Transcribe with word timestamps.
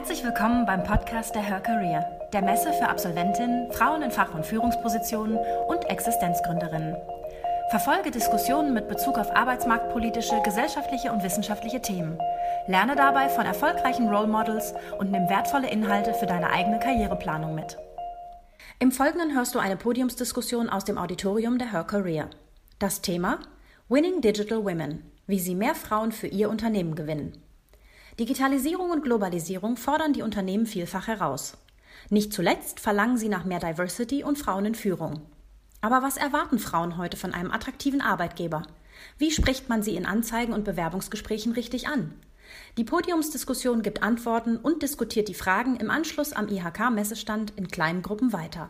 Herzlich 0.00 0.24
willkommen 0.24 0.64
beim 0.64 0.82
Podcast 0.82 1.34
der 1.34 1.42
Her 1.42 1.60
Career, 1.60 2.02
der 2.32 2.40
Messe 2.40 2.72
für 2.72 2.88
Absolventinnen, 2.88 3.70
Frauen 3.70 4.00
in 4.00 4.10
Fach- 4.10 4.32
und 4.32 4.46
Führungspositionen 4.46 5.36
und 5.68 5.84
Existenzgründerinnen. 5.90 6.96
Verfolge 7.68 8.10
Diskussionen 8.10 8.72
mit 8.72 8.88
Bezug 8.88 9.18
auf 9.18 9.30
arbeitsmarktpolitische, 9.36 10.40
gesellschaftliche 10.42 11.12
und 11.12 11.22
wissenschaftliche 11.22 11.82
Themen. 11.82 12.18
Lerne 12.66 12.96
dabei 12.96 13.28
von 13.28 13.44
erfolgreichen 13.44 14.08
Role 14.08 14.26
Models 14.26 14.72
und 14.98 15.10
nimm 15.10 15.28
wertvolle 15.28 15.68
Inhalte 15.68 16.14
für 16.14 16.24
deine 16.24 16.48
eigene 16.48 16.78
Karriereplanung 16.78 17.54
mit. 17.54 17.76
Im 18.78 18.92
Folgenden 18.92 19.34
hörst 19.34 19.54
du 19.54 19.58
eine 19.58 19.76
Podiumsdiskussion 19.76 20.70
aus 20.70 20.86
dem 20.86 20.96
Auditorium 20.96 21.58
der 21.58 21.72
Her 21.72 21.84
Career. 21.84 22.30
Das 22.78 23.02
Thema 23.02 23.40
Winning 23.90 24.22
Digital 24.22 24.64
Women, 24.64 25.04
wie 25.26 25.40
sie 25.40 25.54
mehr 25.54 25.74
Frauen 25.74 26.10
für 26.10 26.26
ihr 26.26 26.48
Unternehmen 26.48 26.94
gewinnen. 26.94 27.49
Digitalisierung 28.20 28.90
und 28.90 29.02
Globalisierung 29.02 29.78
fordern 29.78 30.12
die 30.12 30.20
Unternehmen 30.20 30.66
vielfach 30.66 31.06
heraus. 31.06 31.56
Nicht 32.10 32.34
zuletzt 32.34 32.78
verlangen 32.78 33.16
sie 33.16 33.30
nach 33.30 33.46
mehr 33.46 33.60
Diversity 33.60 34.22
und 34.24 34.36
Frauen 34.38 34.66
in 34.66 34.74
Führung. 34.74 35.22
Aber 35.80 36.02
was 36.02 36.18
erwarten 36.18 36.58
Frauen 36.58 36.98
heute 36.98 37.16
von 37.16 37.32
einem 37.32 37.50
attraktiven 37.50 38.02
Arbeitgeber? 38.02 38.64
Wie 39.16 39.30
spricht 39.30 39.70
man 39.70 39.82
sie 39.82 39.96
in 39.96 40.04
Anzeigen 40.04 40.52
und 40.52 40.64
Bewerbungsgesprächen 40.64 41.52
richtig 41.52 41.88
an? 41.88 42.12
Die 42.76 42.84
Podiumsdiskussion 42.84 43.80
gibt 43.80 44.02
Antworten 44.02 44.58
und 44.58 44.82
diskutiert 44.82 45.28
die 45.28 45.34
Fragen 45.34 45.76
im 45.76 45.90
Anschluss 45.90 46.34
am 46.34 46.48
IHK-Messestand 46.48 47.54
in 47.56 47.68
kleinen 47.68 48.02
Gruppen 48.02 48.34
weiter. 48.34 48.68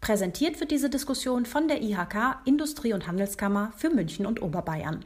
Präsentiert 0.00 0.60
wird 0.60 0.70
diese 0.70 0.90
Diskussion 0.90 1.44
von 1.44 1.66
der 1.66 1.82
IHK 1.82 2.38
Industrie- 2.44 2.92
und 2.92 3.08
Handelskammer 3.08 3.72
für 3.76 3.90
München 3.90 4.26
und 4.26 4.40
Oberbayern. 4.40 5.04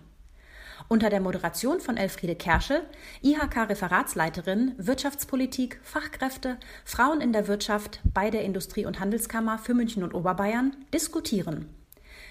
Unter 0.88 1.09
der 1.09 1.20
Moderation 1.20 1.80
von 1.80 1.97
Elfriede 1.97 2.37
Kerschel, 2.37 2.83
IHK-Referatsleiterin 3.23 4.74
Wirtschaftspolitik, 4.77 5.80
Fachkräfte, 5.82 6.59
Frauen 6.85 7.21
in 7.21 7.32
der 7.32 7.49
Wirtschaft 7.49 8.01
bei 8.13 8.30
der 8.30 8.45
Industrie- 8.45 8.85
und 8.85 9.01
Handelskammer 9.01 9.59
für 9.59 9.74
München 9.74 10.02
und 10.02 10.15
Oberbayern, 10.15 10.76
diskutieren. 10.93 11.68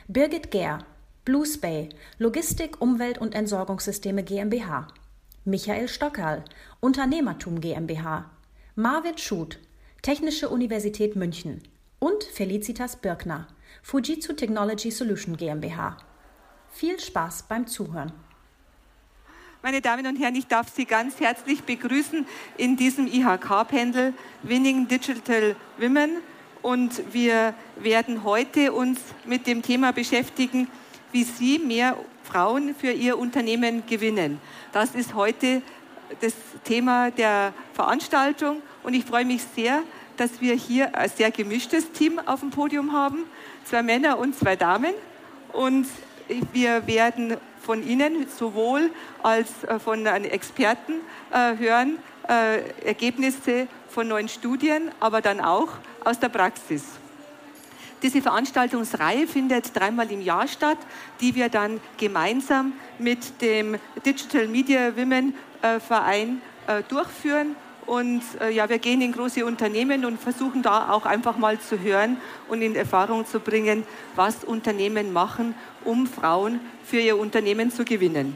Birgit 0.08 0.52
Gehr, 0.52 0.80
Blues 1.26 1.60
Bay, 1.60 1.90
Logistik, 2.20 2.80
Umwelt 2.80 3.18
und 3.18 3.34
Entsorgungssysteme 3.34 4.24
GmbH. 4.24 4.88
Michael 5.46 5.88
Stockerl, 5.88 6.44
Unternehmertum 6.80 7.60
GmbH. 7.60 8.30
Marvin 8.76 9.18
Schut, 9.18 9.60
Technische 10.02 10.50
Universität 10.50 11.16
München. 11.16 11.64
Und 12.00 12.24
Felicitas 12.24 12.98
Birkner, 12.98 13.48
Fujitsu 13.82 14.34
Technology 14.34 14.92
Solution 14.92 15.38
GmbH. 15.38 15.98
Viel 16.72 17.00
Spaß 17.00 17.44
beim 17.44 17.68
Zuhören. 17.68 18.12
Meine 19.66 19.80
Damen 19.80 20.06
und 20.08 20.18
Herren, 20.18 20.36
ich 20.36 20.48
darf 20.48 20.68
Sie 20.76 20.84
ganz 20.84 21.22
herzlich 21.22 21.64
begrüßen 21.64 22.28
in 22.58 22.76
diesem 22.76 23.08
IHK-Pendel 23.08 24.14
Winning 24.42 24.90
Digital 24.90 25.56
Women. 25.78 26.18
Und 26.62 27.14
wir 27.14 27.54
werden 27.78 28.26
heute 28.26 28.74
uns 28.74 29.00
mit 29.24 29.48
dem 29.48 29.62
Thema 29.62 29.94
beschäftigen, 29.94 30.68
wie 31.14 31.24
Sie 31.24 31.60
mehr 31.60 31.96
Frauen 32.24 32.76
für 32.76 32.92
Ihr 32.92 33.18
Unternehmen 33.18 33.84
gewinnen. 33.88 34.42
Das 34.74 34.96
ist 34.96 35.14
heute 35.14 35.62
das 36.20 36.34
Thema 36.66 37.10
der 37.12 37.54
Veranstaltung. 37.72 38.62
Und 38.84 38.96
ich 38.96 39.06
freue 39.06 39.24
mich 39.24 39.44
sehr, 39.56 39.82
dass 40.18 40.42
wir 40.42 40.56
hier 40.56 40.94
ein 40.94 41.10
sehr 41.10 41.32
gemischtes 41.32 41.90
Team 41.94 42.20
auf 42.20 42.42
dem 42.42 42.50
Podium 42.50 42.92
haben. 42.92 43.24
Zwei 43.64 43.82
Männer 43.82 44.18
und 44.20 44.38
zwei 44.38 44.58
Damen. 44.58 44.94
Und 45.54 45.88
wir 46.52 46.86
werden 46.86 47.38
von 47.64 47.86
Ihnen 47.88 48.28
sowohl 48.28 48.92
als 49.24 49.64
äh, 49.64 49.80
von 49.80 50.06
Experten 50.06 50.96
äh, 51.32 51.58
hören, 51.58 51.98
äh, 52.28 52.86
Ergebnisse 52.86 53.68
von 53.90 54.08
neuen 54.08 54.28
Studien, 54.28 54.92
aber 55.00 55.22
dann 55.22 55.40
auch 55.40 55.70
aus 56.04 56.20
der 56.20 56.30
Praxis. 56.30 56.84
Diese 58.02 58.22
Veranstaltungsreihe 58.22 59.28
findet 59.28 59.76
dreimal 59.78 60.12
im 60.12 60.22
Jahr 60.22 60.48
statt, 60.48 60.78
die 61.22 61.36
wir 61.36 61.48
dann 61.48 61.80
gemeinsam 61.98 62.74
mit 63.00 63.42
dem 63.42 63.78
Digital 64.06 64.48
Media 64.48 64.98
Women 64.98 65.34
Verein 65.88 66.42
durchführen. 66.90 67.56
Und 67.86 68.22
ja, 68.52 68.70
wir 68.70 68.80
gehen 68.80 69.02
in 69.02 69.12
große 69.12 69.46
Unternehmen 69.46 70.06
und 70.06 70.20
versuchen 70.20 70.62
da 70.62 70.90
auch 70.90 71.06
einfach 71.06 71.38
mal 71.38 71.60
zu 71.60 71.80
hören 71.80 72.18
und 72.48 72.62
in 72.62 72.76
Erfahrung 72.76 73.26
zu 73.26 73.40
bringen, 73.40 73.84
was 74.16 74.44
Unternehmen 74.44 75.12
machen, 75.12 75.54
um 75.84 76.08
Frauen 76.08 76.60
für 76.86 77.00
ihr 77.00 77.18
Unternehmen 77.18 77.72
zu 77.72 77.84
gewinnen. 77.84 78.36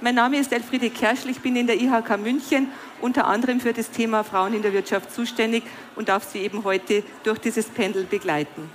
Mein 0.00 0.14
Name 0.14 0.38
ist 0.38 0.52
Elfriede 0.52 0.90
Kerschl, 0.90 1.28
ich 1.28 1.40
bin 1.40 1.56
in 1.56 1.66
der 1.66 1.80
IHK 1.80 2.18
München 2.18 2.68
unter 3.00 3.26
anderem 3.26 3.60
für 3.60 3.72
das 3.72 3.90
Thema 3.90 4.22
Frauen 4.22 4.54
in 4.54 4.62
der 4.62 4.72
Wirtschaft 4.72 5.12
zuständig 5.12 5.64
und 5.96 6.08
darf 6.08 6.24
Sie 6.24 6.38
eben 6.38 6.62
heute 6.62 7.02
durch 7.24 7.38
dieses 7.40 7.66
Pendel 7.66 8.04
begleiten. 8.04 8.70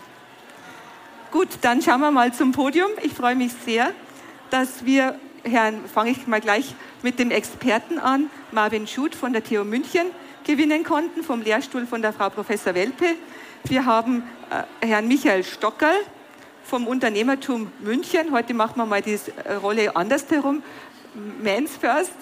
Gut, 1.31 1.47
dann 1.61 1.81
schauen 1.81 2.01
wir 2.01 2.11
mal 2.11 2.33
zum 2.33 2.51
Podium. 2.51 2.91
Ich 3.01 3.13
freue 3.13 3.35
mich 3.35 3.53
sehr, 3.65 3.91
dass 4.49 4.85
wir, 4.85 5.17
Herrn, 5.43 5.85
fange 5.93 6.11
ich 6.11 6.25
mal 6.25 6.39
gleich 6.39 6.73
mit 7.01 7.19
dem 7.19 7.29
Experten 7.29 7.99
an, 7.99 8.29
Marvin 8.51 8.87
Schut 8.87 9.13
von 9.13 9.33
der 9.33 9.43
TU 9.43 9.65
München 9.65 10.07
gewinnen 10.45 10.83
konnten, 10.83 11.21
vom 11.21 11.41
Lehrstuhl 11.41 11.85
von 11.85 12.01
der 12.01 12.13
Frau 12.13 12.29
Professor 12.29 12.73
Welpe. 12.73 13.15
Wir 13.65 13.85
haben 13.85 14.23
äh, 14.81 14.87
Herrn 14.87 15.07
Michael 15.07 15.43
Stockerl, 15.43 15.97
vom 16.63 16.87
Unternehmertum 16.87 17.71
München. 17.81 18.31
Heute 18.31 18.53
machen 18.53 18.77
wir 18.77 18.85
mal 18.85 19.01
die 19.01 19.19
äh, 19.43 19.53
Rolle 19.55 19.93
andersherum. 19.95 20.63
Mans 21.41 21.71
first. 21.75 22.13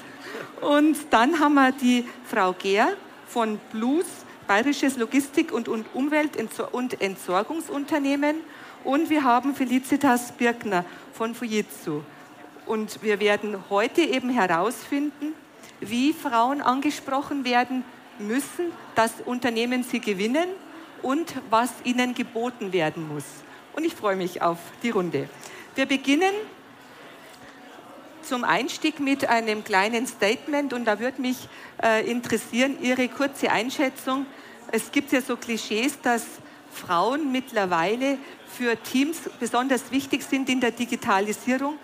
Und 0.62 0.98
dann 1.12 1.40
haben 1.40 1.54
wir 1.54 1.72
die 1.74 2.06
Frau 2.26 2.54
Gehr 2.54 2.96
von 3.28 3.60
Blues, 3.72 4.06
Bayerisches 4.48 4.98
Logistik- 4.98 5.52
und 5.52 5.70
Umwelt- 5.94 6.38
und 6.72 7.02
Entsorgungsunternehmen. 7.02 8.38
Und 8.84 9.12
wir 9.12 9.24
haben 9.24 9.54
Felicitas 9.54 10.32
Birkner 10.32 10.86
von 11.14 11.36
Fujitsu. 11.36 12.02
Und 12.66 13.02
wir 13.02 13.20
werden 13.20 13.58
heute 13.70 14.02
eben 14.02 14.30
herausfinden, 14.30 15.34
wie 15.80 16.14
Frauen 16.14 16.62
angesprochen 16.62 17.44
werden 17.44 17.84
müssen, 18.20 18.72
dass 18.96 19.22
Unternehmen 19.26 19.84
sie 19.84 20.00
gewinnen 20.00 20.48
und 21.02 21.34
was 21.50 21.72
ihnen 21.84 22.14
geboten 22.14 22.72
werden 22.72 23.08
muss 23.08 23.26
und 23.74 23.86
ich 23.86 23.94
freue 23.94 24.16
mich 24.16 24.42
auf 24.42 24.58
die 24.84 24.90
Runde. 24.90 25.30
Wir 25.76 25.86
beginnen 25.86 26.34
zum 28.22 28.44
Einstieg 28.44 29.00
mit 29.00 29.28
einem 29.28 29.64
kleinen 29.64 30.06
Statement 30.08 30.74
und 30.74 30.86
da 30.86 31.00
würde 31.00 31.22
mich 31.22 31.38
äh, 31.82 32.10
interessieren 32.10 32.78
Ihre 32.82 33.08
kurze 33.08 33.52
Einschätzung. 33.52 34.26
Es 34.72 34.92
gibt 34.92 35.12
ja 35.12 35.22
so 35.22 35.36
Klischees, 35.36 36.00
dass 36.02 36.24
Frauen 36.72 37.32
mittlerweile 37.32 38.18
für 38.48 38.82
Teams 38.82 39.18
besonders 39.40 39.92
wichtig 39.92 40.24
sind 40.24 40.50
in 40.50 40.62
der 40.62 40.72
Digitalisierung, 40.72 41.78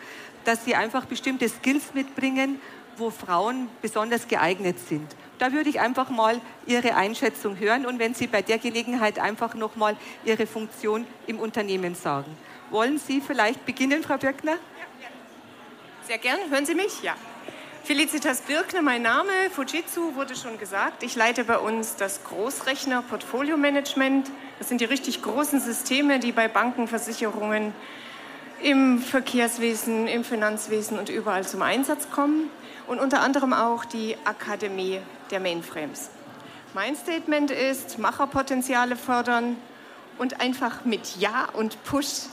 dass 0.47 0.63
sie 0.63 0.75
einfach 0.75 1.03
bestimmte 1.03 1.49
Skills 1.49 1.93
mitbringen, 1.93 2.61
wo 2.95 3.09
Frauen 3.09 3.67
besonders 3.81 4.29
geeignet 4.29 4.77
sind. 4.79 5.13
Da 5.39 5.51
würde 5.51 5.69
ich 5.69 5.81
einfach 5.81 6.09
mal 6.09 6.39
Ihre 6.65 6.95
Einschätzung 6.95 7.59
hören 7.59 7.85
und 7.85 7.99
wenn 7.99 8.13
Sie 8.13 8.27
bei 8.27 8.41
der 8.41 8.57
Gelegenheit 8.57 9.19
einfach 9.19 9.55
noch 9.55 9.75
mal 9.75 9.97
Ihre 10.23 10.47
Funktion 10.47 11.05
im 11.27 11.39
Unternehmen 11.39 11.95
sagen. 11.95 12.35
Wollen 12.71 12.97
Sie 12.97 13.19
vielleicht 13.19 13.65
beginnen, 13.65 14.03
Frau 14.03 14.17
Birkner? 14.17 14.55
Sehr 16.07 16.17
gern. 16.17 16.39
Hören 16.49 16.65
Sie 16.65 16.75
mich? 16.75 17.03
Ja. 17.03 17.15
Felicitas 17.83 18.41
Birkner, 18.41 18.81
mein 18.81 19.01
Name. 19.01 19.31
Fujitsu 19.51 20.15
wurde 20.15 20.35
schon 20.37 20.57
gesagt. 20.57 21.03
Ich 21.03 21.15
leite 21.15 21.43
bei 21.43 21.57
uns 21.57 21.97
das 21.97 22.23
Großrechner 22.23 23.01
Portfolio 23.01 23.57
Management. 23.57 24.31
Das 24.59 24.69
sind 24.69 24.79
die 24.79 24.85
richtig 24.85 25.21
großen 25.21 25.59
Systeme, 25.59 26.19
die 26.19 26.31
bei 26.31 26.47
Banken, 26.47 26.87
Versicherungen, 26.87 27.73
im 28.61 28.99
Verkehrswesen, 28.99 30.07
im 30.07 30.23
Finanzwesen 30.23 30.97
und 30.97 31.09
überall 31.09 31.45
zum 31.45 31.61
Einsatz 31.61 32.09
kommen 32.09 32.49
und 32.87 32.99
unter 32.99 33.21
anderem 33.21 33.53
auch 33.53 33.85
die 33.85 34.15
Akademie 34.25 34.99
der 35.31 35.39
Mainframes. 35.39 36.09
Mein 36.73 36.95
Statement 36.95 37.51
ist, 37.51 37.99
Macherpotenziale 37.99 38.95
fördern 38.95 39.57
und 40.17 40.41
einfach 40.41 40.85
mit 40.85 41.17
Ja 41.17 41.47
und 41.53 41.83
Push 41.83 42.27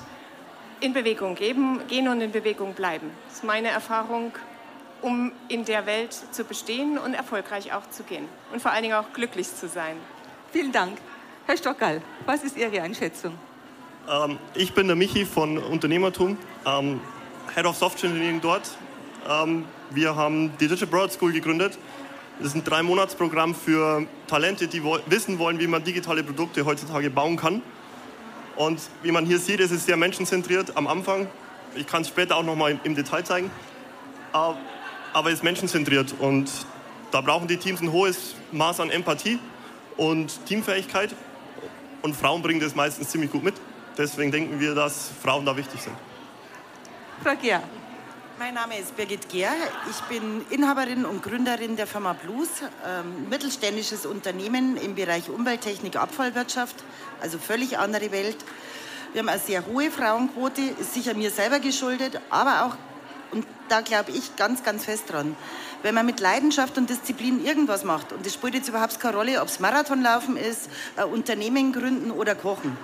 in 0.80 0.92
Bewegung 0.92 1.34
geben, 1.34 1.80
gehen 1.88 2.08
und 2.08 2.20
in 2.20 2.32
Bewegung 2.32 2.74
bleiben. 2.74 3.10
Das 3.26 3.36
ist 3.36 3.44
meine 3.44 3.68
Erfahrung, 3.68 4.32
um 5.02 5.32
in 5.48 5.64
der 5.64 5.86
Welt 5.86 6.12
zu 6.30 6.44
bestehen 6.44 6.98
und 6.98 7.14
erfolgreich 7.14 7.72
auch 7.72 7.88
zu 7.90 8.02
gehen 8.02 8.28
und 8.52 8.60
vor 8.60 8.72
allen 8.72 8.82
Dingen 8.82 8.94
auch 8.94 9.12
glücklich 9.12 9.54
zu 9.54 9.68
sein. 9.68 9.96
Vielen 10.52 10.72
Dank. 10.72 10.98
Herr 11.46 11.56
Stockerl, 11.56 12.00
was 12.24 12.42
ist 12.42 12.56
Ihre 12.56 12.80
Einschätzung? 12.80 13.38
Ähm, 14.08 14.38
ich 14.54 14.72
bin 14.74 14.86
der 14.86 14.96
Michi 14.96 15.24
von 15.24 15.56
Unternehmertum, 15.56 16.36
ähm, 16.66 17.00
Head 17.54 17.64
of 17.64 17.76
Software 17.76 18.10
Engineering 18.10 18.40
dort. 18.40 18.70
Ähm, 19.28 19.64
wir 19.90 20.14
haben 20.14 20.52
die 20.58 20.68
Digital 20.68 20.88
Broad 20.88 21.12
School 21.12 21.32
gegründet. 21.32 21.78
Das 22.38 22.48
ist 22.48 22.56
ein 22.56 22.64
Drei-Monats-Programm 22.64 23.54
für 23.54 24.06
Talente, 24.26 24.66
die 24.66 24.82
wissen 25.06 25.38
wollen, 25.38 25.60
wie 25.60 25.68
man 25.68 25.84
digitale 25.84 26.22
Produkte 26.22 26.64
heutzutage 26.66 27.08
bauen 27.08 27.36
kann. 27.36 27.62
Und 28.56 28.80
wie 29.02 29.12
man 29.12 29.24
hier 29.24 29.38
sieht, 29.38 29.60
ist 29.60 29.70
es 29.70 29.86
sehr 29.86 29.96
menschenzentriert 29.96 30.76
am 30.76 30.86
Anfang. 30.86 31.28
Ich 31.76 31.86
kann 31.86 32.02
es 32.02 32.08
später 32.08 32.36
auch 32.36 32.42
noch 32.42 32.56
mal 32.56 32.78
im 32.82 32.94
Detail 32.94 33.24
zeigen. 33.24 33.50
Aber 34.32 35.28
es 35.28 35.34
ist 35.34 35.44
menschenzentriert 35.44 36.14
und 36.18 36.50
da 37.12 37.20
brauchen 37.20 37.46
die 37.46 37.56
Teams 37.56 37.80
ein 37.80 37.92
hohes 37.92 38.34
Maß 38.50 38.80
an 38.80 38.90
Empathie 38.90 39.38
und 39.96 40.44
Teamfähigkeit. 40.46 41.14
Und 42.02 42.16
Frauen 42.16 42.42
bringen 42.42 42.60
das 42.60 42.74
meistens 42.74 43.10
ziemlich 43.10 43.30
gut 43.30 43.44
mit. 43.44 43.54
Deswegen 43.96 44.32
denken 44.32 44.58
wir, 44.58 44.74
dass 44.74 45.10
Frauen 45.22 45.46
da 45.46 45.56
wichtig 45.56 45.80
sind. 45.80 45.94
Frau 47.22 47.36
Gehr. 47.36 47.62
Mein 48.36 48.54
Name 48.54 48.76
ist 48.76 48.96
Birgit 48.96 49.28
Gehr. 49.28 49.52
Ich 49.88 50.00
bin 50.08 50.44
Inhaberin 50.50 51.04
und 51.04 51.22
Gründerin 51.22 51.76
der 51.76 51.86
Firma 51.86 52.14
Blues, 52.14 52.48
ähm, 52.84 53.28
mittelständisches 53.30 54.06
Unternehmen 54.06 54.76
im 54.76 54.96
Bereich 54.96 55.30
Umwelttechnik, 55.30 55.94
Abfallwirtschaft, 55.94 56.74
also 57.20 57.38
völlig 57.38 57.78
andere 57.78 58.10
Welt. 58.10 58.36
Wir 59.12 59.20
haben 59.20 59.28
eine 59.28 59.38
sehr 59.38 59.64
hohe 59.66 59.92
Frauenquote, 59.92 60.60
ist 60.80 60.94
sicher 60.94 61.14
mir 61.14 61.30
selber 61.30 61.60
geschuldet, 61.60 62.20
aber 62.30 62.64
auch, 62.64 62.76
und 63.30 63.46
da 63.68 63.80
glaube 63.80 64.10
ich 64.10 64.34
ganz, 64.34 64.64
ganz 64.64 64.84
fest 64.86 65.12
dran, 65.12 65.36
wenn 65.84 65.94
man 65.94 66.04
mit 66.04 66.18
Leidenschaft 66.18 66.76
und 66.76 66.90
Disziplin 66.90 67.44
irgendwas 67.44 67.84
macht, 67.84 68.12
und 68.12 68.26
das 68.26 68.34
spielt 68.34 68.54
jetzt 68.54 68.68
überhaupt 68.68 68.98
keine 68.98 69.16
Rolle, 69.16 69.40
ob 69.40 69.46
es 69.46 69.60
Marathonlaufen 69.60 70.36
ist, 70.36 70.68
ein 70.96 71.04
Unternehmen 71.04 71.72
gründen 71.72 72.10
oder 72.10 72.34
kochen, 72.34 72.76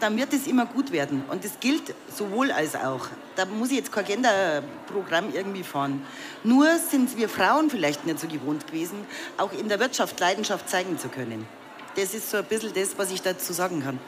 dann 0.00 0.16
wird 0.16 0.32
es 0.32 0.46
immer 0.46 0.66
gut 0.66 0.92
werden. 0.92 1.24
Und 1.28 1.44
das 1.44 1.60
gilt 1.60 1.94
sowohl 2.14 2.50
als 2.52 2.76
auch. 2.76 3.08
Da 3.36 3.44
muss 3.44 3.70
ich 3.70 3.76
jetzt 3.76 3.92
kein 3.92 4.04
Genderprogramm 4.04 5.32
irgendwie 5.32 5.62
fahren. 5.62 6.04
Nur 6.44 6.66
sind 6.78 7.16
wir 7.16 7.28
Frauen 7.28 7.70
vielleicht 7.70 8.06
nicht 8.06 8.20
so 8.20 8.26
gewohnt 8.26 8.66
gewesen, 8.66 9.06
auch 9.36 9.52
in 9.52 9.68
der 9.68 9.80
Wirtschaft 9.80 10.18
Leidenschaft 10.20 10.68
zeigen 10.68 10.98
zu 10.98 11.08
können. 11.08 11.46
Das 11.96 12.14
ist 12.14 12.30
so 12.30 12.38
ein 12.38 12.44
bisschen 12.44 12.72
das, 12.74 12.96
was 12.96 13.10
ich 13.10 13.22
dazu 13.22 13.52
sagen 13.52 13.82
kann. 13.82 13.98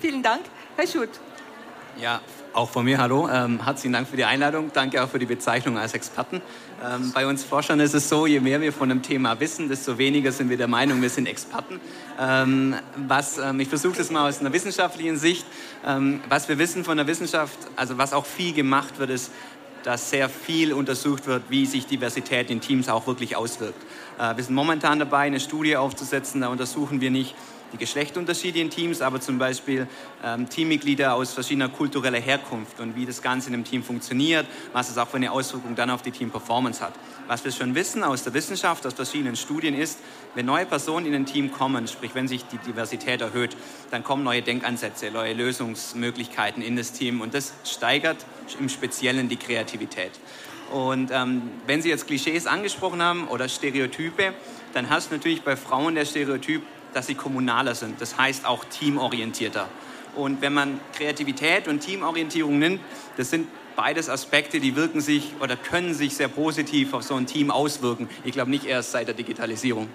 Vielen 0.00 0.22
Dank. 0.22 0.42
Herr 0.76 0.86
Schutt. 0.86 1.10
Ja, 1.96 2.20
auch 2.54 2.70
von 2.70 2.84
mir 2.84 2.98
hallo. 2.98 3.28
Ähm, 3.28 3.64
herzlichen 3.64 3.92
Dank 3.92 4.08
für 4.08 4.16
die 4.16 4.24
Einladung. 4.24 4.70
Danke 4.72 5.02
auch 5.02 5.08
für 5.08 5.18
die 5.18 5.26
Bezeichnung 5.26 5.76
als 5.76 5.92
Experten. 5.92 6.40
Ähm, 6.84 7.10
bei 7.12 7.26
uns 7.26 7.42
Forschern 7.42 7.80
ist 7.80 7.94
es 7.94 8.08
so, 8.08 8.26
je 8.26 8.40
mehr 8.40 8.60
wir 8.60 8.72
von 8.72 8.90
einem 8.90 9.02
Thema 9.02 9.38
wissen, 9.40 9.68
desto 9.68 9.98
weniger 9.98 10.30
sind 10.30 10.50
wir 10.50 10.56
der 10.56 10.68
Meinung, 10.68 11.02
wir 11.02 11.10
sind 11.10 11.26
Experten. 11.26 11.80
Ähm, 12.20 12.76
was, 12.96 13.38
ähm, 13.38 13.58
ich 13.60 13.68
versuche 13.68 13.96
das 13.96 14.10
mal 14.10 14.28
aus 14.28 14.40
einer 14.40 14.52
wissenschaftlichen 14.52 15.16
Sicht. 15.16 15.44
Ähm, 15.84 16.20
was 16.28 16.48
wir 16.48 16.58
wissen 16.58 16.84
von 16.84 16.96
der 16.96 17.06
Wissenschaft, 17.06 17.58
also 17.76 17.98
was 17.98 18.12
auch 18.12 18.26
viel 18.26 18.52
gemacht 18.52 18.98
wird, 18.98 19.10
ist, 19.10 19.32
dass 19.82 20.10
sehr 20.10 20.28
viel 20.28 20.72
untersucht 20.72 21.26
wird, 21.26 21.42
wie 21.50 21.66
sich 21.66 21.86
Diversität 21.86 22.50
in 22.50 22.60
Teams 22.60 22.88
auch 22.88 23.06
wirklich 23.06 23.36
auswirkt. 23.36 23.82
Äh, 24.18 24.36
wir 24.36 24.44
sind 24.44 24.54
momentan 24.54 25.00
dabei, 25.00 25.26
eine 25.26 25.40
Studie 25.40 25.76
aufzusetzen. 25.76 26.40
Da 26.40 26.48
untersuchen 26.48 27.00
wir 27.00 27.10
nicht, 27.10 27.34
die 27.74 27.78
Geschlechtunterschiede 27.78 28.60
in 28.60 28.70
Teams, 28.70 29.02
aber 29.02 29.20
zum 29.20 29.38
Beispiel 29.38 29.86
ähm, 30.24 30.48
Teammitglieder 30.48 31.14
aus 31.14 31.32
verschiedener 31.32 31.68
kultureller 31.68 32.20
Herkunft 32.20 32.80
und 32.80 32.96
wie 32.96 33.04
das 33.04 33.20
Ganze 33.20 33.48
in 33.48 33.54
einem 33.54 33.64
Team 33.64 33.82
funktioniert, 33.82 34.46
was 34.72 34.90
es 34.90 34.96
auch 34.96 35.08
für 35.08 35.16
eine 35.16 35.32
Auswirkung 35.32 35.74
dann 35.74 35.90
auf 35.90 36.02
die 36.02 36.12
Teamperformance 36.12 36.80
hat. 36.80 36.94
Was 37.26 37.44
wir 37.44 37.52
schon 37.52 37.74
wissen 37.74 38.04
aus 38.04 38.22
der 38.22 38.32
Wissenschaft, 38.32 38.86
aus 38.86 38.94
verschiedenen 38.94 39.36
Studien 39.36 39.74
ist, 39.74 39.98
wenn 40.34 40.46
neue 40.46 40.66
Personen 40.66 41.06
in 41.06 41.14
ein 41.14 41.26
Team 41.26 41.52
kommen, 41.52 41.88
sprich 41.88 42.14
wenn 42.14 42.28
sich 42.28 42.44
die 42.44 42.58
Diversität 42.58 43.20
erhöht, 43.20 43.56
dann 43.90 44.04
kommen 44.04 44.22
neue 44.22 44.42
Denkansätze, 44.42 45.10
neue 45.10 45.34
Lösungsmöglichkeiten 45.34 46.62
in 46.62 46.76
das 46.76 46.92
Team 46.92 47.20
und 47.20 47.34
das 47.34 47.54
steigert 47.64 48.24
im 48.60 48.68
Speziellen 48.68 49.28
die 49.28 49.36
Kreativität. 49.36 50.12
Und 50.72 51.10
ähm, 51.12 51.50
wenn 51.66 51.82
Sie 51.82 51.88
jetzt 51.88 52.06
Klischees 52.06 52.46
angesprochen 52.46 53.02
haben 53.02 53.28
oder 53.28 53.48
Stereotype, 53.48 54.34
dann 54.72 54.90
hast 54.90 55.10
du 55.10 55.16
natürlich 55.16 55.42
bei 55.42 55.56
Frauen 55.56 55.94
der 55.94 56.04
Stereotyp, 56.04 56.62
dass 56.94 57.06
sie 57.06 57.14
kommunaler 57.14 57.74
sind. 57.74 58.00
Das 58.00 58.18
heißt 58.18 58.46
auch 58.46 58.64
teamorientierter. 58.64 59.68
Und 60.14 60.40
wenn 60.40 60.54
man 60.54 60.80
Kreativität 60.94 61.66
und 61.68 61.80
Teamorientierung 61.80 62.58
nimmt, 62.58 62.80
das 63.16 63.30
sind 63.30 63.48
beides 63.76 64.08
Aspekte, 64.08 64.60
die 64.60 64.76
wirken 64.76 65.00
sich 65.00 65.32
oder 65.40 65.56
können 65.56 65.94
sich 65.94 66.14
sehr 66.14 66.28
positiv 66.28 66.94
auf 66.94 67.02
so 67.02 67.14
ein 67.14 67.26
Team 67.26 67.50
auswirken. 67.50 68.08
Ich 68.24 68.32
glaube 68.32 68.50
nicht 68.50 68.64
erst 68.64 68.92
seit 68.92 69.08
der 69.08 69.14
Digitalisierung. 69.14 69.88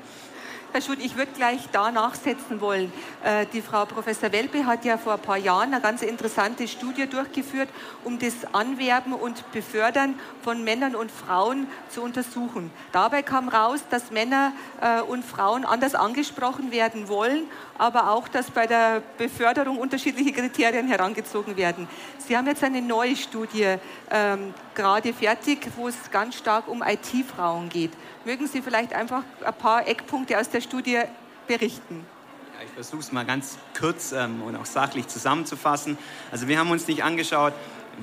Herr 0.72 0.84
Schut, 0.84 1.00
ich 1.00 1.18
würde 1.18 1.32
gleich 1.32 1.62
da 1.72 1.90
nachsetzen 1.90 2.62
wollen. 2.62 2.94
Äh, 3.24 3.48
die 3.52 3.62
Frau 3.62 3.86
Professor 3.86 4.32
Welpe 4.32 4.68
hat 4.68 4.86
ja 4.86 5.00
vor 5.00 5.14
ein 5.14 5.20
paar 5.20 5.38
Jahren 5.38 5.74
eine 5.74 5.82
ganz 5.82 6.04
interessante 6.04 6.68
Studie 6.68 7.08
durchgeführt, 7.08 7.70
um 8.04 8.20
das 8.20 8.54
Anwerben 8.54 9.14
und 9.14 9.52
Befördern 9.52 10.14
von 10.44 10.64
Männern 10.64 10.94
und 10.94 11.10
Frauen 11.12 11.66
zu 11.90 12.04
untersuchen. 12.04 12.70
Dabei 12.92 13.24
kam 13.24 13.50
raus, 13.50 13.80
dass 13.90 14.12
Männer 14.12 14.52
äh, 14.80 15.02
und 15.02 15.26
Frauen 15.26 15.66
anders 15.66 15.96
angesprochen 15.96 16.72
werden 16.72 17.08
wollen, 17.08 17.48
aber 17.80 18.12
auch, 18.12 18.28
dass 18.28 18.52
bei 18.52 18.68
der 18.68 19.02
Beförderung 19.18 19.80
unterschiedliche 19.80 20.34
Kriterien 20.34 20.88
herangezogen 20.88 21.58
werden. 21.58 21.88
Sie 22.20 22.38
haben 22.38 22.46
jetzt 22.46 22.64
eine 22.64 22.84
neue 22.84 23.16
Studie 23.16 23.78
ähm, 24.12 24.54
gerade 24.76 25.14
fertig, 25.14 25.68
wo 25.76 25.88
es 25.88 25.96
ganz 26.12 26.36
stark 26.36 26.68
um 26.68 26.84
IT-Frauen 26.84 27.70
geht. 27.70 27.92
Mögen 28.26 28.48
Sie 28.48 28.62
vielleicht 28.62 28.94
einfach 28.94 29.24
ein 29.46 29.54
paar 29.54 29.88
Eckpunkte 29.88 30.38
aus 30.38 30.50
der 30.50 30.60
Studie 30.60 31.00
berichten? 31.48 32.06
Ja, 32.54 32.66
ich 32.66 32.72
versuche 32.72 33.00
es 33.00 33.14
mal 33.14 33.26
ganz 33.26 33.58
kurz 33.80 34.12
ähm, 34.12 34.42
und 34.44 34.58
auch 34.58 34.66
sachlich 34.66 35.08
zusammenzufassen. 35.08 35.98
Also 36.30 36.50
wir 36.50 36.60
haben 36.60 36.70
uns 36.70 36.86
nicht 36.88 37.02
angeschaut, 37.02 37.54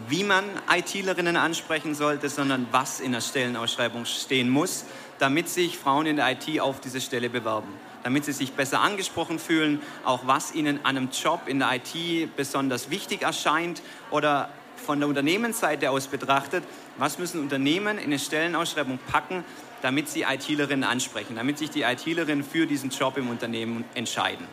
wie 0.09 0.25
man 0.25 0.45
ITlerinnen 0.75 1.37
ansprechen 1.37 1.95
sollte, 1.95 2.31
sondern 2.31 2.67
was 2.71 3.01
in 3.01 3.13
der 3.13 3.21
Stellenausschreibung 3.21 4.07
stehen 4.07 4.49
muss, 4.49 4.87
damit 5.19 5.51
sich 5.51 5.77
Frauen 5.77 6.07
in 6.07 6.17
der 6.17 6.31
IT 6.31 6.61
auf 6.61 6.81
diese 6.81 7.03
Stelle 7.03 7.29
bewerben. 7.29 7.69
Damit 8.03 8.25
sie 8.25 8.33
sich 8.33 8.55
besser 8.55 8.81
angesprochen 8.81 9.39
fühlen, 9.39 9.83
auch 10.05 10.27
was 10.27 10.55
ihnen 10.55 10.79
an 10.85 10.97
einem 10.97 11.11
Job 11.11 11.43
in 11.47 11.59
der 11.59 11.73
IT 11.75 12.37
besonders 12.37 12.89
wichtig 12.89 13.21
erscheint 13.21 13.83
oder 14.11 14.49
von 14.77 15.01
der 15.01 15.09
Unternehmensseite 15.09 15.91
aus 15.91 16.07
betrachtet, 16.07 16.65
was 16.99 17.19
müssen 17.19 17.41
Unternehmen 17.41 17.99
in 17.99 18.05
eine 18.05 18.19
Stellenausschreibung 18.19 18.99
packen, 19.11 19.45
damit 19.83 20.09
sie 20.09 20.23
ITlerinnen 20.23 20.85
ansprechen, 20.85 21.37
damit 21.37 21.59
sich 21.59 21.71
die 21.71 21.83
ITlerinnen 21.83 22.45
für 22.45 22.67
diesen 22.67 22.91
Job 22.91 23.17
im 23.17 23.29
Unternehmen 23.29 23.85
entscheiden. 23.95 24.47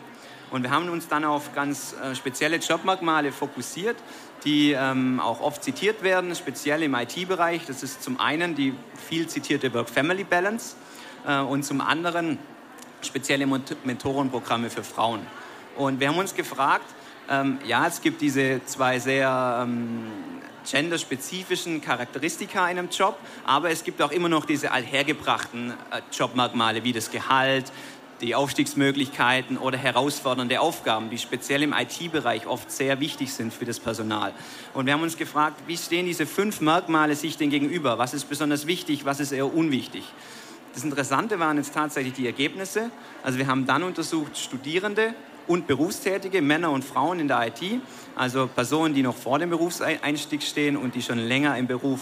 Und 0.50 0.62
wir 0.62 0.70
haben 0.70 0.88
uns 0.88 1.08
dann 1.08 1.24
auf 1.24 1.54
ganz 1.54 1.94
äh, 1.94 2.14
spezielle 2.14 2.58
Jobmerkmale 2.58 3.32
fokussiert, 3.32 3.96
die 4.44 4.72
ähm, 4.72 5.18
auch 5.18 5.40
oft 5.40 5.64
zitiert 5.64 6.02
werden, 6.02 6.34
speziell 6.36 6.82
im 6.82 6.94
IT-Bereich. 6.94 7.66
Das 7.66 7.82
ist 7.82 8.02
zum 8.02 8.20
einen 8.20 8.54
die 8.54 8.74
viel 9.08 9.26
zitierte 9.26 9.72
Work-Family-Balance 9.72 10.76
äh, 11.26 11.40
und 11.40 11.64
zum 11.64 11.80
anderen 11.80 12.38
spezielle 13.02 13.46
Mentorenprogramme 13.46 14.70
für 14.70 14.84
Frauen. 14.84 15.26
Und 15.76 15.98
wir 16.00 16.08
haben 16.08 16.18
uns 16.18 16.34
gefragt, 16.34 16.86
ähm, 17.28 17.58
ja, 17.66 17.86
es 17.86 18.00
gibt 18.00 18.20
diese 18.20 18.60
zwei 18.66 18.98
sehr 18.98 19.64
ähm, 19.66 20.04
genderspezifischen 20.70 21.80
Charakteristika 21.80 22.68
in 22.70 22.78
einem 22.78 22.88
Job, 22.90 23.18
aber 23.44 23.70
es 23.70 23.84
gibt 23.84 24.00
auch 24.02 24.10
immer 24.10 24.28
noch 24.28 24.44
diese 24.44 24.72
allhergebrachten 24.72 25.70
äh, 25.70 26.00
Jobmerkmale 26.12 26.84
wie 26.84 26.92
das 26.92 27.10
Gehalt, 27.10 27.72
die 28.20 28.34
Aufstiegsmöglichkeiten 28.34 29.58
oder 29.58 29.76
herausfordernde 29.76 30.60
Aufgaben, 30.60 31.10
die 31.10 31.18
speziell 31.18 31.62
im 31.62 31.72
IT-Bereich 31.72 32.46
oft 32.46 32.70
sehr 32.70 33.00
wichtig 33.00 33.32
sind 33.32 33.52
für 33.52 33.64
das 33.64 33.80
Personal. 33.80 34.32
Und 34.72 34.86
wir 34.86 34.92
haben 34.94 35.02
uns 35.02 35.16
gefragt, 35.16 35.60
wie 35.66 35.76
stehen 35.76 36.06
diese 36.06 36.26
fünf 36.26 36.60
Merkmale 36.60 37.16
sich 37.16 37.36
denn 37.36 37.50
gegenüber? 37.50 37.98
Was 37.98 38.14
ist 38.14 38.28
besonders 38.28 38.66
wichtig, 38.66 39.04
was 39.04 39.20
ist 39.20 39.32
eher 39.32 39.52
unwichtig? 39.52 40.04
Das 40.74 40.84
Interessante 40.84 41.38
waren 41.38 41.56
jetzt 41.56 41.74
tatsächlich 41.74 42.14
die 42.14 42.26
Ergebnisse. 42.26 42.90
Also 43.22 43.38
wir 43.38 43.46
haben 43.46 43.66
dann 43.66 43.82
untersucht 43.82 44.36
Studierende, 44.36 45.14
und 45.46 45.66
Berufstätige, 45.66 46.42
Männer 46.42 46.70
und 46.70 46.84
Frauen 46.84 47.20
in 47.20 47.28
der 47.28 47.46
IT, 47.46 47.80
also 48.16 48.46
Personen, 48.46 48.94
die 48.94 49.02
noch 49.02 49.16
vor 49.16 49.38
dem 49.38 49.50
Berufseinstieg 49.50 50.42
stehen 50.42 50.76
und 50.76 50.94
die 50.94 51.02
schon 51.02 51.18
länger 51.18 51.56
im 51.58 51.66
Beruf 51.66 52.00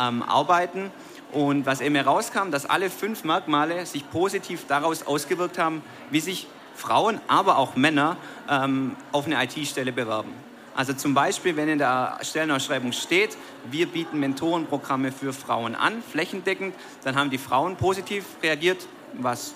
ähm, 0.00 0.22
arbeiten. 0.22 0.90
Und 1.32 1.66
was 1.66 1.80
eben 1.80 1.94
herauskam, 1.94 2.50
dass 2.50 2.66
alle 2.66 2.88
fünf 2.88 3.24
Merkmale 3.24 3.84
sich 3.84 4.08
positiv 4.10 4.66
daraus 4.68 5.06
ausgewirkt 5.06 5.58
haben, 5.58 5.82
wie 6.10 6.20
sich 6.20 6.46
Frauen, 6.76 7.20
aber 7.26 7.58
auch 7.58 7.74
Männer 7.76 8.16
ähm, 8.48 8.96
auf 9.12 9.26
eine 9.26 9.42
IT-Stelle 9.42 9.92
bewerben. 9.92 10.32
Also 10.74 10.92
zum 10.92 11.14
Beispiel, 11.14 11.56
wenn 11.56 11.68
in 11.68 11.78
der 11.78 12.18
Stellenausschreibung 12.20 12.92
steht, 12.92 13.36
wir 13.70 13.86
bieten 13.86 14.20
Mentorenprogramme 14.20 15.10
für 15.10 15.32
Frauen 15.32 15.74
an, 15.74 16.02
flächendeckend, 16.02 16.74
dann 17.02 17.16
haben 17.16 17.30
die 17.30 17.38
Frauen 17.38 17.76
positiv 17.76 18.26
reagiert, 18.42 18.86
was 19.14 19.54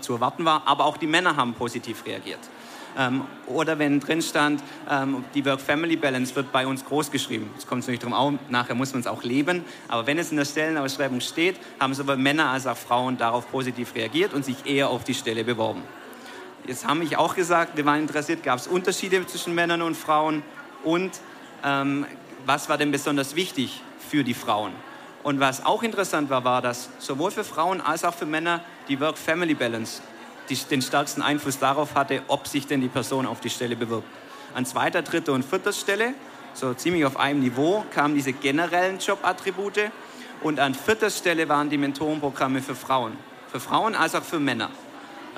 zu 0.00 0.14
erwarten 0.14 0.44
war, 0.44 0.62
aber 0.66 0.84
auch 0.84 0.96
die 0.96 1.08
Männer 1.08 1.36
haben 1.36 1.54
positiv 1.54 2.06
reagiert. 2.06 2.38
Ähm, 2.98 3.22
oder 3.46 3.78
wenn 3.78 4.00
drin 4.00 4.22
stand, 4.22 4.62
ähm, 4.88 5.24
die 5.34 5.44
Work-Family-Balance 5.44 6.34
wird 6.36 6.52
bei 6.52 6.66
uns 6.66 6.84
groß 6.84 7.10
geschrieben. 7.10 7.50
Es 7.56 7.66
kommt 7.66 7.82
natürlich 7.82 8.00
darum, 8.00 8.14
auch, 8.14 8.32
nachher 8.48 8.74
muss 8.74 8.92
man 8.92 9.00
es 9.00 9.06
auch 9.06 9.22
leben. 9.22 9.64
Aber 9.88 10.06
wenn 10.06 10.18
es 10.18 10.30
in 10.30 10.36
der 10.36 10.44
Stellenausschreibung 10.44 11.20
steht, 11.20 11.56
haben 11.80 11.94
sowohl 11.94 12.16
Männer 12.16 12.50
als 12.50 12.66
auch 12.66 12.76
Frauen 12.76 13.16
darauf 13.16 13.50
positiv 13.50 13.94
reagiert 13.94 14.34
und 14.34 14.44
sich 14.44 14.66
eher 14.66 14.90
auf 14.90 15.04
die 15.04 15.14
Stelle 15.14 15.44
beworben. 15.44 15.82
Jetzt 16.66 16.86
haben 16.86 17.00
mich 17.00 17.16
auch 17.16 17.34
gesagt, 17.34 17.76
wir 17.76 17.84
waren 17.84 18.00
interessiert, 18.00 18.44
gab 18.44 18.58
es 18.58 18.68
Unterschiede 18.68 19.26
zwischen 19.26 19.54
Männern 19.54 19.82
und 19.82 19.96
Frauen 19.96 20.42
und 20.84 21.10
ähm, 21.64 22.06
was 22.46 22.68
war 22.68 22.78
denn 22.78 22.92
besonders 22.92 23.34
wichtig 23.34 23.82
für 24.08 24.22
die 24.22 24.34
Frauen? 24.34 24.72
Und 25.22 25.40
was 25.40 25.64
auch 25.64 25.82
interessant 25.82 26.30
war, 26.30 26.44
war, 26.44 26.62
dass 26.62 26.88
sowohl 26.98 27.30
für 27.30 27.44
Frauen 27.44 27.80
als 27.80 28.04
auch 28.04 28.14
für 28.14 28.26
Männer 28.26 28.60
die 28.88 29.00
Work-Family-Balance 29.00 30.02
die, 30.48 30.56
den 30.56 30.82
stärksten 30.82 31.22
Einfluss 31.22 31.58
darauf 31.58 31.94
hatte, 31.94 32.22
ob 32.28 32.46
sich 32.46 32.66
denn 32.66 32.80
die 32.80 32.88
Person 32.88 33.26
auf 33.26 33.40
die 33.40 33.50
Stelle 33.50 33.76
bewirbt. 33.76 34.06
An 34.54 34.66
zweiter, 34.66 35.02
dritter 35.02 35.32
und 35.32 35.44
vierter 35.44 35.72
Stelle, 35.72 36.14
so 36.54 36.74
ziemlich 36.74 37.04
auf 37.04 37.16
einem 37.16 37.40
Niveau, 37.40 37.84
kamen 37.92 38.14
diese 38.14 38.32
generellen 38.32 38.98
Jobattribute 38.98 39.90
und 40.42 40.60
an 40.60 40.74
vierter 40.74 41.10
Stelle 41.10 41.48
waren 41.48 41.70
die 41.70 41.78
Mentorenprogramme 41.78 42.60
für 42.60 42.74
Frauen. 42.74 43.16
für 43.50 43.60
Frauen 43.60 43.94
als 43.94 44.14
auch 44.14 44.22
für 44.22 44.40
Männer. 44.40 44.70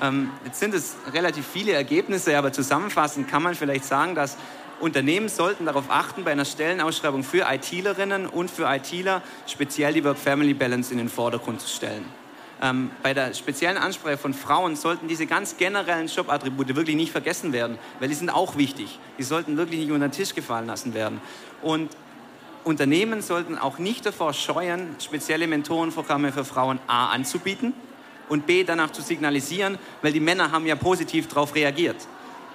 Ähm, 0.01 0.31
jetzt 0.45 0.59
sind 0.59 0.73
es 0.73 0.95
relativ 1.13 1.45
viele 1.45 1.73
Ergebnisse, 1.73 2.37
aber 2.37 2.53
zusammenfassend 2.53 3.27
kann 3.29 3.43
man 3.43 3.55
vielleicht 3.55 3.85
sagen, 3.85 4.15
dass 4.15 4.37
Unternehmen 4.79 5.29
sollten 5.29 5.65
darauf 5.65 5.85
achten, 5.89 6.23
bei 6.23 6.31
einer 6.31 6.45
Stellenausschreibung 6.45 7.23
für 7.23 7.45
ITlerinnen 7.49 8.27
und 8.27 8.51
für 8.51 8.73
ITler 8.73 9.21
speziell 9.47 9.93
die 9.93 10.03
Work-Family-Balance 10.03 10.91
in 10.91 10.97
den 10.97 11.09
Vordergrund 11.09 11.61
zu 11.61 11.67
stellen. 11.67 12.05
Ähm, 12.61 12.91
bei 13.03 13.13
der 13.13 13.33
speziellen 13.33 13.77
Ansprache 13.77 14.17
von 14.17 14.33
Frauen 14.33 14.75
sollten 14.75 15.07
diese 15.07 15.25
ganz 15.25 15.57
generellen 15.57 16.07
Jobattribute 16.07 16.75
wirklich 16.75 16.95
nicht 16.95 17.11
vergessen 17.11 17.51
werden, 17.51 17.77
weil 17.99 18.07
die 18.07 18.15
sind 18.15 18.29
auch 18.29 18.57
wichtig. 18.57 18.97
Die 19.17 19.23
sollten 19.23 19.57
wirklich 19.57 19.81
nicht 19.81 19.91
unter 19.91 20.07
den 20.07 20.13
Tisch 20.13 20.33
gefallen 20.33 20.67
lassen 20.67 20.93
werden. 20.93 21.19
Und 21.61 21.89
Unternehmen 22.63 23.21
sollten 23.21 23.57
auch 23.57 23.77
nicht 23.77 24.05
davor 24.05 24.33
scheuen, 24.33 24.95
spezielle 24.99 25.47
Mentorenprogramme 25.47 26.31
für 26.31 26.45
Frauen 26.45 26.79
A 26.87 27.09
anzubieten 27.09 27.73
und 28.29 28.47
B 28.47 28.63
danach 28.63 28.91
zu 28.91 29.01
signalisieren, 29.01 29.77
weil 30.01 30.13
die 30.13 30.19
Männer 30.19 30.51
haben 30.51 30.65
ja 30.65 30.75
positiv 30.75 31.27
darauf 31.27 31.53
reagiert. 31.55 31.97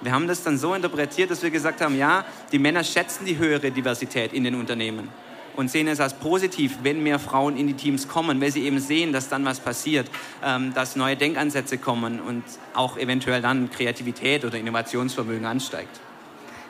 Wir 0.01 0.11
haben 0.11 0.27
das 0.27 0.43
dann 0.43 0.57
so 0.57 0.73
interpretiert, 0.73 1.29
dass 1.29 1.43
wir 1.43 1.51
gesagt 1.51 1.79
haben, 1.79 1.95
ja, 1.95 2.25
die 2.51 2.57
Männer 2.57 2.83
schätzen 2.83 3.23
die 3.23 3.37
höhere 3.37 3.69
Diversität 3.69 4.33
in 4.33 4.43
den 4.43 4.55
Unternehmen 4.55 5.09
und 5.55 5.69
sehen 5.69 5.87
es 5.87 5.99
als 5.99 6.13
positiv, 6.13 6.79
wenn 6.83 7.03
mehr 7.03 7.19
Frauen 7.19 7.57
in 7.57 7.67
die 7.67 7.73
Teams 7.73 8.07
kommen, 8.07 8.41
weil 8.41 8.51
sie 8.51 8.63
eben 8.63 8.79
sehen, 8.79 9.13
dass 9.13 9.29
dann 9.29 9.45
was 9.45 9.59
passiert, 9.59 10.09
ähm, 10.43 10.73
dass 10.73 10.95
neue 10.95 11.15
Denkansätze 11.15 11.77
kommen 11.77 12.19
und 12.19 12.43
auch 12.73 12.97
eventuell 12.97 13.41
dann 13.41 13.69
Kreativität 13.69 14.45
oder 14.45 14.57
Innovationsvermögen 14.57 15.45
ansteigt. 15.45 15.99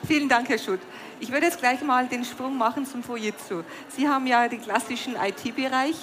Vielen 0.07 0.27
Dank, 0.27 0.49
Herr 0.49 0.57
Schutt. 0.57 0.79
Ich 1.19 1.31
würde 1.31 1.45
jetzt 1.45 1.59
gleich 1.59 1.81
mal 1.83 2.07
den 2.07 2.25
Sprung 2.25 2.57
machen 2.57 2.85
zum 2.85 3.03
Fujitsu. 3.03 3.61
Sie 3.95 4.07
haben 4.07 4.25
ja 4.25 4.47
den 4.47 4.61
klassischen 4.61 5.15
IT-Bereich. 5.15 5.95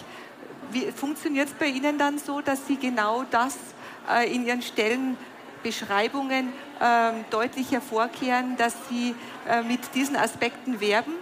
Funktioniert 0.94 1.48
es 1.48 1.54
bei 1.54 1.66
Ihnen 1.66 1.98
dann 1.98 2.18
so, 2.18 2.40
dass 2.40 2.66
Sie 2.68 2.76
genau 2.76 3.24
das 3.28 3.56
äh, 4.08 4.32
in 4.32 4.46
Ihren 4.46 4.62
Stellenbeschreibungen 4.62 6.52
äh, 6.78 7.12
deutlich 7.30 7.72
hervorkehren, 7.72 8.56
dass 8.56 8.74
Sie 8.88 9.14
äh, 9.48 9.62
mit 9.62 9.80
diesen 9.94 10.14
Aspekten 10.14 10.80
werben? 10.80 11.14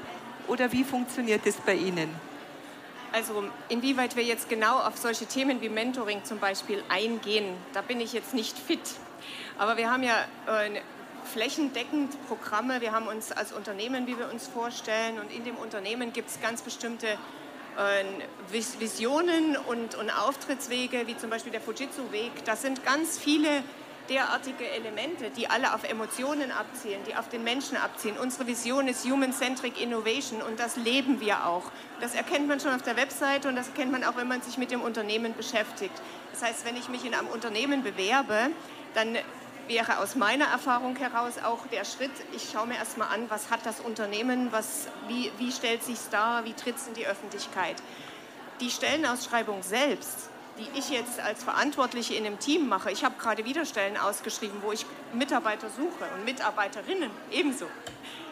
Oder 0.49 0.73
wie 0.73 0.85
funktioniert 0.85 1.47
es 1.47 1.57
bei 1.57 1.75
Ihnen? 1.75 2.09
Also 3.13 3.45
inwieweit 3.69 4.17
wir 4.17 4.23
jetzt 4.23 4.49
genau 4.49 4.79
auf 4.79 4.97
solche 4.97 5.27
Themen 5.27 5.61
wie 5.61 5.69
Mentoring 5.69 6.25
zum 6.25 6.39
Beispiel 6.39 6.83
eingehen, 6.89 7.57
da 7.73 7.81
bin 7.81 8.01
ich 8.01 8.13
jetzt 8.13 8.35
nicht 8.35 8.59
fit. 8.59 8.81
Aber 9.59 9.77
wir 9.77 9.91
haben 9.91 10.03
ja 10.03 10.15
äh, 10.47 10.81
flächendeckend 11.27 12.15
Programme. 12.27 12.81
Wir 12.81 12.93
haben 12.93 13.07
uns 13.07 13.33
als 13.33 13.53
Unternehmen, 13.53 14.07
wie 14.07 14.19
wir 14.19 14.31
uns 14.31 14.47
vorstellen, 14.47 15.19
und 15.19 15.33
in 15.33 15.45
dem 15.45 15.57
Unternehmen 15.57 16.13
gibt 16.13 16.31
es 16.31 16.41
ganz 16.41 16.63
bestimmte 16.63 17.07
äh, 17.07 18.05
Visionen 18.51 19.57
und, 19.57 19.95
und 19.95 20.11
Auftrittswege, 20.11 21.07
wie 21.07 21.17
zum 21.17 21.31
Beispiel 21.31 21.53
der 21.53 21.61
Fujitsu-Weg. 21.61 22.45
Das 22.45 22.63
sind 22.63 22.85
ganz 22.85 23.19
viele 23.19 23.63
derartige 24.09 24.69
Elemente, 24.69 25.31
die 25.31 25.49
alle 25.49 25.75
auf 25.75 25.85
Emotionen 25.85 26.51
abzielen, 26.51 27.01
die 27.07 27.17
auf 27.17 27.29
den 27.29 27.45
Menschen 27.45 27.77
abzielen. 27.77 28.17
Unsere 28.19 28.47
Vision 28.47 28.89
ist 28.89 29.05
Human-Centric 29.05 29.81
Innovation 29.81 30.43
und 30.43 30.59
das 30.59 30.77
leben 30.77 31.21
wir 31.21 31.47
auch. 31.47 31.71
Das 32.01 32.15
erkennt 32.15 32.49
man 32.49 32.61
schon 32.61 32.75
auf 32.75 32.83
der 32.83 32.97
Webseite 32.97 33.49
und 33.49 33.57
das 33.57 33.69
erkennt 33.69 33.93
man 33.93 34.05
auch, 34.05 34.17
wenn 34.17 34.29
man 34.29 34.43
sich 34.43 34.59
mit 34.59 34.71
dem 34.71 34.81
Unternehmen 34.81 35.35
beschäftigt. 35.35 35.95
Das 36.33 36.43
heißt, 36.43 36.65
wenn 36.65 36.77
ich 36.77 36.89
mich 36.89 37.05
in 37.05 37.15
einem 37.15 37.29
Unternehmen 37.29 37.83
bewerbe, 37.83 38.51
dann 38.95 39.17
wäre 39.69 39.99
aus 39.99 40.15
meiner 40.15 40.47
Erfahrung 40.47 40.97
heraus 40.97 41.39
auch 41.43 41.67
der 41.67 41.85
Schritt, 41.85 42.13
ich 42.35 42.51
schaue 42.53 42.67
mir 42.67 42.77
erstmal 42.77 43.09
an, 43.09 43.29
was 43.29 43.51
hat 43.51 43.67
das 43.67 43.81
Unternehmen, 43.81 44.53
was, 44.53 44.89
wie, 45.09 45.33
wie 45.39 45.51
stellt 45.51 45.83
sich 45.83 45.97
es 45.97 46.09
dar, 46.09 46.45
wie 46.45 46.53
tritt 46.53 46.77
es 46.77 46.87
in 46.87 46.95
die 46.95 47.07
Öffentlichkeit. 47.07 47.77
Die 48.61 48.71
Stellenausschreibung 48.71 49.63
selbst, 49.63 50.31
die 50.59 50.79
ich 50.79 50.91
jetzt 50.91 51.21
als 51.21 51.45
Verantwortliche 51.45 52.15
in 52.15 52.27
einem 52.27 52.39
Team 52.39 52.69
mache, 52.69 52.91
ich 52.91 53.05
habe 53.05 53.17
gerade 53.19 53.45
wieder 53.45 53.65
Stellen 53.65 53.97
ausgeschrieben, 53.97 54.59
wo 54.63 54.73
ich 54.73 54.87
Mitarbeiter 55.13 55.69
suche 55.71 56.05
und 56.15 56.25
Mitarbeiterinnen 56.25 57.11
ebenso. 57.31 57.67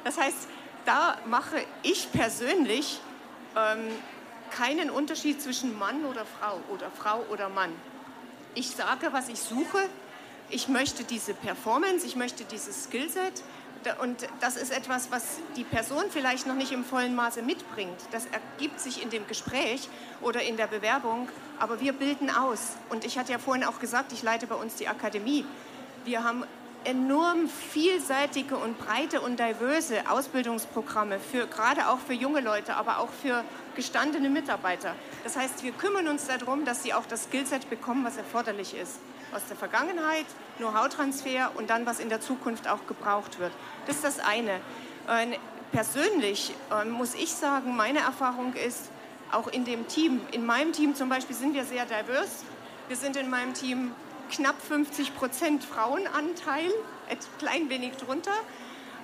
Das 0.04 0.18
heißt, 0.18 0.48
da 0.84 1.16
mache 1.26 1.56
ich 1.82 2.10
persönlich 2.12 3.00
ähm, 3.56 3.88
keinen 4.50 4.90
Unterschied 4.90 5.40
zwischen 5.40 5.78
Mann 5.78 6.04
oder 6.04 6.24
Frau 6.24 6.60
oder 6.72 6.90
Frau 6.90 7.24
oder 7.30 7.48
Mann. 7.48 7.72
Ich 8.54 8.70
sage, 8.70 9.12
was 9.12 9.28
ich 9.28 9.40
suche, 9.40 9.78
ich 10.50 10.68
möchte 10.68 11.04
diese 11.04 11.34
Performance, 11.34 12.06
ich 12.06 12.16
möchte 12.16 12.44
dieses 12.44 12.84
Skillset 12.84 13.42
und 14.00 14.26
das 14.40 14.56
ist 14.56 14.72
etwas, 14.72 15.10
was 15.10 15.38
die 15.56 15.64
Person 15.64 16.04
vielleicht 16.10 16.46
noch 16.46 16.54
nicht 16.54 16.72
im 16.72 16.84
vollen 16.84 17.14
Maße 17.14 17.42
mitbringt. 17.42 17.98
Das 18.12 18.26
ergibt 18.26 18.80
sich 18.80 19.02
in 19.02 19.10
dem 19.10 19.26
Gespräch 19.26 19.88
oder 20.20 20.42
in 20.42 20.56
der 20.56 20.66
Bewerbung, 20.66 21.28
aber 21.58 21.80
wir 21.80 21.92
bilden 21.92 22.30
aus. 22.30 22.76
Und 22.90 23.04
ich 23.04 23.18
hatte 23.18 23.32
ja 23.32 23.38
vorhin 23.38 23.64
auch 23.64 23.80
gesagt, 23.80 24.12
ich 24.12 24.22
leite 24.22 24.46
bei 24.46 24.54
uns 24.54 24.76
die 24.76 24.88
Akademie. 24.88 25.44
Wir 26.04 26.24
haben 26.24 26.44
enorm 26.84 27.48
vielseitige 27.48 28.56
und 28.56 28.78
breite 28.78 29.20
und 29.20 29.40
diverse 29.40 30.08
Ausbildungsprogramme, 30.10 31.18
für, 31.18 31.46
gerade 31.46 31.88
auch 31.88 31.98
für 31.98 32.12
junge 32.12 32.40
Leute, 32.40 32.76
aber 32.76 32.98
auch 32.98 33.08
für 33.22 33.42
gestandene 33.74 34.28
Mitarbeiter. 34.28 34.94
Das 35.24 35.36
heißt, 35.36 35.62
wir 35.62 35.72
kümmern 35.72 36.08
uns 36.08 36.26
darum, 36.26 36.64
dass 36.64 36.82
sie 36.82 36.92
auch 36.92 37.06
das 37.06 37.24
Skillset 37.24 37.70
bekommen, 37.70 38.04
was 38.04 38.16
erforderlich 38.16 38.76
ist 38.76 38.98
aus 39.32 39.42
der 39.48 39.56
Vergangenheit, 39.56 40.26
Know-how-Transfer 40.58 41.52
und 41.54 41.70
dann, 41.70 41.86
was 41.86 42.00
in 42.00 42.08
der 42.08 42.20
Zukunft 42.20 42.68
auch 42.68 42.86
gebraucht 42.86 43.38
wird. 43.38 43.52
Das 43.86 43.96
ist 43.96 44.04
das 44.04 44.18
eine. 44.20 44.60
Äh, 45.08 45.38
persönlich 45.72 46.54
äh, 46.70 46.84
muss 46.84 47.14
ich 47.14 47.32
sagen, 47.32 47.76
meine 47.76 48.00
Erfahrung 48.00 48.54
ist, 48.54 48.90
auch 49.32 49.48
in 49.48 49.64
dem 49.64 49.88
Team, 49.88 50.20
in 50.32 50.46
meinem 50.46 50.72
Team 50.72 50.94
zum 50.94 51.08
Beispiel 51.08 51.34
sind 51.34 51.54
wir 51.54 51.64
sehr 51.64 51.84
divers. 51.84 52.44
Wir 52.88 52.96
sind 52.96 53.16
in 53.16 53.28
meinem 53.28 53.54
Team 53.54 53.92
knapp 54.30 54.60
50 54.60 55.16
Prozent 55.16 55.64
Frauenanteil, 55.64 56.70
ein 57.08 57.18
klein 57.38 57.68
wenig 57.68 57.96
drunter, 57.96 58.34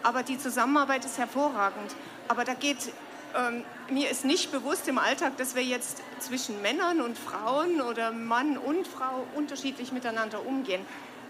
aber 0.02 0.22
die 0.22 0.38
Zusammenarbeit 0.38 1.04
ist 1.04 1.18
hervorragend. 1.18 1.94
Aber 2.28 2.44
da 2.44 2.54
geht 2.54 2.92
ähm, 3.36 3.64
mir 3.90 4.10
ist 4.10 4.24
nicht 4.24 4.52
bewusst 4.52 4.88
im 4.88 4.98
Alltag, 4.98 5.36
dass 5.36 5.54
wir 5.54 5.62
jetzt 5.62 6.02
zwischen 6.18 6.60
Männern 6.62 7.00
und 7.00 7.18
Frauen 7.18 7.80
oder 7.80 8.12
Mann 8.12 8.56
und 8.58 8.86
Frau 8.86 9.26
unterschiedlich 9.34 9.92
miteinander 9.92 10.44
umgehen. 10.46 10.84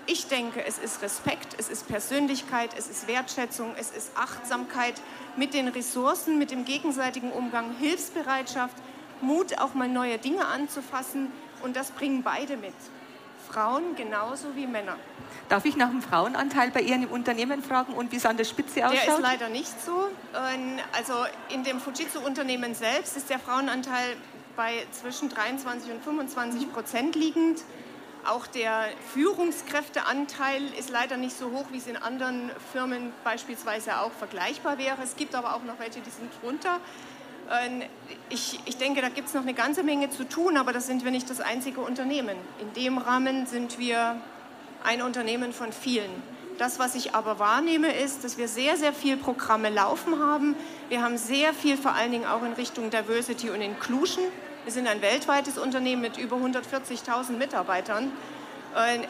Ich 0.07 0.27
denke, 0.27 0.65
es 0.65 0.79
ist 0.79 1.03
Respekt, 1.03 1.55
es 1.59 1.69
ist 1.69 1.87
Persönlichkeit, 1.87 2.71
es 2.77 2.89
ist 2.89 3.07
Wertschätzung, 3.07 3.75
es 3.79 3.91
ist 3.91 4.11
Achtsamkeit 4.17 4.95
mit 5.37 5.55
den 5.55 5.69
Ressourcen, 5.69 6.39
mit 6.39 6.51
dem 6.51 6.65
gegenseitigen 6.65 7.31
Umgang, 7.31 7.77
Hilfsbereitschaft, 7.79 8.77
Mut, 9.21 9.59
auch 9.59 9.75
mal 9.75 9.89
neue 9.89 10.19
Dinge 10.19 10.47
anzufassen. 10.47 11.31
Und 11.63 11.77
das 11.77 11.91
bringen 11.91 12.23
beide 12.23 12.57
mit. 12.57 12.75
Frauen 13.53 13.97
genauso 13.97 14.55
wie 14.55 14.67
Männer. 14.67 14.97
Darf 15.49 15.65
ich 15.65 15.77
nach 15.77 15.91
dem 15.91 16.03
Frauenanteil 16.03 16.71
bei 16.71 16.81
Ihren 16.81 17.07
Unternehmen 17.07 17.63
fragen 17.63 17.95
und 17.95 18.13
wie 18.13 18.17
es 18.17 18.27
an 18.27 18.37
der 18.37 18.45
Spitze 18.45 18.87
ausschaut? 18.87 19.07
Der 19.07 19.15
ist 19.15 19.23
leider 19.23 19.49
nicht 19.49 19.83
so. 19.85 20.09
Ähm, 20.35 20.79
also 20.93 21.15
in 21.53 21.65
dem 21.65 21.81
Fujitsu-Unternehmen 21.81 22.75
selbst 22.75 23.17
ist 23.17 23.31
der 23.31 23.39
Frauenanteil 23.39 24.17
bei 24.57 24.87
zwischen 24.93 25.29
23 25.29 25.91
und 25.91 26.05
25 26.05 26.73
Prozent 26.73 27.17
liegend. 27.17 27.63
Auch 28.25 28.47
der 28.47 28.85
Führungskräfteanteil 29.15 30.63
ist 30.79 30.91
leider 30.91 31.17
nicht 31.17 31.37
so 31.37 31.51
hoch, 31.51 31.67
wie 31.73 31.79
es 31.79 31.87
in 31.87 31.97
anderen 31.97 32.51
Firmen 32.73 33.13
beispielsweise 33.25 33.99
auch 34.01 34.13
vergleichbar 34.13 34.79
wäre. 34.79 34.99
Es 35.03 35.17
gibt 35.17 35.35
aber 35.35 35.57
auch 35.57 35.63
noch 35.63 35.79
welche, 35.79 36.01
die 36.01 36.11
sind 36.11 36.31
drunter. 36.43 36.81
Ich, 38.29 38.61
ich 38.65 38.77
denke, 38.77 39.01
da 39.01 39.09
gibt 39.09 39.29
es 39.29 39.35
noch 39.35 39.43
eine 39.43 39.55
ganze 39.55 39.83
Menge 39.83 40.11
zu 40.11 40.25
tun, 40.25 40.57
aber 40.57 40.73
das 40.73 40.87
sind 40.87 41.05
wir 41.05 41.11
nicht 41.11 41.29
das 41.29 41.41
einzige 41.41 41.81
Unternehmen. 41.81 42.37
In 42.61 42.73
dem 42.81 42.99
Rahmen 42.99 43.47
sind 43.47 43.79
wir 43.79 44.21
ein 44.85 45.03
Unternehmen 45.03 45.53
von 45.53 45.73
vielen. 45.73 46.11
Das, 46.59 46.79
was 46.79 46.95
ich 46.95 47.15
aber 47.15 47.39
wahrnehme, 47.39 47.93
ist, 47.93 48.23
dass 48.23 48.39
wir 48.39 48.47
sehr, 48.47 48.77
sehr 48.77 48.93
viele 48.93 49.17
Programme 49.17 49.71
laufen 49.71 50.19
haben. 50.21 50.55
Wir 50.91 51.03
haben 51.03 51.17
sehr 51.17 51.55
viel, 51.55 51.77
vor 51.77 51.95
allen 51.95 52.13
Dingen 52.13 52.27
auch 52.27 52.43
in 52.43 52.53
Richtung 52.53 52.91
Diversity 52.91 53.51
und 53.51 53.63
Inclusion. 53.63 54.25
Wir 54.65 54.73
sind 54.73 54.87
ein 54.87 55.01
weltweites 55.01 55.57
Unternehmen 55.59 56.03
mit 56.03 56.19
über 56.19 56.37
140.000 56.37 57.33
Mitarbeitern. 57.33 58.13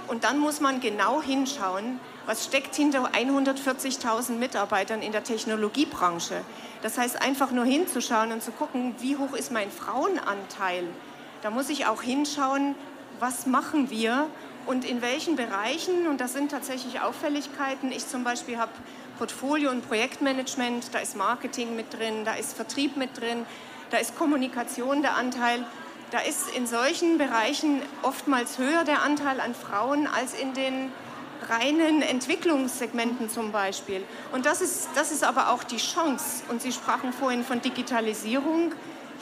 Und 0.08 0.24
dann 0.24 0.38
muss 0.38 0.60
man 0.60 0.80
genau 0.80 1.20
hinschauen, 1.20 2.00
was 2.30 2.44
steckt 2.44 2.76
hinter 2.76 3.10
140.000 3.10 4.34
Mitarbeitern 4.34 5.02
in 5.02 5.10
der 5.10 5.24
Technologiebranche. 5.24 6.42
Das 6.80 6.96
heißt, 6.96 7.20
einfach 7.20 7.50
nur 7.50 7.64
hinzuschauen 7.64 8.30
und 8.30 8.40
zu 8.40 8.52
gucken, 8.52 8.94
wie 9.00 9.16
hoch 9.16 9.32
ist 9.32 9.50
mein 9.50 9.68
Frauenanteil. 9.68 10.84
Da 11.42 11.50
muss 11.50 11.68
ich 11.70 11.86
auch 11.86 12.02
hinschauen, 12.02 12.76
was 13.18 13.46
machen 13.46 13.90
wir 13.90 14.28
und 14.66 14.84
in 14.84 15.02
welchen 15.02 15.34
Bereichen. 15.34 16.06
Und 16.06 16.20
das 16.20 16.32
sind 16.32 16.52
tatsächlich 16.52 17.00
Auffälligkeiten. 17.00 17.90
Ich 17.90 18.06
zum 18.06 18.22
Beispiel 18.22 18.58
habe 18.58 18.70
Portfolio- 19.18 19.72
und 19.72 19.88
Projektmanagement, 19.88 20.94
da 20.94 21.00
ist 21.00 21.16
Marketing 21.16 21.74
mit 21.74 21.92
drin, 21.98 22.24
da 22.24 22.34
ist 22.34 22.54
Vertrieb 22.54 22.96
mit 22.96 23.20
drin, 23.20 23.44
da 23.90 23.96
ist 23.96 24.16
Kommunikation 24.16 25.02
der 25.02 25.16
Anteil. 25.16 25.64
Da 26.12 26.20
ist 26.20 26.48
in 26.56 26.68
solchen 26.68 27.18
Bereichen 27.18 27.82
oftmals 28.02 28.58
höher 28.58 28.84
der 28.84 29.02
Anteil 29.02 29.40
an 29.40 29.52
Frauen 29.52 30.06
als 30.06 30.32
in 30.34 30.54
den 30.54 30.92
reinen 31.48 32.02
Entwicklungssegmenten 32.02 33.30
zum 33.30 33.52
Beispiel. 33.52 34.02
Und 34.32 34.46
das 34.46 34.60
ist, 34.60 34.88
das 34.94 35.12
ist 35.12 35.24
aber 35.24 35.50
auch 35.50 35.64
die 35.64 35.78
Chance. 35.78 36.42
Und 36.48 36.62
Sie 36.62 36.72
sprachen 36.72 37.12
vorhin 37.12 37.44
von 37.44 37.60
Digitalisierung. 37.60 38.72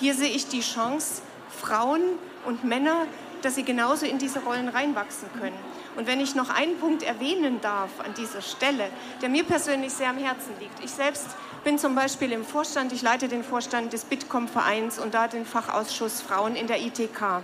Hier 0.01 0.15
sehe 0.15 0.31
ich 0.31 0.49
die 0.49 0.61
Chance, 0.61 1.23
Frauen 1.51 2.03
und 2.47 2.65
Männer 2.65 3.07
dass 3.43 3.55
sie 3.55 3.65
genauso 3.65 4.07
in 4.07 4.19
diese 4.19 4.41
Rollen 4.41 4.69
reinwachsen 4.69 5.29
können. 5.39 5.57
Und 5.97 6.07
wenn 6.07 6.21
ich 6.21 6.35
noch 6.35 6.51
einen 6.51 6.79
Punkt 6.79 7.03
erwähnen 7.03 7.61
darf 7.61 7.91
an 8.05 8.15
dieser 8.15 8.43
Stelle, 8.43 8.91
der 9.21 9.29
mir 9.29 9.45
persönlich 9.45 9.93
sehr 9.93 10.11
am 10.11 10.19
Herzen 10.19 10.53
liegt. 10.61 10.83
Ich 10.85 10.91
selbst 10.91 11.27
bin 11.65 11.79
zum 11.79 11.95
Beispiel 11.95 12.33
im 12.33 12.45
Vorstand, 12.45 12.93
ich 12.93 13.03
leite 13.03 13.29
den 13.29 13.43
Vorstand 13.43 13.93
des 13.93 14.05
Bitkom-Vereins 14.05 14.99
und 14.99 15.15
da 15.15 15.29
den 15.29 15.45
Fachausschuss 15.45 16.21
Frauen 16.21 16.55
in 16.55 16.67
der 16.67 16.81
ITK. 16.81 17.43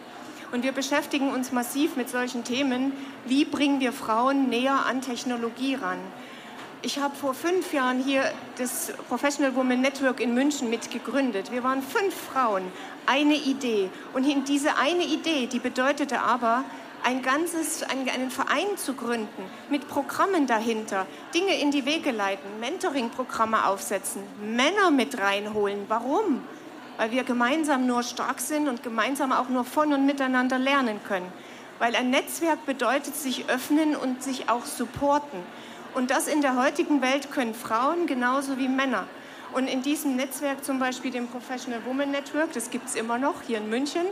Und 0.53 0.65
wir 0.65 0.73
beschäftigen 0.73 1.33
uns 1.33 1.53
massiv 1.53 1.97
mit 1.97 2.09
solchen 2.09 2.45
Themen. 2.45 2.93
Wie 3.25 3.45
bringen 3.45 3.81
wir 3.81 3.93
Frauen 3.93 4.49
näher 4.49 4.87
an 4.87 5.01
Technologie 5.01 5.75
ran? 5.75 5.99
Ich 6.83 6.99
habe 6.99 7.15
vor 7.17 7.33
fünf 7.33 7.73
Jahren 7.73 8.03
hier 8.03 8.31
das 8.59 8.93
Professional 9.09 9.57
Women 9.57 9.81
Network 9.81 10.21
in 10.21 10.35
München 10.35 10.69
mitgegründet. 10.69 11.51
Wir 11.51 11.65
waren 11.65 11.83
fünf 11.83 12.15
Frauen, 12.15 12.63
eine 13.07 13.37
Idee. 13.37 13.89
Und 14.13 14.27
diese 14.49 14.77
eine 14.77 15.05
Idee, 15.05 15.47
die 15.47 15.61
bedeutete 15.61 16.21
aber, 16.21 16.65
ein 17.03 17.23
ganzes, 17.23 17.83
einen 17.83 18.31
Verein 18.31 18.77
zu 18.77 18.95
gründen, 18.95 19.45
mit 19.71 19.89
Programmen 19.89 20.47
dahinter, 20.47 21.07
Dinge 21.35 21.59
in 21.61 21.71
die 21.71 21.85
Wege 21.85 22.11
leiten, 22.11 22.61
Mentoring-Programme 22.61 23.67
aufsetzen, 23.67 24.23
Männer 24.43 24.91
mit 24.91 25.19
reinholen. 25.19 25.85
Warum? 25.89 26.43
Weil 26.97 27.11
wir 27.11 27.25
gemeinsam 27.25 27.87
nur 27.87 28.03
stark 28.03 28.41
sind 28.41 28.69
und 28.69 28.83
gemeinsam 28.83 29.33
auch 29.33 29.49
nur 29.49 29.65
von 29.65 29.93
und 29.93 30.07
miteinander 30.07 30.59
lernen 30.59 31.01
können. 31.07 31.31
Weil 31.79 31.97
ein 31.97 32.11
Netzwerk 32.11 32.65
bedeutet 32.67 33.17
sich 33.17 33.49
öffnen 33.49 33.97
und 33.97 34.23
sich 34.23 34.49
auch 34.49 34.65
supporten. 34.65 35.41
Und 35.95 36.11
das 36.11 36.27
in 36.27 36.41
der 36.41 36.57
heutigen 36.57 37.03
Welt 37.03 37.31
können 37.31 37.55
Frauen 37.55 38.07
genauso 38.07 38.59
wie 38.59 38.69
Männer. 38.69 39.07
Und 39.53 39.69
in 39.69 39.83
diesem 39.83 40.17
Netzwerk, 40.17 40.65
zum 40.65 40.81
Beispiel 40.81 41.13
dem 41.13 41.29
Professional 41.29 41.81
Woman 41.87 42.11
Network, 42.11 42.53
das 42.53 42.71
gibt 42.71 42.89
es 42.89 42.97
immer 42.97 43.19
noch 43.19 43.43
hier 43.43 43.59
in 43.59 43.71
München, 43.71 44.03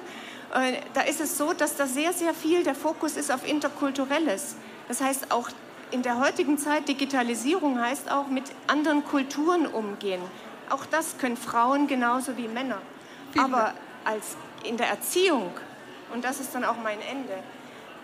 äh, 0.55 0.75
da 0.95 1.01
ist 1.01 1.21
es 1.21 1.37
so, 1.37 1.53
dass 1.53 1.77
da 1.77 1.87
sehr, 1.87 2.13
sehr 2.13 2.35
viel 2.35 2.63
der 2.63 2.75
Fokus 2.75 3.17
ist 3.17 3.33
auf 3.33 3.49
Interkulturelles. 3.49 4.55
Das 4.87 5.01
heißt 5.01 5.33
auch 5.33 5.49
in 5.91 6.03
der 6.03 6.19
heutigen 6.19 6.59
Zeit, 6.59 6.89
Digitalisierung 6.89 7.81
heißt 7.81 8.11
auch 8.11 8.29
mit 8.29 8.45
anderen 8.67 9.05
Kulturen 9.05 9.67
umgehen. 9.67 10.23
Auch 10.71 10.87
das 10.87 11.19
können 11.19 11.37
Frauen 11.37 11.87
genauso 11.87 12.37
wie 12.37 12.49
Männer. 12.49 12.79
Aber 13.39 13.75
als 14.05 14.37
in 14.65 14.77
der 14.77 14.89
Erziehung, 14.89 15.51
und 16.13 16.25
das 16.25 16.41
ist 16.41 16.55
dann 16.55 16.65
auch 16.65 16.77
mein 16.83 17.01
Ende, 17.01 17.35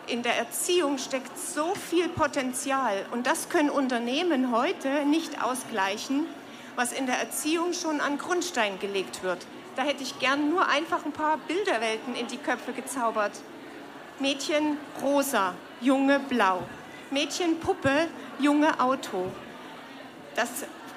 in 0.07 0.23
der 0.23 0.38
Erziehung 0.38 0.99
steckt 0.99 1.38
so 1.38 1.75
viel 1.75 2.09
Potenzial 2.09 3.05
und 3.12 3.27
das 3.27 3.50
können 3.50 3.69
Unternehmen 3.69 4.53
heute 4.53 5.05
nicht 5.05 5.43
ausgleichen, 5.43 6.27
was 6.77 6.93
in 6.93 7.07
der 7.07 7.19
Erziehung 7.19 7.73
schon 7.75 8.00
an 8.00 8.17
Grundstein 8.17 8.79
gelegt 8.79 9.23
wird. 9.23 9.47
Da 9.77 9.83
hätte 9.83 10.03
ich 10.03 10.19
gern 10.19 10.49
nur 10.49 10.67
einfach 10.67 11.05
ein 11.05 11.12
paar 11.12 11.37
Bilderwelten 11.37 12.15
in 12.15 12.27
die 12.27 12.38
Köpfe 12.38 12.73
gezaubert. 12.73 13.33
Mädchen 14.19 14.79
rosa, 15.03 15.55
Junge 15.81 16.21
blau. 16.21 16.62
Mädchen 17.11 17.61
Puppe, 17.61 18.09
Junge 18.38 18.81
Auto. 18.81 19.31
Das 20.35 20.49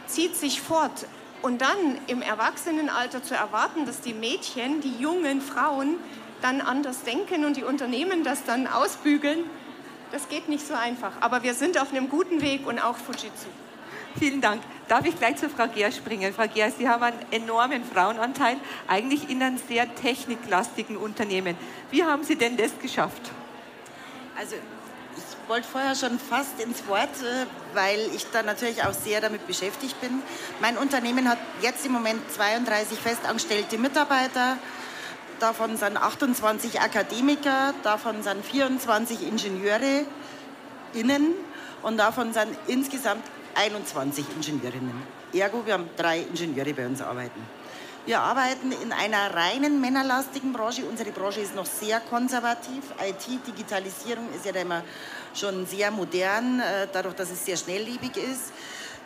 zieht 0.08 0.36
sich 0.36 0.62
fort. 0.62 1.06
Und 1.42 1.62
dann 1.62 1.98
im 2.08 2.22
Erwachsenenalter 2.22 3.24
zu 3.24 3.36
erwarten, 3.36 3.86
dass 3.86 4.02
die 4.02 4.14
Mädchen, 4.14 4.82
die 4.82 4.96
jungen 4.98 5.42
Frauen 5.42 5.96
dann 6.42 6.62
anders 6.62 7.04
denken 7.04 7.46
und 7.46 7.58
die 7.58 7.64
Unternehmen 7.64 8.24
das 8.24 8.44
dann 8.44 8.68
ausbügeln, 8.68 9.46
das 10.12 10.28
geht 10.30 10.50
nicht 10.50 10.66
so 10.66 10.74
einfach. 10.74 11.14
Aber 11.22 11.44
wir 11.44 11.54
sind 11.54 11.80
auf 11.80 11.92
einem 11.92 12.10
guten 12.10 12.42
Weg 12.42 12.68
und 12.68 12.80
auch 12.80 12.98
Fujitsu. 12.98 13.48
Vielen 14.20 14.42
Dank. 14.42 14.62
Darf 14.88 15.06
ich 15.06 15.18
gleich 15.18 15.38
zu 15.38 15.50
Frau 15.50 15.68
Gehr 15.68 15.92
springen? 15.92 16.34
Frau 16.34 16.48
Gehr, 16.48 16.70
Sie 16.70 16.90
haben 16.90 17.04
einen 17.04 17.26
enormen 17.32 17.84
Frauenanteil, 17.86 18.58
eigentlich 18.88 19.30
in 19.30 19.42
einem 19.42 19.58
sehr 19.58 19.94
techniklastigen 19.96 20.98
Unternehmen. 20.98 21.56
Wie 21.92 22.04
haben 22.04 22.24
Sie 22.24 22.36
denn 22.36 22.58
das 22.58 22.78
geschafft? 22.78 23.32
Also 24.38 24.58
wollte 25.48 25.68
vorher 25.68 25.96
schon 25.96 26.20
fast 26.20 26.60
ins 26.60 26.88
Wort, 26.88 27.10
äh, 27.22 27.46
weil 27.74 28.00
ich 28.16 28.26
da 28.32 28.44
natürlich 28.44 28.84
auch 28.84 28.94
sehr 28.94 29.22
damit 29.22 29.48
beschäftigt 29.48 30.00
bin. 30.02 30.22
Mein 30.60 30.78
Unternehmen 30.78 31.30
hat 31.30 31.38
jetzt 31.62 31.86
im 31.86 31.92
Moment 31.92 32.20
32 32.32 33.00
festangestellte 33.00 33.78
Mitarbeiter. 33.78 34.58
Davon 35.40 35.78
sind 35.78 35.98
28 35.98 36.82
Akademiker, 36.82 37.74
davon 37.84 38.22
sind 38.22 38.46
24 38.46 39.28
Ingenieure 39.28 40.06
innen 40.94 41.34
und 41.82 41.98
davon 41.98 42.34
sind 42.34 42.56
insgesamt 42.68 43.24
21 43.56 44.26
Ingenieurinnen. 44.36 45.02
Ergo, 45.34 45.66
wir 45.66 45.74
haben 45.74 45.90
drei 45.98 46.20
Ingenieure 46.20 46.74
bei 46.74 46.86
uns 46.86 47.02
arbeiten. 47.02 47.42
Wir 48.04 48.20
arbeiten 48.20 48.72
in 48.72 48.92
einer 48.92 49.32
reinen 49.32 49.80
männerlastigen 49.80 50.54
Branche. 50.54 50.84
Unsere 50.86 51.12
Branche 51.12 51.42
ist 51.42 51.54
noch 51.54 51.68
sehr 51.68 52.00
konservativ. 52.00 52.84
IT, 53.00 53.46
Digitalisierung 53.46 54.28
ist 54.36 54.44
ja 54.44 54.60
immer 54.60 54.82
schon 55.36 55.68
sehr 55.68 55.92
modern, 55.92 56.60
äh, 56.62 56.88
dadurch, 56.92 57.14
dass 57.14 57.30
es 57.30 57.46
sehr 57.46 57.58
schnelllebig 57.58 58.18
ist. 58.18 58.54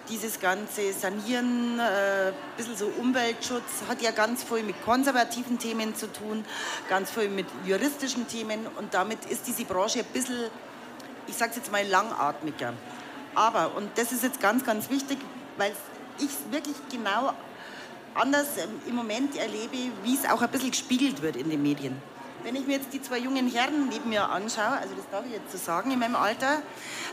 Dieses 0.08 0.40
ganze 0.40 0.94
Sanieren, 0.94 1.78
ein 1.78 2.30
äh, 2.30 2.32
bisschen 2.56 2.78
so 2.78 2.86
Umweltschutz, 2.86 3.84
hat 3.90 4.02
ja 4.02 4.12
ganz 4.12 4.44
viel 4.44 4.64
mit 4.64 4.82
konservativen 4.86 5.60
Themen 5.60 5.94
zu 5.94 6.10
tun, 6.10 6.46
ganz 6.88 7.12
viel 7.12 7.28
mit 7.28 7.48
juristischen 7.66 8.30
Themen. 8.30 8.66
Und 8.78 8.94
damit 8.94 9.26
ist 9.26 9.46
diese 9.46 9.66
Branche 9.66 10.00
ein 10.00 10.06
bisschen, 10.14 10.50
ich 11.28 11.36
sage 11.36 11.52
es 11.52 11.58
jetzt 11.58 11.72
mal, 11.72 11.86
langatmiger. 11.86 12.72
Aber, 13.34 13.76
und 13.76 13.90
das 13.98 14.14
ist 14.14 14.24
jetzt 14.24 14.40
ganz, 14.40 14.64
ganz 14.64 14.90
wichtig, 14.90 15.18
weil 15.58 15.74
ich 16.18 16.32
wirklich 16.50 16.78
genau 16.90 17.34
anders 18.16 18.48
ähm, 18.58 18.70
im 18.88 18.96
Moment 18.96 19.36
erlebe, 19.36 19.92
wie 20.04 20.16
es 20.16 20.30
auch 20.30 20.42
ein 20.42 20.50
bisschen 20.50 20.72
gespiegelt 20.72 21.22
wird 21.22 21.36
in 21.36 21.50
den 21.50 21.62
Medien. 21.62 22.02
Wenn 22.44 22.56
ich 22.56 22.66
mir 22.66 22.78
jetzt 22.78 22.94
die 22.94 23.02
zwei 23.02 23.18
jungen 23.18 23.50
Herren 23.52 23.90
neben 23.90 24.10
mir 24.10 24.30
anschaue, 24.30 24.78
also 24.78 24.94
das 24.96 25.06
darf 25.12 25.26
ich 25.26 25.34
jetzt 25.34 25.52
so 25.52 25.58
sagen 25.58 25.92
in 25.92 26.00
meinem 26.00 26.16
Alter, 26.16 26.62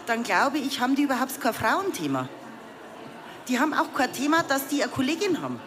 dann 0.07 0.23
glaube 0.23 0.59
ich, 0.59 0.81
haben 0.81 0.95
die 0.95 1.03
überhaupt 1.03 1.41
kein 1.41 1.55
Frauenthema. 1.55 2.29
Die 3.49 3.59
haben 3.59 3.75
auch 3.75 3.93
kein 3.95 4.13
Thema, 4.13 4.43
dass 4.43 4.69
die 4.69 4.83
eine 4.83 4.93
Kollegin 4.93 5.43
haben. 5.43 5.59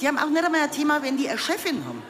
Die 0.00 0.06
haben 0.06 0.18
auch 0.18 0.28
nicht 0.28 0.44
einmal 0.44 0.62
ein 0.62 0.70
Thema, 0.70 1.02
wenn 1.02 1.16
die 1.16 1.28
eine 1.28 1.38
Chefin 1.38 1.84
haben. 1.84 2.02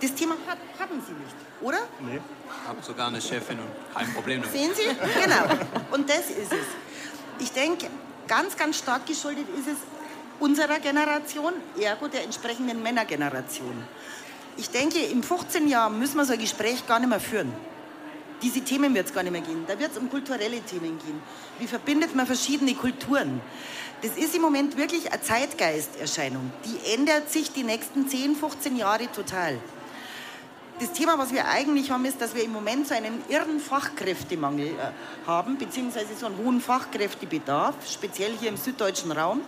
Das 0.00 0.14
Thema 0.14 0.34
hat, 0.46 0.58
haben 0.78 1.02
sie 1.06 1.12
nicht, 1.12 1.34
oder? 1.62 1.78
Nee. 2.00 2.20
Ich 2.62 2.68
habe 2.68 2.82
sogar 2.82 3.08
eine 3.08 3.20
Chefin 3.20 3.58
und 3.58 3.94
kein 3.94 4.12
Problem 4.12 4.42
damit. 4.42 4.54
Sehen 4.54 4.72
Sie? 4.74 4.84
Genau. 5.22 5.44
Und 5.92 6.10
das 6.10 6.30
ist 6.30 6.52
es. 6.52 6.66
Ich 7.38 7.52
denke, 7.52 7.88
ganz, 8.28 8.56
ganz 8.56 8.78
stark 8.78 9.06
geschuldet 9.06 9.46
ist 9.58 9.68
es 9.68 9.95
unserer 10.40 10.78
Generation, 10.78 11.52
ergo 11.80 12.08
der 12.08 12.24
entsprechenden 12.24 12.82
Männergeneration. 12.82 13.84
Ich 14.56 14.70
denke, 14.70 14.98
in 14.98 15.22
15 15.22 15.68
Jahren 15.68 15.98
müssen 15.98 16.16
wir 16.16 16.24
so 16.24 16.32
ein 16.32 16.38
Gespräch 16.38 16.86
gar 16.86 16.98
nicht 16.98 17.08
mehr 17.08 17.20
führen. 17.20 17.52
Diese 18.42 18.60
Themen 18.60 18.94
wird 18.94 19.06
es 19.06 19.14
gar 19.14 19.22
nicht 19.22 19.32
mehr 19.32 19.40
gehen. 19.40 19.64
Da 19.66 19.78
wird 19.78 19.92
es 19.92 19.98
um 19.98 20.10
kulturelle 20.10 20.60
Themen 20.60 20.98
gehen. 20.98 21.22
Wie 21.58 21.66
verbindet 21.66 22.14
man 22.14 22.26
verschiedene 22.26 22.74
Kulturen? 22.74 23.40
Das 24.02 24.16
ist 24.16 24.34
im 24.34 24.42
Moment 24.42 24.76
wirklich 24.76 25.10
eine 25.10 25.22
Zeitgeisterscheinung. 25.22 26.52
Die 26.64 26.92
ändert 26.92 27.30
sich 27.30 27.50
die 27.52 27.62
nächsten 27.62 28.08
10, 28.08 28.36
15 28.36 28.76
Jahre 28.76 29.10
total 29.10 29.58
das 30.78 30.92
Thema, 30.92 31.18
was 31.18 31.32
wir 31.32 31.48
eigentlich 31.48 31.90
haben, 31.90 32.04
ist, 32.04 32.20
dass 32.20 32.34
wir 32.34 32.44
im 32.44 32.52
Moment 32.52 32.86
so 32.86 32.94
einen 32.94 33.22
irren 33.28 33.60
Fachkräftemangel 33.60 34.68
äh, 34.68 34.72
haben, 35.26 35.56
beziehungsweise 35.56 36.14
so 36.18 36.26
einen 36.26 36.36
hohen 36.36 36.60
Fachkräftebedarf, 36.60 37.74
speziell 37.90 38.32
hier 38.38 38.50
im 38.50 38.56
süddeutschen 38.56 39.12
Raum. 39.12 39.40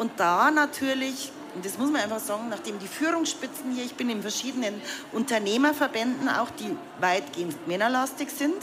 Und 0.00 0.12
da 0.16 0.50
natürlich, 0.50 1.30
und 1.54 1.62
das 1.62 1.76
muss 1.76 1.90
man 1.90 2.00
einfach 2.00 2.20
sagen, 2.20 2.48
nachdem 2.48 2.78
die 2.78 2.88
Führungsspitzen 2.88 3.72
hier, 3.74 3.84
ich 3.84 3.94
bin 3.96 4.08
in 4.08 4.22
verschiedenen 4.22 4.80
Unternehmerverbänden 5.12 6.26
auch, 6.30 6.48
die 6.58 6.74
weitgehend 7.02 7.68
männerlastig 7.68 8.30
sind, 8.30 8.56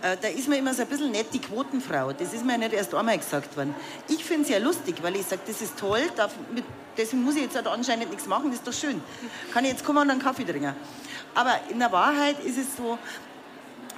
äh, 0.00 0.16
da 0.18 0.28
ist 0.28 0.48
mir 0.48 0.56
immer 0.56 0.72
so 0.72 0.80
ein 0.80 0.88
bisschen 0.88 1.10
nett 1.10 1.26
die 1.34 1.38
Quotenfrau. 1.38 2.14
Das 2.14 2.32
ist 2.32 2.46
mir 2.46 2.56
nicht 2.56 2.72
erst 2.72 2.94
einmal 2.94 3.18
gesagt 3.18 3.54
worden. 3.58 3.74
Ich 4.08 4.24
finde 4.24 4.44
es 4.44 4.48
ja 4.48 4.56
lustig, 4.56 5.02
weil 5.02 5.16
ich 5.16 5.26
sage, 5.26 5.42
das 5.46 5.60
ist 5.60 5.78
toll, 5.78 6.00
deswegen 6.96 7.24
muss 7.24 7.36
ich 7.36 7.42
jetzt 7.42 7.56
halt 7.56 7.66
anscheinend 7.66 8.08
nichts 8.08 8.26
machen, 8.26 8.46
das 8.46 8.60
ist 8.60 8.66
doch 8.66 8.72
schön. 8.72 9.02
Kann 9.52 9.66
ich 9.66 9.72
jetzt 9.72 9.84
kommen 9.84 9.98
und 9.98 10.10
einen 10.12 10.22
Kaffee 10.22 10.44
trinken. 10.44 10.74
Aber 11.34 11.60
in 11.68 11.78
der 11.78 11.92
Wahrheit 11.92 12.42
ist 12.42 12.56
es 12.56 12.74
so, 12.78 12.96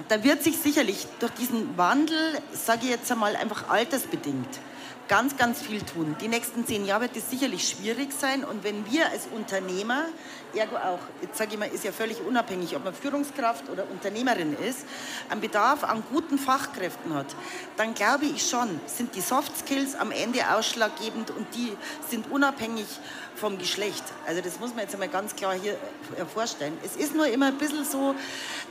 da 0.08 0.24
wird 0.24 0.42
sich 0.42 0.58
sicherlich 0.58 1.06
durch 1.20 1.32
diesen 1.34 1.78
Wandel, 1.78 2.40
sage 2.52 2.80
ich 2.86 2.90
jetzt 2.90 3.12
einmal, 3.12 3.36
einfach 3.36 3.68
altersbedingt, 3.68 4.58
ganz, 5.08 5.36
ganz 5.36 5.60
viel 5.60 5.82
tun. 5.82 6.16
Die 6.20 6.28
nächsten 6.28 6.66
zehn 6.66 6.84
Jahre 6.84 7.02
wird 7.02 7.16
es 7.16 7.30
sicherlich 7.30 7.68
schwierig 7.68 8.12
sein. 8.12 8.44
Und 8.44 8.64
wenn 8.64 8.90
wir 8.90 9.08
als 9.10 9.28
Unternehmer, 9.34 10.06
ergo 10.54 10.76
auch, 10.76 10.98
jetzt 11.22 11.38
sage 11.38 11.52
ich 11.52 11.58
mal, 11.58 11.68
ist 11.68 11.84
ja 11.84 11.92
völlig 11.92 12.20
unabhängig, 12.20 12.74
ob 12.76 12.84
man 12.84 12.94
Führungskraft 12.94 13.68
oder 13.68 13.88
Unternehmerin 13.90 14.56
ist, 14.68 14.84
einen 15.28 15.40
Bedarf 15.40 15.84
an 15.84 16.02
guten 16.10 16.38
Fachkräften 16.38 17.14
hat, 17.14 17.26
dann 17.76 17.94
glaube 17.94 18.24
ich 18.24 18.48
schon, 18.48 18.80
sind 18.86 19.14
die 19.14 19.20
Soft 19.20 19.56
Skills 19.58 19.94
am 19.94 20.10
Ende 20.10 20.40
ausschlaggebend 20.50 21.30
und 21.30 21.46
die 21.54 21.76
sind 22.08 22.30
unabhängig 22.30 22.86
vom 23.34 23.58
Geschlecht. 23.58 24.04
Also 24.26 24.40
das 24.40 24.58
muss 24.58 24.70
man 24.70 24.80
jetzt 24.80 24.94
einmal 24.94 25.08
ganz 25.08 25.36
klar 25.36 25.54
hier 25.54 25.76
vorstellen. 26.32 26.76
Es 26.84 26.96
ist 26.96 27.14
nur 27.14 27.26
immer 27.26 27.46
ein 27.46 27.58
bisschen 27.58 27.84
so, 27.84 28.14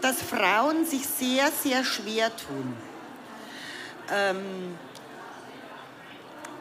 dass 0.02 0.22
Frauen 0.22 0.86
sich 0.86 1.06
sehr, 1.08 1.52
sehr 1.52 1.84
schwer 1.84 2.36
tun. 2.36 2.76
Ähm, 4.12 4.76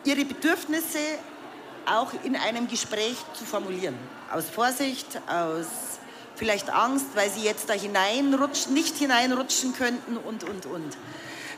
ihre 0.04 0.24
Bedürfnisse 0.24 0.98
auch 1.86 2.12
in 2.24 2.36
einem 2.36 2.68
Gespräch 2.68 3.16
zu 3.34 3.44
formulieren. 3.44 3.94
Aus 4.32 4.48
Vorsicht, 4.48 5.20
aus 5.28 5.66
vielleicht 6.36 6.70
Angst, 6.70 7.06
weil 7.14 7.30
sie 7.30 7.42
jetzt 7.42 7.68
da 7.68 7.74
hineinrutschen, 7.74 8.74
nicht 8.74 8.96
hineinrutschen 8.96 9.74
könnten 9.74 10.16
und, 10.16 10.44
und, 10.44 10.66
und. 10.66 10.96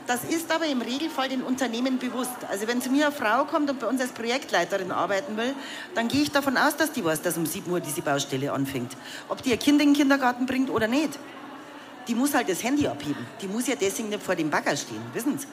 Das 0.05 0.23
ist 0.23 0.51
aber 0.53 0.65
im 0.67 0.81
Regelfall 0.81 1.27
den 1.27 1.43
Unternehmen 1.43 1.99
bewusst. 1.99 2.31
Also 2.49 2.65
wenn 2.67 2.81
zu 2.81 2.89
mir 2.89 3.07
eine 3.07 3.15
Frau 3.15 3.43
kommt 3.43 3.69
und 3.69 3.79
bei 3.79 3.87
uns 3.87 3.99
als 3.99 4.11
Projektleiterin 4.13 4.91
arbeiten 4.91 5.35
will, 5.35 5.53
dann 5.95 6.07
gehe 6.07 6.21
ich 6.21 6.31
davon 6.31 6.55
aus, 6.55 6.77
dass 6.77 6.93
die 6.93 7.03
weiß, 7.03 7.21
dass 7.21 7.37
um 7.37 7.45
7 7.45 7.69
Uhr 7.69 7.81
diese 7.81 8.01
Baustelle 8.01 8.53
anfängt. 8.53 8.95
Ob 9.27 9.43
die 9.43 9.49
ihr 9.49 9.57
Kind 9.57 9.81
in 9.81 9.89
den 9.89 9.97
Kindergarten 9.97 10.45
bringt 10.45 10.69
oder 10.69 10.87
nicht. 10.87 11.19
Die 12.07 12.15
muss 12.15 12.33
halt 12.33 12.47
das 12.47 12.63
Handy 12.63 12.87
abheben. 12.87 13.25
Die 13.41 13.47
muss 13.47 13.67
ja 13.67 13.75
deswegen 13.75 14.07
nicht 14.07 14.23
vor 14.23 14.35
dem 14.35 14.49
Bagger 14.49 14.77
stehen, 14.77 15.01
wissen 15.11 15.37
Sie? 15.37 15.47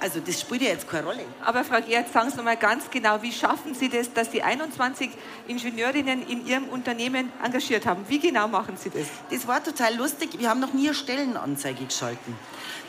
Also 0.00 0.20
das 0.20 0.40
spielt 0.40 0.62
ja 0.62 0.68
jetzt 0.68 0.88
keine 0.88 1.06
Rolle. 1.06 1.24
Aber 1.44 1.64
Frau 1.64 1.80
Gerz, 1.80 2.12
sagen 2.12 2.30
Sie 2.30 2.36
noch 2.36 2.44
mal 2.44 2.56
ganz 2.56 2.90
genau, 2.90 3.22
wie 3.22 3.32
schaffen 3.32 3.74
Sie 3.74 3.88
das, 3.88 4.12
dass 4.12 4.30
Sie 4.30 4.42
21 4.42 5.10
Ingenieurinnen 5.48 6.26
in 6.28 6.46
Ihrem 6.46 6.64
Unternehmen 6.64 7.32
engagiert 7.42 7.86
haben? 7.86 8.04
Wie 8.08 8.18
genau 8.18 8.48
machen 8.48 8.76
Sie 8.76 8.90
das? 8.90 9.06
Das 9.30 9.46
war 9.46 9.62
total 9.62 9.94
lustig. 9.96 10.38
Wir 10.38 10.50
haben 10.50 10.60
noch 10.60 10.72
nie 10.72 10.88
eine 10.88 10.94
Stellenanzeige 10.94 11.84
geschalten. 11.84 12.36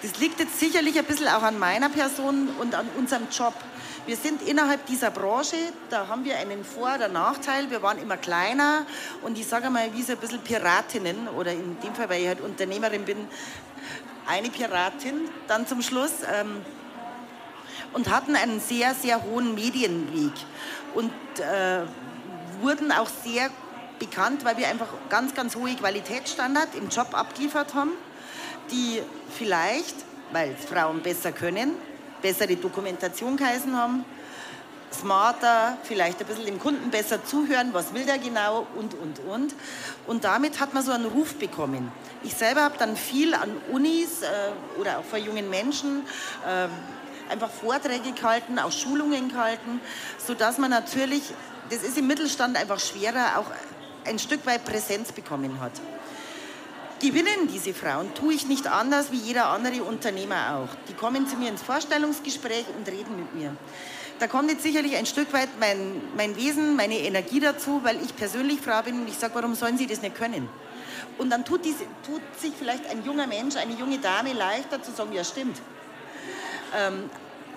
Das 0.02 0.20
liegt 0.20 0.40
jetzt 0.40 0.60
sicherlich 0.60 0.98
ein 0.98 1.06
bisschen 1.06 1.28
auch 1.28 1.44
an 1.44 1.58
meiner 1.58 1.90
Person 1.90 2.50
und 2.60 2.76
an 2.76 2.88
unserem 2.98 3.28
Job. 3.32 3.54
Wir 4.06 4.18
sind 4.18 4.42
innerhalb 4.42 4.86
dieser 4.86 5.12
Branche, 5.12 5.56
da 5.90 6.10
haben 6.10 6.26
wir 6.26 6.38
einen 6.38 6.66
Vor- 6.66 6.96
oder 6.96 7.08
Nachteil. 7.08 7.72
Wir 7.72 7.82
waren 7.82 7.98
immer 8.00 8.18
kleiner 8.18 8.86
und 9.22 9.40
ich 9.40 9.48
sage 9.48 9.70
mal, 9.70 9.94
wie 9.94 10.02
so 10.02 10.12
ein 10.12 10.18
bisschen 10.18 10.40
Piratinnen 10.40 11.30
oder 11.30 11.54
in 11.54 11.80
dem 11.80 11.96
Fall, 11.96 12.10
weil 12.10 12.22
ich 12.22 12.28
halt 12.28 12.42
Unternehmerin 12.42 13.06
bin, 13.06 13.30
eine 14.28 14.50
Piratin 14.50 15.30
dann 15.48 15.68
zum 15.68 15.82
Schluss 15.82 16.12
ähm, 16.32 16.62
und 17.94 18.10
hatten 18.10 18.36
einen 18.36 18.60
sehr, 18.60 18.94
sehr 18.96 19.24
hohen 19.24 19.56
Medienweg. 19.56 20.34
Und 20.94 21.12
äh, 21.40 21.82
wurden 22.62 22.92
auch 22.92 23.10
sehr 23.24 23.50
bekannt, 24.00 24.46
weil 24.46 24.58
wir 24.58 24.68
einfach 24.68 24.88
ganz, 25.10 25.34
ganz 25.34 25.56
hohe 25.56 25.76
Qualitätsstandard 25.76 26.76
im 26.76 26.90
Job 26.90 27.14
abgeliefert 27.14 27.74
haben, 27.74 27.92
die 28.72 29.02
vielleicht, 29.38 29.96
weil 30.32 30.56
Frauen 30.56 31.02
besser 31.02 31.32
können, 31.32 31.74
bessere 32.22 32.56
Dokumentation 32.56 33.38
geheißen 33.38 33.76
haben, 33.76 34.06
smarter, 34.94 35.78
vielleicht 35.84 36.20
ein 36.22 36.28
bisschen 36.28 36.46
dem 36.46 36.60
Kunden 36.60 36.90
besser 36.92 37.24
zuhören, 37.26 37.74
was 37.74 37.94
will 37.94 38.06
der 38.06 38.18
genau 38.18 38.68
und, 38.76 38.94
und, 38.94 39.20
und. 39.20 39.56
Und 40.08 40.24
damit 40.24 40.60
hat 40.60 40.74
man 40.74 40.84
so 40.84 40.92
einen 40.92 41.06
Ruf 41.06 41.36
bekommen. 41.36 41.92
Ich 42.24 42.34
selber 42.36 42.62
habe 42.62 42.78
dann 42.78 42.96
viel 42.96 43.34
an 43.34 43.50
Unis 43.72 44.22
äh, 44.22 44.80
oder 44.80 45.00
auch 45.00 45.04
vor 45.04 45.20
jungen 45.20 45.50
Menschen 45.50 46.06
äh, 46.46 46.68
einfach 47.32 47.50
Vorträge 47.50 48.12
gehalten, 48.12 48.60
auch 48.60 48.72
Schulungen 48.72 49.30
gehalten, 49.30 49.82
sodass 50.18 50.58
man 50.58 50.70
natürlich, 50.70 51.24
das 51.70 51.84
ist 51.84 51.98
im 51.98 52.08
Mittelstand 52.08 52.58
einfach 52.58 52.80
schwerer, 52.80 53.38
auch 53.40 53.46
ein 54.06 54.20
Stück 54.20 54.46
weit 54.46 54.66
Präsenz 54.66 55.12
bekommen 55.12 55.60
hat. 55.60 55.74
Gewinnen 57.00 57.50
diese 57.52 57.74
Frauen 57.74 58.14
tue 58.14 58.34
ich 58.34 58.48
nicht 58.48 58.68
anders 58.68 59.12
wie 59.12 59.18
jeder 59.18 59.48
andere 59.48 59.84
Unternehmer 59.84 60.56
auch. 60.56 60.70
Die 60.88 60.94
kommen 60.94 61.28
zu 61.28 61.36
mir 61.36 61.50
ins 61.50 61.62
Vorstellungsgespräch 61.62 62.66
und 62.78 62.88
reden 62.88 63.18
mit 63.18 63.36
mir. 63.36 63.58
Da 64.20 64.28
kommt 64.28 64.50
jetzt 64.50 64.64
sicherlich 64.64 64.96
ein 64.96 65.06
Stück 65.06 65.34
weit 65.34 65.50
mein, 65.60 66.02
mein 66.16 66.36
Wesen, 66.36 66.76
meine 66.76 66.98
Energie 66.98 67.40
dazu, 67.40 67.82
weil 67.84 68.02
ich 68.04 68.16
persönlich 68.16 68.62
Frau 68.62 68.82
bin 68.82 69.02
und 69.02 69.08
ich 69.08 69.18
sage, 69.18 69.36
warum 69.36 69.56
sollen 69.56 69.78
sie 69.78 69.88
das 69.88 70.02
nicht 70.02 70.16
können? 70.16 70.48
Und 71.18 71.30
dann 71.30 71.46
tut, 71.46 71.66
diese, 71.66 71.86
tut 72.06 72.22
sich 72.40 72.54
vielleicht 72.58 72.90
ein 72.90 73.04
junger 73.04 73.28
Mensch, 73.28 73.56
eine 73.56 73.74
junge 73.74 74.00
Dame 74.00 74.34
leichter 74.34 74.82
zu 74.82 74.92
sagen, 74.92 75.14
ja 75.14 75.24
stimmt. 75.24 75.62
Ähm, 76.76 77.10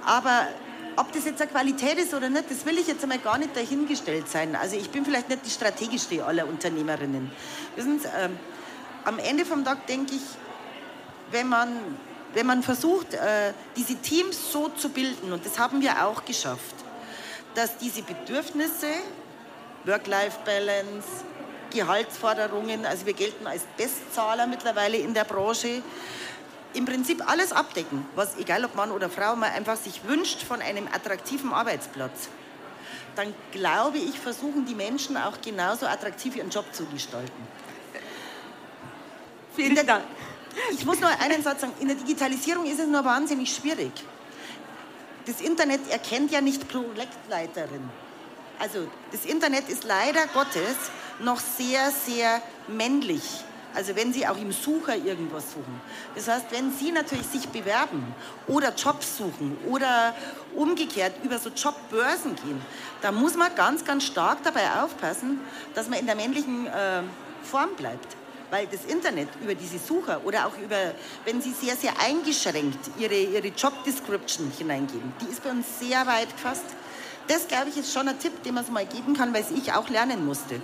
aber 0.04 0.48
ob 0.96 1.12
das 1.12 1.24
jetzt 1.24 1.40
eine 1.40 1.50
Qualität 1.50 1.98
ist 1.98 2.14
oder 2.14 2.28
nicht, 2.28 2.50
das 2.50 2.64
will 2.64 2.78
ich 2.78 2.86
jetzt 2.86 3.02
einmal 3.02 3.18
gar 3.18 3.38
nicht 3.38 3.54
dahingestellt 3.56 4.28
sein. 4.28 4.56
Also 4.56 4.76
ich 4.76 4.90
bin 4.90 5.04
vielleicht 5.04 5.28
nicht 5.28 5.44
die 5.44 5.50
strategischste 5.50 6.24
aller 6.24 6.46
Unternehmerinnen. 6.46 7.30
Wissen 7.76 8.00
Sie, 8.00 8.08
ähm, 8.18 8.38
am 9.04 9.18
Ende 9.18 9.44
vom 9.44 9.64
Tag 9.64 9.86
denke 9.86 10.14
ich, 10.14 10.22
wenn 11.30 11.48
man, 11.48 11.68
wenn 12.37 12.44
man 12.44 12.62
versucht, 12.62 13.14
äh, 13.14 13.55
diese 13.77 13.94
Teams 13.96 14.53
so 14.53 14.68
zu 14.68 14.90
bilden, 14.90 15.33
und 15.33 15.46
das 15.46 15.59
haben 15.59 15.81
wir 15.81 16.07
auch 16.07 16.22
geschafft, 16.27 16.75
dass 17.55 17.79
diese 17.79 18.03
Bedürfnisse, 18.03 18.88
Work-Life-Balance, 19.87 21.09
Gehaltsforderungen, 21.70 22.85
also 22.85 23.07
wir 23.07 23.14
gelten 23.14 23.46
als 23.46 23.62
Bestzahler 23.79 24.46
mittlerweile 24.46 24.99
in 24.99 25.14
der 25.14 25.25
Branche, 25.25 25.83
im 26.75 26.85
Prinzip 26.85 27.27
alles 27.27 27.53
abdecken, 27.53 28.05
was, 28.14 28.37
egal 28.37 28.66
ob 28.66 28.75
Mann 28.75 28.90
oder 28.90 29.09
Frau, 29.09 29.35
man 29.35 29.51
einfach 29.53 29.79
sich 29.79 30.05
wünscht 30.05 30.42
von 30.42 30.61
einem 30.61 30.88
attraktiven 30.88 31.55
Arbeitsplatz. 31.55 32.29
Dann 33.14 33.33
glaube 33.51 33.96
ich, 33.96 34.20
versuchen 34.20 34.66
die 34.66 34.75
Menschen 34.75 35.16
auch 35.16 35.40
genauso 35.40 35.87
attraktiv 35.87 36.37
ihren 36.37 36.51
Job 36.51 36.66
zu 36.72 36.85
gestalten. 36.85 37.49
Vielen 39.55 39.87
Dank. 39.87 40.05
Ich 40.72 40.84
muss 40.84 41.00
nur 41.00 41.10
einen 41.20 41.42
Satz 41.42 41.60
sagen. 41.60 41.72
In 41.80 41.88
der 41.88 41.96
Digitalisierung 41.96 42.66
ist 42.66 42.80
es 42.80 42.86
nur 42.86 43.04
wahnsinnig 43.04 43.54
schwierig. 43.54 43.92
Das 45.26 45.40
Internet 45.40 45.90
erkennt 45.90 46.30
ja 46.30 46.40
nicht 46.40 46.68
Projektleiterin. 46.68 47.90
Also 48.58 48.86
das 49.12 49.24
Internet 49.24 49.68
ist 49.68 49.84
leider 49.84 50.26
Gottes 50.28 50.76
noch 51.20 51.40
sehr, 51.40 51.90
sehr 51.90 52.40
männlich. 52.68 53.22
Also 53.74 53.94
wenn 53.94 54.10
Sie 54.10 54.26
auch 54.26 54.38
im 54.38 54.52
Sucher 54.52 54.96
irgendwas 54.96 55.52
suchen. 55.52 55.80
Das 56.14 56.28
heißt, 56.28 56.46
wenn 56.50 56.72
Sie 56.72 56.92
natürlich 56.92 57.26
sich 57.26 57.46
bewerben 57.48 58.14
oder 58.46 58.72
Jobs 58.74 59.18
suchen 59.18 59.58
oder 59.68 60.14
umgekehrt 60.54 61.12
über 61.22 61.38
so 61.38 61.50
Jobbörsen 61.50 62.36
gehen, 62.36 62.62
da 63.02 63.12
muss 63.12 63.36
man 63.36 63.54
ganz, 63.54 63.84
ganz 63.84 64.04
stark 64.04 64.38
dabei 64.44 64.80
aufpassen, 64.82 65.40
dass 65.74 65.90
man 65.90 65.98
in 65.98 66.06
der 66.06 66.14
männlichen 66.14 66.66
äh, 66.66 67.02
Form 67.42 67.74
bleibt. 67.76 68.16
Weil 68.50 68.66
das 68.68 68.85
Internet 68.85 69.28
über 69.42 69.54
diese 69.54 69.78
Sucher 69.78 70.20
oder 70.24 70.46
auch 70.46 70.56
über, 70.59 70.94
wenn 71.24 71.42
Sie 71.42 71.52
sehr, 71.52 71.76
sehr 71.76 71.92
eingeschränkt 72.00 72.90
Ihre, 72.98 73.14
Ihre 73.14 73.48
Job 73.48 73.72
Description 73.85 74.52
hineingeben, 74.56 75.12
die 75.20 75.32
ist 75.32 75.42
bei 75.42 75.50
uns 75.50 75.66
sehr 75.80 76.06
weit 76.06 76.30
gefasst. 76.37 76.64
Das, 77.26 77.48
glaube 77.48 77.70
ich, 77.70 77.76
ist 77.76 77.92
schon 77.92 78.06
ein 78.06 78.18
Tipp, 78.18 78.42
den 78.44 78.54
man 78.54 78.62
es 78.62 78.70
mal 78.70 78.87
geben 78.87 79.14
kann, 79.14 79.35
weil 79.35 79.44
ich 79.54 79.72
auch 79.72 79.88
lernen 79.88 80.24
musste. 80.24 80.61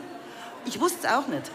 Ich 0.65 0.79
wusste 0.81 1.07
es 1.07 1.13
auch 1.13 1.27
nicht. 1.27 1.51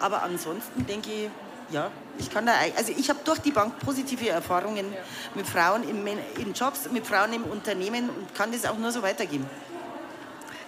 Aber 0.00 0.22
ansonsten 0.22 0.86
denke 0.86 1.10
ich, 1.10 1.30
ja, 1.72 1.90
ich 2.18 2.30
kann 2.30 2.46
da, 2.46 2.52
also 2.76 2.92
ich 2.96 3.08
habe 3.08 3.20
durch 3.24 3.38
die 3.38 3.52
Bank 3.52 3.78
positive 3.78 4.28
Erfahrungen 4.28 4.92
mit 5.34 5.46
Frauen 5.46 5.88
in, 5.88 6.06
in 6.38 6.52
Jobs, 6.52 6.90
mit 6.90 7.06
Frauen 7.06 7.32
im 7.32 7.44
Unternehmen 7.44 8.10
und 8.10 8.34
kann 8.34 8.50
das 8.52 8.66
auch 8.66 8.76
nur 8.76 8.90
so 8.90 9.02
weitergeben. 9.02 9.48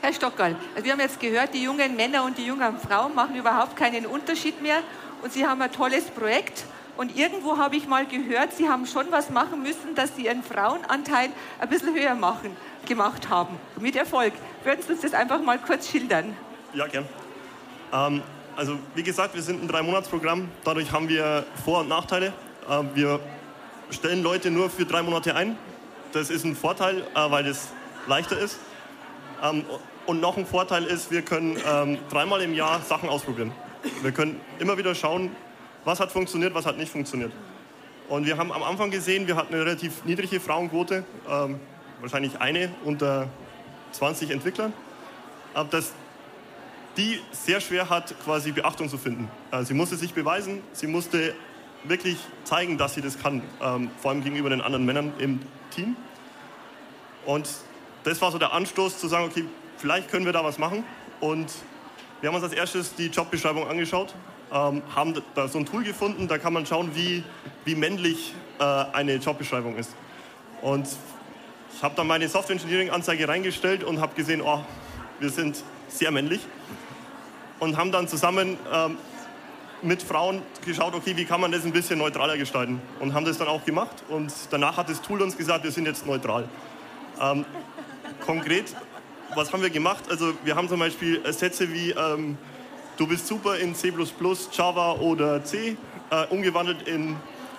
Herr 0.01 0.13
Stockerl, 0.13 0.57
also 0.75 0.85
wir 0.85 0.93
haben 0.93 1.01
jetzt 1.01 1.21
gehört, 1.21 1.55
die 1.55 1.63
jungen 1.63 1.95
Männer 1.95 2.25
und 2.25 2.37
die 2.37 2.45
jungen 2.45 2.79
Frauen 2.79 3.15
machen 3.15 3.37
überhaupt 3.37 3.77
keinen 3.77 4.07
Unterschied 4.07 4.61
mehr 4.61 4.83
und 5.23 5.33
Sie 5.33 5.47
haben 5.47 5.63
ein 5.63 5.73
tolles 5.73 6.05
Projekt. 6.05 6.65
Und 6.97 7.17
irgendwo 7.17 7.57
habe 7.57 7.77
ich 7.77 7.89
mal 7.89 8.07
gehört, 8.07 8.53
Sie 8.53 8.69
haben 8.69 8.87
schon 8.87 9.07
was 9.11 9.31
machen 9.31 9.63
müssen, 9.63 9.95
dass 9.95 10.15
Sie 10.15 10.27
Ihren 10.27 10.43
Frauenanteil 10.43 11.31
ein 11.59 11.69
bisschen 11.69 11.95
höher 11.95 12.15
machen, 12.15 12.55
gemacht 12.87 13.31
haben. 13.31 13.59
Mit 13.81 13.97
Erfolg. 13.97 14.35
Würden 14.63 14.83
Sie 14.83 14.93
uns 14.93 15.01
das 15.01 15.15
einfach 15.15 15.41
mal 15.41 15.59
kurz 15.59 15.89
schildern? 15.89 16.37
Ja, 16.75 16.87
gern. 16.87 17.07
Ähm, 17.93 18.23
also, 18.57 18.79
wie 18.95 19.03
gesagt, 19.03 19.35
wir 19.35 19.43
sind 19.43 19.63
ein 19.63 19.69
Drei-Monats-Programm. 19.69 20.49
Dadurch 20.65 20.93
haben 20.93 21.09
wir 21.09 21.47
Vor- 21.65 21.81
und 21.81 21.89
Nachteile. 21.89 22.35
Äh, 22.69 22.83
wir 22.95 23.21
stellen 23.91 24.23
Leute 24.23 24.51
nur 24.51 24.69
für 24.69 24.85
drei 24.85 25.03
Monate 25.03 25.35
ein. 25.35 25.57
Das 26.13 26.29
ist 26.29 26.45
ein 26.45 26.55
Vorteil, 26.55 27.07
äh, 27.15 27.31
weil 27.31 27.47
es 27.47 27.69
leichter 28.07 28.39
ist. 28.39 28.59
Ähm, 29.43 29.65
und 30.05 30.21
noch 30.21 30.37
ein 30.37 30.47
Vorteil 30.47 30.85
ist, 30.85 31.11
wir 31.11 31.23
können 31.23 31.57
ähm, 31.67 31.99
dreimal 32.11 32.43
im 32.43 32.53
Jahr 32.55 32.81
Sachen 32.83 33.09
ausprobieren. 33.09 33.53
Wir 34.03 34.13
können 34.13 34.41
immer 34.59 34.79
wieder 34.79 34.95
schauen, 34.95 35.35
was 35.85 36.01
hat 36.01 36.13
funktioniert, 36.13 36.55
was 36.55 36.67
hat 36.67 36.77
nicht 36.77 36.93
funktioniert. 36.93 37.33
Und 38.09 38.27
wir 38.27 38.37
haben 38.37 38.53
am 38.53 38.63
Anfang 38.63 38.91
gesehen, 38.91 39.27
wir 39.27 39.37
hatten 39.37 39.55
eine 39.55 39.65
relativ 39.65 40.05
niedrige 40.05 40.39
Frauenquote, 40.41 41.05
ähm, 41.29 41.59
wahrscheinlich 42.01 42.41
eine 42.41 42.73
unter 42.85 43.29
20 43.93 44.31
Entwicklern, 44.31 44.73
aber 45.55 45.69
dass 45.71 45.93
die 46.97 47.21
sehr 47.33 47.61
schwer 47.61 47.89
hat, 47.89 48.15
quasi 48.23 48.53
Beachtung 48.53 48.89
zu 48.89 48.99
finden. 48.99 49.31
Äh, 49.51 49.65
sie 49.65 49.75
musste 49.75 49.97
sich 49.97 50.13
beweisen, 50.13 50.61
sie 50.73 50.87
musste 50.87 51.35
wirklich 51.85 52.19
zeigen, 52.45 52.79
dass 52.79 52.95
sie 52.95 53.01
das 53.01 53.19
kann, 53.19 53.43
ähm, 53.61 53.91
vor 53.99 54.11
allem 54.11 54.23
gegenüber 54.23 54.51
den 54.51 54.61
anderen 54.61 54.85
Männern 54.85 55.13
im 55.19 55.41
Team. 55.75 55.97
Und 57.25 57.49
das 58.05 58.21
war 58.21 58.31
so 58.31 58.39
der 58.39 58.53
Anstoß 58.53 58.99
zu 58.99 59.09
sagen, 59.09 59.25
okay, 59.25 59.45
vielleicht 59.79 60.11
können 60.11 60.27
wir 60.27 60.33
da 60.33 60.45
was 60.45 60.59
machen. 60.59 60.85
Und 61.21 61.51
wir 62.23 62.29
haben 62.29 62.37
uns 62.37 62.45
als 62.45 62.53
erstes 62.53 62.95
die 62.95 63.09
Jobbeschreibung 63.09 63.69
angeschaut, 63.69 64.15
ähm, 64.53 64.81
haben 64.95 65.21
da 65.35 65.49
so 65.49 65.59
ein 65.59 65.67
Tool 65.67 65.83
gefunden, 65.83 66.29
da 66.29 66.39
kann 66.39 66.53
man 66.53 66.65
schauen, 66.65 66.95
wie, 66.95 67.25
wie 67.65 67.75
männlich 67.75 68.33
äh, 68.61 68.65
eine 68.65 69.17
Jobbeschreibung 69.17 69.77
ist. 69.77 69.91
Und 70.61 70.87
ich 71.75 71.83
habe 71.83 71.97
dann 71.97 72.07
meine 72.07 72.29
Software 72.29 72.55
Engineering 72.55 72.91
Anzeige 72.91 73.27
reingestellt 73.27 73.83
und 73.83 74.01
habe 74.01 74.15
gesehen, 74.15 74.41
oh, 74.41 74.61
wir 75.19 75.31
sind 75.31 75.65
sehr 75.89 76.13
männlich. 76.13 76.41
Und 77.59 77.77
haben 77.77 77.91
dann 77.91 78.07
zusammen 78.07 78.57
ähm, 78.73 78.99
mit 79.83 80.01
Frauen 80.01 80.43
geschaut, 80.65 80.95
okay, 80.95 81.17
wie 81.17 81.25
kann 81.25 81.41
man 81.41 81.51
das 81.51 81.65
ein 81.65 81.73
bisschen 81.73 81.99
neutraler 81.99 82.39
gestalten. 82.39 82.81
Und 83.01 83.15
haben 83.15 83.25
das 83.25 83.39
dann 83.39 83.49
auch 83.49 83.65
gemacht. 83.65 84.05
Und 84.09 84.33
danach 84.51 84.77
hat 84.77 84.89
das 84.89 85.03
Tool 85.03 85.23
uns 85.23 85.37
gesagt, 85.37 85.65
wir 85.65 85.73
sind 85.73 85.87
jetzt 85.87 86.07
neutral. 86.07 86.49
Ähm, 87.21 87.45
konkret, 88.25 88.77
was 89.35 89.53
haben 89.53 89.63
wir 89.63 89.71
gemacht? 89.71 90.05
Also 90.11 90.35
wir 90.45 90.57
haben 90.57 90.69
zum 90.69 90.79
Beispiel 90.79 91.21
Sätze 91.33 91.73
wie, 91.73 91.91
ähm, 91.91 92.37
du 92.97 93.07
bist 93.07 93.27
super 93.27 93.57
in 93.57 93.75
C++, 93.75 93.93
Java 94.53 94.93
oder 94.93 95.45
C, 95.45 95.77
äh, 96.11 96.27
umgewandelt 96.31 96.87
in, 96.89 97.17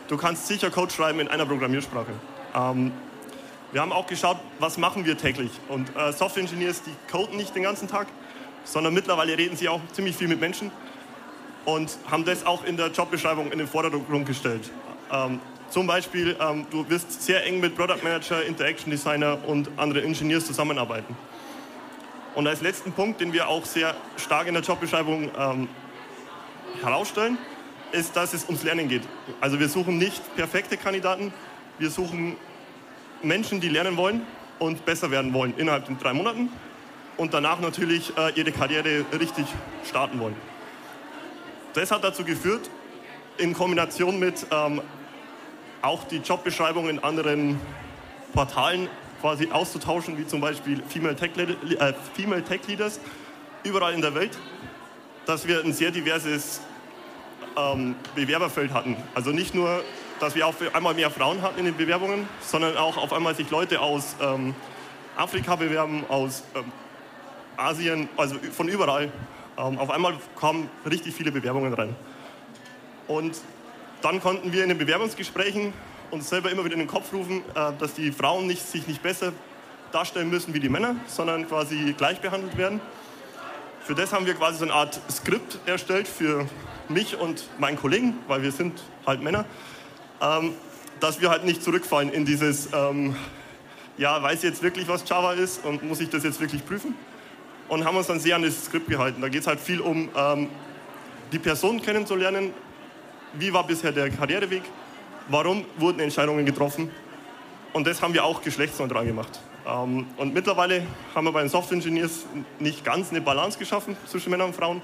du 0.08 0.18
kannst 0.18 0.48
sicher 0.48 0.70
Code 0.70 0.92
schreiben 0.92 1.20
in 1.20 1.28
einer 1.28 1.46
Programmiersprache. 1.46 2.12
Ähm, 2.56 2.92
wir 3.72 3.82
haben 3.82 3.92
auch 3.92 4.06
geschaut, 4.06 4.38
was 4.60 4.78
machen 4.78 5.06
wir 5.06 5.18
täglich. 5.18 5.52
Und 5.68 5.90
äh, 5.96 6.14
Software 6.14 6.44
Engineers, 6.44 6.84
die 6.84 6.92
coden 7.12 7.38
nicht 7.38 7.56
den 7.56 7.64
ganzen 7.64 7.88
Tag, 7.88 8.08
sondern 8.64 8.94
mittlerweile 8.94 9.38
reden 9.38 9.58
sie 9.58 9.68
auch 9.68 9.82
ziemlich 9.94 10.16
viel 10.16 10.28
mit 10.28 10.40
Menschen 10.40 10.72
und 11.66 11.98
haben 12.10 12.26
das 12.26 12.46
auch 12.46 12.64
in 12.66 12.78
der 12.78 12.88
Jobbeschreibung 12.88 13.52
in 13.52 13.58
den 13.58 13.68
Vordergrund 13.68 14.26
gestellt. 14.28 14.70
Ähm, 15.12 15.40
zum 15.70 15.88
Beispiel, 15.88 16.36
ähm, 16.40 16.68
du 16.70 16.88
wirst 16.88 17.24
sehr 17.24 17.44
eng 17.48 17.60
mit 17.60 17.76
Product 17.76 18.04
Manager, 18.04 18.44
Interaction 18.44 18.92
Designer 18.92 19.40
und 19.48 19.70
anderen 19.78 20.04
Engineers 20.06 20.46
zusammenarbeiten. 20.46 21.16
Und 22.36 22.48
als 22.48 22.62
letzten 22.62 22.92
Punkt, 22.92 23.22
den 23.22 23.32
wir 23.32 23.48
auch 23.48 23.66
sehr 23.66 23.96
stark 24.18 24.48
in 24.48 24.56
der 24.56 24.64
Jobbeschreibung 24.64 25.30
ähm, 25.38 25.68
herausstellen, 26.82 27.38
ist, 27.92 28.16
dass 28.16 28.34
es 28.34 28.46
ums 28.46 28.64
Lernen 28.64 28.90
geht. 28.90 29.04
Also 29.40 29.60
wir 29.60 29.70
suchen 29.70 29.98
nicht 30.00 30.36
perfekte 30.36 30.78
Kandidaten, 30.78 31.32
wir 31.78 31.92
suchen 31.92 32.38
Menschen, 33.22 33.62
die 33.62 33.70
lernen 33.70 33.98
wollen 33.98 34.26
und 34.58 34.84
besser 34.86 35.12
werden 35.12 35.34
wollen 35.34 35.54
innerhalb 35.58 35.86
von 35.86 35.98
drei 36.00 36.14
Monaten 36.14 36.50
und 37.18 37.34
danach 37.34 37.60
natürlich 37.60 38.12
äh, 38.18 38.32
ihre 38.34 38.52
Karriere 38.52 39.06
richtig 39.20 39.46
starten 39.88 40.20
wollen. 40.20 40.36
Das 41.74 41.92
hat 41.92 42.04
dazu 42.04 42.24
geführt, 42.24 42.70
in 43.38 43.54
Kombination 43.54 44.20
mit 44.20 44.46
ähm, 44.52 44.82
auch 45.82 46.04
die 46.06 46.18
Jobbeschreibung 46.18 46.90
in 46.90 47.00
anderen 47.00 47.60
Portalen 48.34 48.88
quasi 49.24 49.50
auszutauschen, 49.50 50.18
wie 50.18 50.28
zum 50.28 50.42
Beispiel 50.42 50.84
Female 50.90 51.16
Tech, 51.16 51.32
äh, 51.38 51.94
Female 52.14 52.44
Tech 52.44 52.60
Leaders 52.68 53.00
überall 53.64 53.94
in 53.94 54.02
der 54.02 54.14
Welt, 54.16 54.38
dass 55.26 55.48
wir 55.48 55.64
ein 55.64 55.72
sehr 55.72 55.92
diverses 55.92 56.60
ähm, 57.56 57.96
Bewerberfeld 58.16 58.74
hatten. 58.74 58.98
Also 59.16 59.32
nicht 59.32 59.56
nur, 59.56 59.82
dass 60.20 60.36
wir 60.36 60.46
auf 60.46 60.58
einmal 60.76 60.94
mehr 60.94 61.10
Frauen 61.10 61.42
hatten 61.42 61.58
in 61.60 61.64
den 61.64 61.78
Bewerbungen, 61.78 62.28
sondern 62.42 62.76
auch 62.76 62.98
auf 62.98 63.14
einmal 63.14 63.34
sich 63.34 63.50
Leute 63.50 63.80
aus 63.80 64.18
ähm, 64.22 64.54
Afrika 65.16 65.56
bewerben, 65.56 66.04
aus 66.10 66.44
ähm, 66.54 66.66
Asien, 67.56 68.10
also 68.18 68.36
von 68.52 68.68
überall. 68.68 69.10
Ähm, 69.58 69.80
auf 69.80 69.90
einmal 69.90 70.16
kamen 70.38 70.70
richtig 70.86 71.16
viele 71.16 71.32
Bewerbungen 71.32 71.74
rein. 71.74 71.96
Und 73.08 73.38
dann 74.02 74.20
konnten 74.20 74.52
wir 74.52 74.64
in 74.64 74.68
den 74.68 74.78
Bewerbungsgesprächen 74.78 75.72
uns 76.14 76.30
selber 76.30 76.52
immer 76.52 76.64
wieder 76.64 76.76
in 76.76 76.80
den 76.80 76.88
Kopf 76.88 77.12
rufen, 77.12 77.42
äh, 77.56 77.72
dass 77.80 77.96
die 77.96 78.12
Frauen 78.12 78.46
nicht, 78.46 78.66
sich 78.66 78.88
nicht 78.88 79.02
besser 79.02 79.34
darstellen 79.92 80.30
müssen 80.30 80.54
wie 80.54 80.60
die 80.60 80.70
Männer, 80.70 80.96
sondern 81.08 81.48
quasi 81.48 81.94
gleich 81.98 82.22
behandelt 82.22 82.56
werden. 82.56 82.80
Für 83.82 83.96
das 83.96 84.14
haben 84.14 84.26
wir 84.26 84.36
quasi 84.36 84.60
so 84.60 84.66
eine 84.66 84.74
Art 84.74 85.00
Skript 85.12 85.60
erstellt 85.66 86.08
für 86.08 86.48
mich 86.88 87.18
und 87.20 87.50
meinen 87.60 87.78
Kollegen, 87.78 88.16
weil 88.28 88.44
wir 88.44 88.52
sind 88.52 88.82
halt 89.06 89.22
Männer, 89.22 89.46
ähm, 90.22 90.54
dass 91.00 91.20
wir 91.20 91.30
halt 91.30 91.46
nicht 91.46 91.64
zurückfallen 91.64 92.12
in 92.12 92.26
dieses, 92.26 92.70
ähm, 92.74 93.16
ja, 93.98 94.22
weiß 94.22 94.38
ich 94.38 94.50
jetzt 94.50 94.62
wirklich, 94.62 94.88
was 94.88 95.08
Java 95.10 95.34
ist 95.34 95.66
und 95.66 95.84
muss 95.84 96.00
ich 96.00 96.10
das 96.10 96.24
jetzt 96.24 96.40
wirklich 96.40 96.66
prüfen? 96.66 96.96
Und 97.68 97.86
haben 97.86 97.98
uns 97.98 98.08
dann 98.08 98.20
sehr 98.20 98.36
an 98.36 98.44
das 98.44 98.66
Skript 98.66 98.88
gehalten. 98.88 99.20
Da 99.20 99.30
geht 99.30 99.42
es 99.42 99.48
halt 99.48 99.60
viel 99.60 99.82
um 99.82 100.10
ähm, 100.16 100.50
die 101.32 101.40
Person 101.40 101.82
kennenzulernen, 101.82 102.54
wie 103.34 103.52
war 103.52 103.66
bisher 103.66 103.92
der 103.92 104.12
Karriereweg, 104.12 104.62
warum 105.28 105.66
wurden 105.78 106.00
Entscheidungen 106.00 106.46
getroffen. 106.46 106.92
Und 107.74 107.88
das 107.88 108.02
haben 108.02 108.14
wir 108.14 108.24
auch 108.24 108.42
geschlechtsneutral 108.42 109.06
gemacht. 109.06 109.40
Ähm, 109.66 110.06
und 110.18 110.34
mittlerweile 110.34 110.86
haben 111.16 111.26
wir 111.26 111.32
bei 111.32 111.42
den 111.42 111.50
Software 111.50 111.78
Engineers 111.78 112.26
nicht 112.60 112.84
ganz 112.84 113.12
eine 113.12 113.22
Balance 113.22 113.58
geschaffen 113.58 113.96
zwischen 114.06 114.30
Männern 114.30 114.48
und 114.48 114.56
Frauen, 114.56 114.82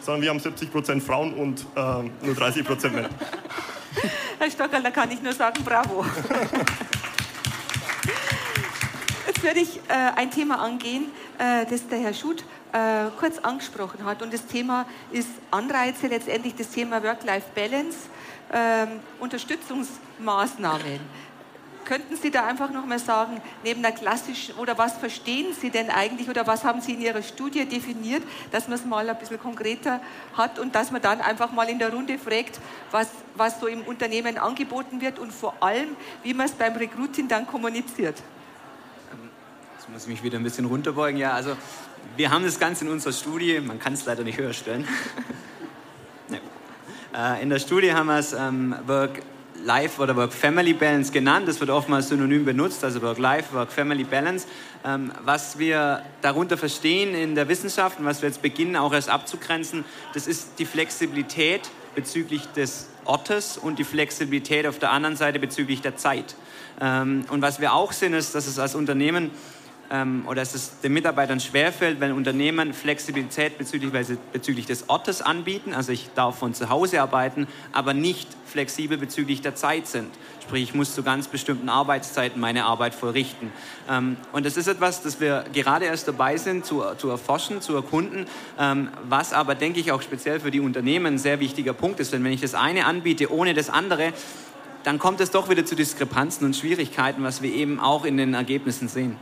sondern 0.00 0.22
wir 0.22 0.30
haben 0.30 0.38
70% 0.38 1.00
Frauen 1.00 1.34
und 1.34 1.60
äh, 1.74 2.26
nur 2.26 2.34
30% 2.34 2.90
Männer. 2.90 3.10
Herr 4.38 4.50
Stockerl, 4.50 4.82
da 4.82 4.90
kann 4.90 5.10
ich 5.10 5.20
nur 5.20 5.32
sagen, 5.32 5.62
bravo. 5.64 6.04
Jetzt 9.26 9.42
werde 9.42 9.60
ich 9.60 9.76
äh, 9.88 9.92
ein 10.16 10.30
Thema 10.30 10.60
angehen, 10.60 11.06
äh, 11.38 11.66
das 11.66 11.88
der 11.88 11.98
Herr 11.98 12.14
Schuth 12.14 12.44
äh, 12.72 13.06
kurz 13.18 13.38
angesprochen 13.38 14.04
hat. 14.04 14.22
Und 14.22 14.32
das 14.32 14.46
Thema 14.46 14.86
ist 15.10 15.28
Anreize, 15.50 16.06
letztendlich 16.06 16.54
das 16.54 16.68
Thema 16.70 17.02
Work-Life-Balance, 17.02 17.96
ähm, 18.52 19.00
Unterstützungsmaßnahmen. 19.18 21.00
Könnten 21.84 22.16
Sie 22.16 22.30
da 22.30 22.46
einfach 22.46 22.70
noch 22.70 22.86
mal 22.86 23.00
sagen, 23.00 23.40
neben 23.64 23.82
der 23.82 23.90
klassischen, 23.90 24.54
oder 24.56 24.78
was 24.78 24.98
verstehen 24.98 25.54
Sie 25.58 25.70
denn 25.70 25.90
eigentlich, 25.90 26.28
oder 26.28 26.46
was 26.46 26.62
haben 26.62 26.80
Sie 26.80 26.92
in 26.92 27.00
Ihrer 27.00 27.22
Studie 27.22 27.64
definiert, 27.64 28.22
dass 28.52 28.68
man 28.68 28.78
es 28.78 28.84
mal 28.84 29.08
ein 29.08 29.18
bisschen 29.18 29.40
konkreter 29.40 30.00
hat 30.36 30.60
und 30.60 30.74
dass 30.74 30.92
man 30.92 31.02
dann 31.02 31.20
einfach 31.20 31.50
mal 31.50 31.68
in 31.68 31.80
der 31.80 31.92
Runde 31.92 32.16
fragt, 32.18 32.60
was, 32.92 33.08
was 33.34 33.58
so 33.58 33.66
im 33.66 33.82
Unternehmen 33.82 34.38
angeboten 34.38 35.00
wird 35.00 35.18
und 35.18 35.32
vor 35.32 35.60
allem, 35.60 35.96
wie 36.22 36.32
man 36.32 36.46
es 36.46 36.52
beim 36.52 36.76
Recruiting 36.76 37.26
dann 37.26 37.46
kommuniziert? 37.46 38.22
Jetzt 39.76 39.88
muss 39.88 40.02
ich 40.02 40.08
mich 40.08 40.22
wieder 40.22 40.38
ein 40.38 40.44
bisschen 40.44 40.66
runterbeugen. 40.66 41.18
Ja, 41.18 41.32
also 41.32 41.56
wir 42.16 42.30
haben 42.30 42.44
das 42.44 42.60
Ganze 42.60 42.84
in 42.84 42.90
unserer 42.92 43.12
Studie, 43.12 43.58
man 43.60 43.80
kann 43.80 43.94
es 43.94 44.04
leider 44.04 44.22
nicht 44.22 44.38
höher 44.38 44.52
stellen. 44.52 44.86
Äh, 47.16 47.42
in 47.42 47.50
der 47.50 47.58
Studie 47.58 47.92
haben 47.92 48.06
wir 48.06 48.18
es 48.18 48.32
ähm, 48.32 48.74
Work-Life 48.86 50.00
oder 50.00 50.14
Work-Family-Balance 50.14 51.10
genannt. 51.12 51.48
Das 51.48 51.58
wird 51.58 51.70
oftmals 51.70 52.08
synonym 52.08 52.44
benutzt, 52.44 52.84
also 52.84 53.02
Work-Life, 53.02 53.52
Work-Family-Balance. 53.52 54.46
Ähm, 54.84 55.12
was 55.24 55.58
wir 55.58 56.02
darunter 56.22 56.56
verstehen 56.56 57.14
in 57.14 57.34
der 57.34 57.48
Wissenschaft 57.48 57.98
und 57.98 58.04
was 58.04 58.22
wir 58.22 58.28
jetzt 58.28 58.42
beginnen 58.42 58.76
auch 58.76 58.92
erst 58.92 59.08
abzugrenzen, 59.08 59.84
das 60.14 60.26
ist 60.28 60.58
die 60.58 60.66
Flexibilität 60.66 61.68
bezüglich 61.96 62.46
des 62.52 62.88
Ortes 63.04 63.58
und 63.58 63.80
die 63.80 63.84
Flexibilität 63.84 64.66
auf 64.66 64.78
der 64.78 64.92
anderen 64.92 65.16
Seite 65.16 65.40
bezüglich 65.40 65.80
der 65.80 65.96
Zeit. 65.96 66.36
Ähm, 66.80 67.24
und 67.30 67.42
was 67.42 67.60
wir 67.60 67.72
auch 67.72 67.90
sehen, 67.90 68.14
ist, 68.14 68.36
dass 68.36 68.46
es 68.46 68.60
als 68.60 68.76
Unternehmen 68.76 69.32
ähm, 69.90 70.24
oder 70.26 70.36
dass 70.36 70.54
es 70.54 70.80
den 70.80 70.92
Mitarbeitern 70.92 71.40
schwerfällt, 71.40 72.00
wenn 72.00 72.12
Unternehmen 72.12 72.72
Flexibilität 72.72 73.58
bezüglich, 73.58 73.92
bezüglich 74.32 74.66
des 74.66 74.88
Ortes 74.88 75.22
anbieten. 75.22 75.74
Also 75.74 75.92
ich 75.92 76.10
darf 76.14 76.38
von 76.38 76.54
zu 76.54 76.68
Hause 76.68 77.02
arbeiten, 77.02 77.48
aber 77.72 77.92
nicht 77.92 78.28
flexibel 78.46 78.98
bezüglich 78.98 79.42
der 79.42 79.54
Zeit 79.54 79.86
sind. 79.86 80.10
Sprich, 80.42 80.62
ich 80.62 80.74
muss 80.74 80.94
zu 80.94 81.02
ganz 81.02 81.28
bestimmten 81.28 81.68
Arbeitszeiten 81.68 82.40
meine 82.40 82.64
Arbeit 82.64 82.94
vollrichten. 82.94 83.52
Ähm, 83.88 84.16
und 84.32 84.46
das 84.46 84.56
ist 84.56 84.68
etwas, 84.68 85.02
das 85.02 85.20
wir 85.20 85.44
gerade 85.52 85.84
erst 85.84 86.08
dabei 86.08 86.36
sind 86.36 86.64
zu, 86.64 86.82
zu 86.96 87.08
erforschen, 87.08 87.60
zu 87.60 87.74
erkunden, 87.74 88.26
ähm, 88.58 88.88
was 89.08 89.32
aber, 89.32 89.54
denke 89.54 89.80
ich, 89.80 89.92
auch 89.92 90.02
speziell 90.02 90.40
für 90.40 90.50
die 90.50 90.60
Unternehmen 90.60 91.14
ein 91.14 91.18
sehr 91.18 91.40
wichtiger 91.40 91.72
Punkt 91.72 92.00
ist. 92.00 92.12
Denn 92.12 92.24
wenn 92.24 92.32
ich 92.32 92.40
das 92.40 92.54
eine 92.54 92.86
anbiete 92.86 93.32
ohne 93.32 93.54
das 93.54 93.70
andere, 93.70 94.12
dann 94.82 94.98
kommt 94.98 95.20
es 95.20 95.30
doch 95.30 95.50
wieder 95.50 95.64
zu 95.64 95.76
Diskrepanzen 95.76 96.46
und 96.46 96.56
Schwierigkeiten, 96.56 97.22
was 97.22 97.42
wir 97.42 97.52
eben 97.52 97.80
auch 97.80 98.04
in 98.04 98.16
den 98.16 98.34
Ergebnissen 98.34 98.88
sehen. 98.88 99.16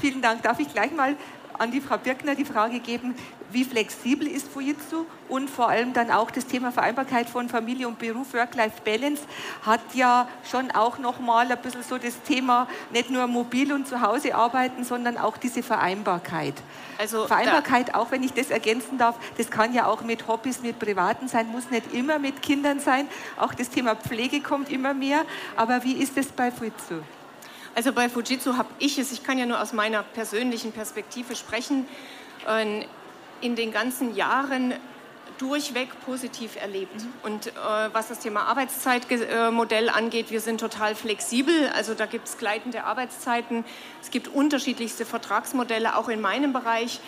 Vielen 0.00 0.22
Dank. 0.22 0.42
Darf 0.42 0.60
ich 0.60 0.72
gleich 0.72 0.92
mal 0.92 1.16
an 1.58 1.70
die 1.70 1.80
Frau 1.80 1.98
Birkner 1.98 2.34
die 2.34 2.44
Frage 2.44 2.78
geben, 2.78 3.14
wie 3.50 3.64
flexibel 3.64 4.26
ist 4.26 4.48
Fujitsu 4.48 5.06
und 5.28 5.48
vor 5.48 5.68
allem 5.68 5.92
dann 5.92 6.10
auch 6.10 6.30
das 6.30 6.46
Thema 6.46 6.70
Vereinbarkeit 6.70 7.28
von 7.28 7.48
Familie 7.48 7.88
und 7.88 7.98
Beruf, 7.98 8.34
Work-Life-Balance 8.34 9.22
hat 9.62 9.80
ja 9.94 10.28
schon 10.48 10.70
auch 10.70 10.98
nochmal 10.98 11.50
ein 11.50 11.58
bisschen 11.58 11.82
so 11.82 11.98
das 11.98 12.20
Thema 12.22 12.68
nicht 12.90 13.10
nur 13.10 13.26
mobil 13.26 13.72
und 13.72 13.88
zu 13.88 14.02
Hause 14.02 14.34
arbeiten, 14.34 14.84
sondern 14.84 15.16
auch 15.16 15.36
diese 15.36 15.62
Vereinbarkeit. 15.62 16.54
Also 16.98 17.26
Vereinbarkeit, 17.26 17.94
auch 17.94 18.10
wenn 18.10 18.22
ich 18.22 18.34
das 18.34 18.50
ergänzen 18.50 18.98
darf, 18.98 19.16
das 19.38 19.50
kann 19.50 19.72
ja 19.72 19.86
auch 19.86 20.02
mit 20.02 20.28
Hobbys, 20.28 20.60
mit 20.60 20.78
Privaten 20.78 21.28
sein, 21.28 21.48
muss 21.48 21.70
nicht 21.70 21.92
immer 21.94 22.18
mit 22.18 22.42
Kindern 22.42 22.80
sein. 22.80 23.08
Auch 23.38 23.54
das 23.54 23.70
Thema 23.70 23.96
Pflege 23.96 24.40
kommt 24.40 24.70
immer 24.70 24.92
mehr. 24.94 25.24
Aber 25.56 25.82
wie 25.84 25.94
ist 25.94 26.16
es 26.18 26.28
bei 26.28 26.50
Fujitsu? 26.50 27.02
Also 27.78 27.92
bei 27.92 28.08
Fujitsu 28.08 28.56
habe 28.56 28.70
ich 28.80 28.98
es, 28.98 29.12
ich 29.12 29.22
kann 29.22 29.38
ja 29.38 29.46
nur 29.46 29.62
aus 29.62 29.72
meiner 29.72 30.02
persönlichen 30.02 30.72
Perspektive 30.72 31.36
sprechen, 31.36 31.86
ähm, 32.48 32.84
in 33.40 33.54
den 33.54 33.70
ganzen 33.70 34.16
Jahren 34.16 34.74
durchweg 35.38 35.88
positiv 36.04 36.60
erlebt. 36.60 36.96
Mhm. 36.96 37.12
Und 37.22 37.46
äh, 37.46 37.50
was 37.92 38.08
das 38.08 38.18
Thema 38.18 38.46
Arbeitszeitmodell 38.46 39.90
angeht, 39.90 40.32
wir 40.32 40.40
sind 40.40 40.58
total 40.58 40.96
flexibel. 40.96 41.68
Also 41.72 41.94
da 41.94 42.06
gibt 42.06 42.26
es 42.26 42.36
gleitende 42.36 42.82
Arbeitszeiten. 42.82 43.64
Es 44.02 44.10
gibt 44.10 44.26
unterschiedlichste 44.26 45.04
Vertragsmodelle, 45.04 45.94
auch 45.94 46.08
in 46.08 46.20
meinem 46.20 46.52
Bereich 46.52 46.98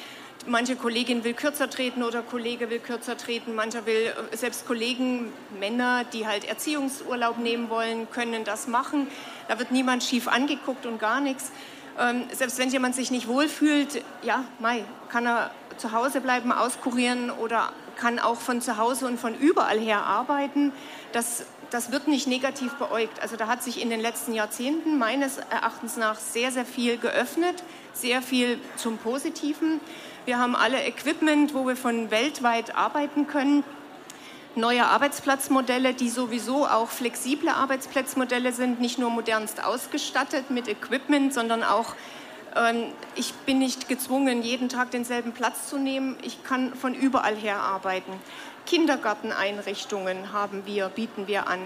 manche 0.46 0.76
Kollegin 0.76 1.24
will 1.24 1.34
kürzer 1.34 1.68
treten 1.68 2.02
oder 2.02 2.22
Kollege 2.22 2.70
will 2.70 2.78
kürzer 2.78 3.16
treten, 3.16 3.54
mancher 3.54 3.86
will, 3.86 4.12
äh, 4.32 4.36
selbst 4.36 4.66
Kollegen, 4.66 5.32
Männer, 5.58 6.04
die 6.04 6.26
halt 6.26 6.44
Erziehungsurlaub 6.44 7.38
nehmen 7.38 7.70
wollen, 7.70 8.10
können 8.10 8.44
das 8.44 8.66
machen. 8.66 9.08
Da 9.48 9.58
wird 9.58 9.70
niemand 9.70 10.02
schief 10.02 10.28
angeguckt 10.28 10.86
und 10.86 10.98
gar 10.98 11.20
nichts. 11.20 11.52
Ähm, 11.98 12.24
selbst 12.32 12.58
wenn 12.58 12.70
jemand 12.70 12.94
sich 12.94 13.10
nicht 13.10 13.28
wohlfühlt, 13.28 14.02
ja, 14.22 14.44
Mai, 14.58 14.84
kann 15.10 15.26
er 15.26 15.50
zu 15.76 15.92
Hause 15.92 16.20
bleiben, 16.20 16.52
auskurieren 16.52 17.30
oder 17.30 17.72
kann 17.96 18.18
auch 18.18 18.40
von 18.40 18.60
zu 18.62 18.78
Hause 18.78 19.06
und 19.06 19.20
von 19.20 19.34
überall 19.34 19.78
her 19.78 20.04
arbeiten. 20.04 20.72
Das, 21.12 21.44
das 21.70 21.92
wird 21.92 22.08
nicht 22.08 22.26
negativ 22.26 22.72
beäugt. 22.74 23.20
Also 23.20 23.36
da 23.36 23.46
hat 23.46 23.62
sich 23.62 23.80
in 23.80 23.90
den 23.90 24.00
letzten 24.00 24.32
Jahrzehnten 24.32 24.98
meines 24.98 25.38
Erachtens 25.38 25.96
nach 25.96 26.18
sehr, 26.18 26.50
sehr 26.50 26.64
viel 26.64 26.96
geöffnet, 26.96 27.62
sehr 27.92 28.22
viel 28.22 28.58
zum 28.76 28.96
Positiven. 28.98 29.80
Wir 30.30 30.38
haben 30.38 30.54
alle 30.54 30.84
Equipment, 30.84 31.54
wo 31.54 31.66
wir 31.66 31.74
von 31.74 32.12
weltweit 32.12 32.76
arbeiten 32.76 33.26
können. 33.26 33.64
Neue 34.54 34.86
Arbeitsplatzmodelle, 34.86 35.92
die 35.92 36.08
sowieso 36.08 36.68
auch 36.68 36.88
flexible 36.88 37.48
Arbeitsplatzmodelle 37.48 38.52
sind, 38.52 38.80
nicht 38.80 38.96
nur 38.96 39.10
modernst 39.10 39.64
ausgestattet 39.64 40.48
mit 40.52 40.68
Equipment, 40.68 41.34
sondern 41.34 41.64
auch 41.64 41.96
ähm, 42.54 42.92
ich 43.16 43.32
bin 43.44 43.58
nicht 43.58 43.88
gezwungen, 43.88 44.42
jeden 44.42 44.68
Tag 44.68 44.92
denselben 44.92 45.32
Platz 45.32 45.68
zu 45.68 45.78
nehmen. 45.78 46.16
Ich 46.22 46.44
kann 46.44 46.76
von 46.76 46.94
überall 46.94 47.34
her 47.34 47.56
arbeiten. 47.56 48.12
Kindergarteneinrichtungen 48.66 50.32
haben 50.32 50.62
wir, 50.64 50.90
bieten 50.90 51.26
wir 51.26 51.48
an. 51.48 51.58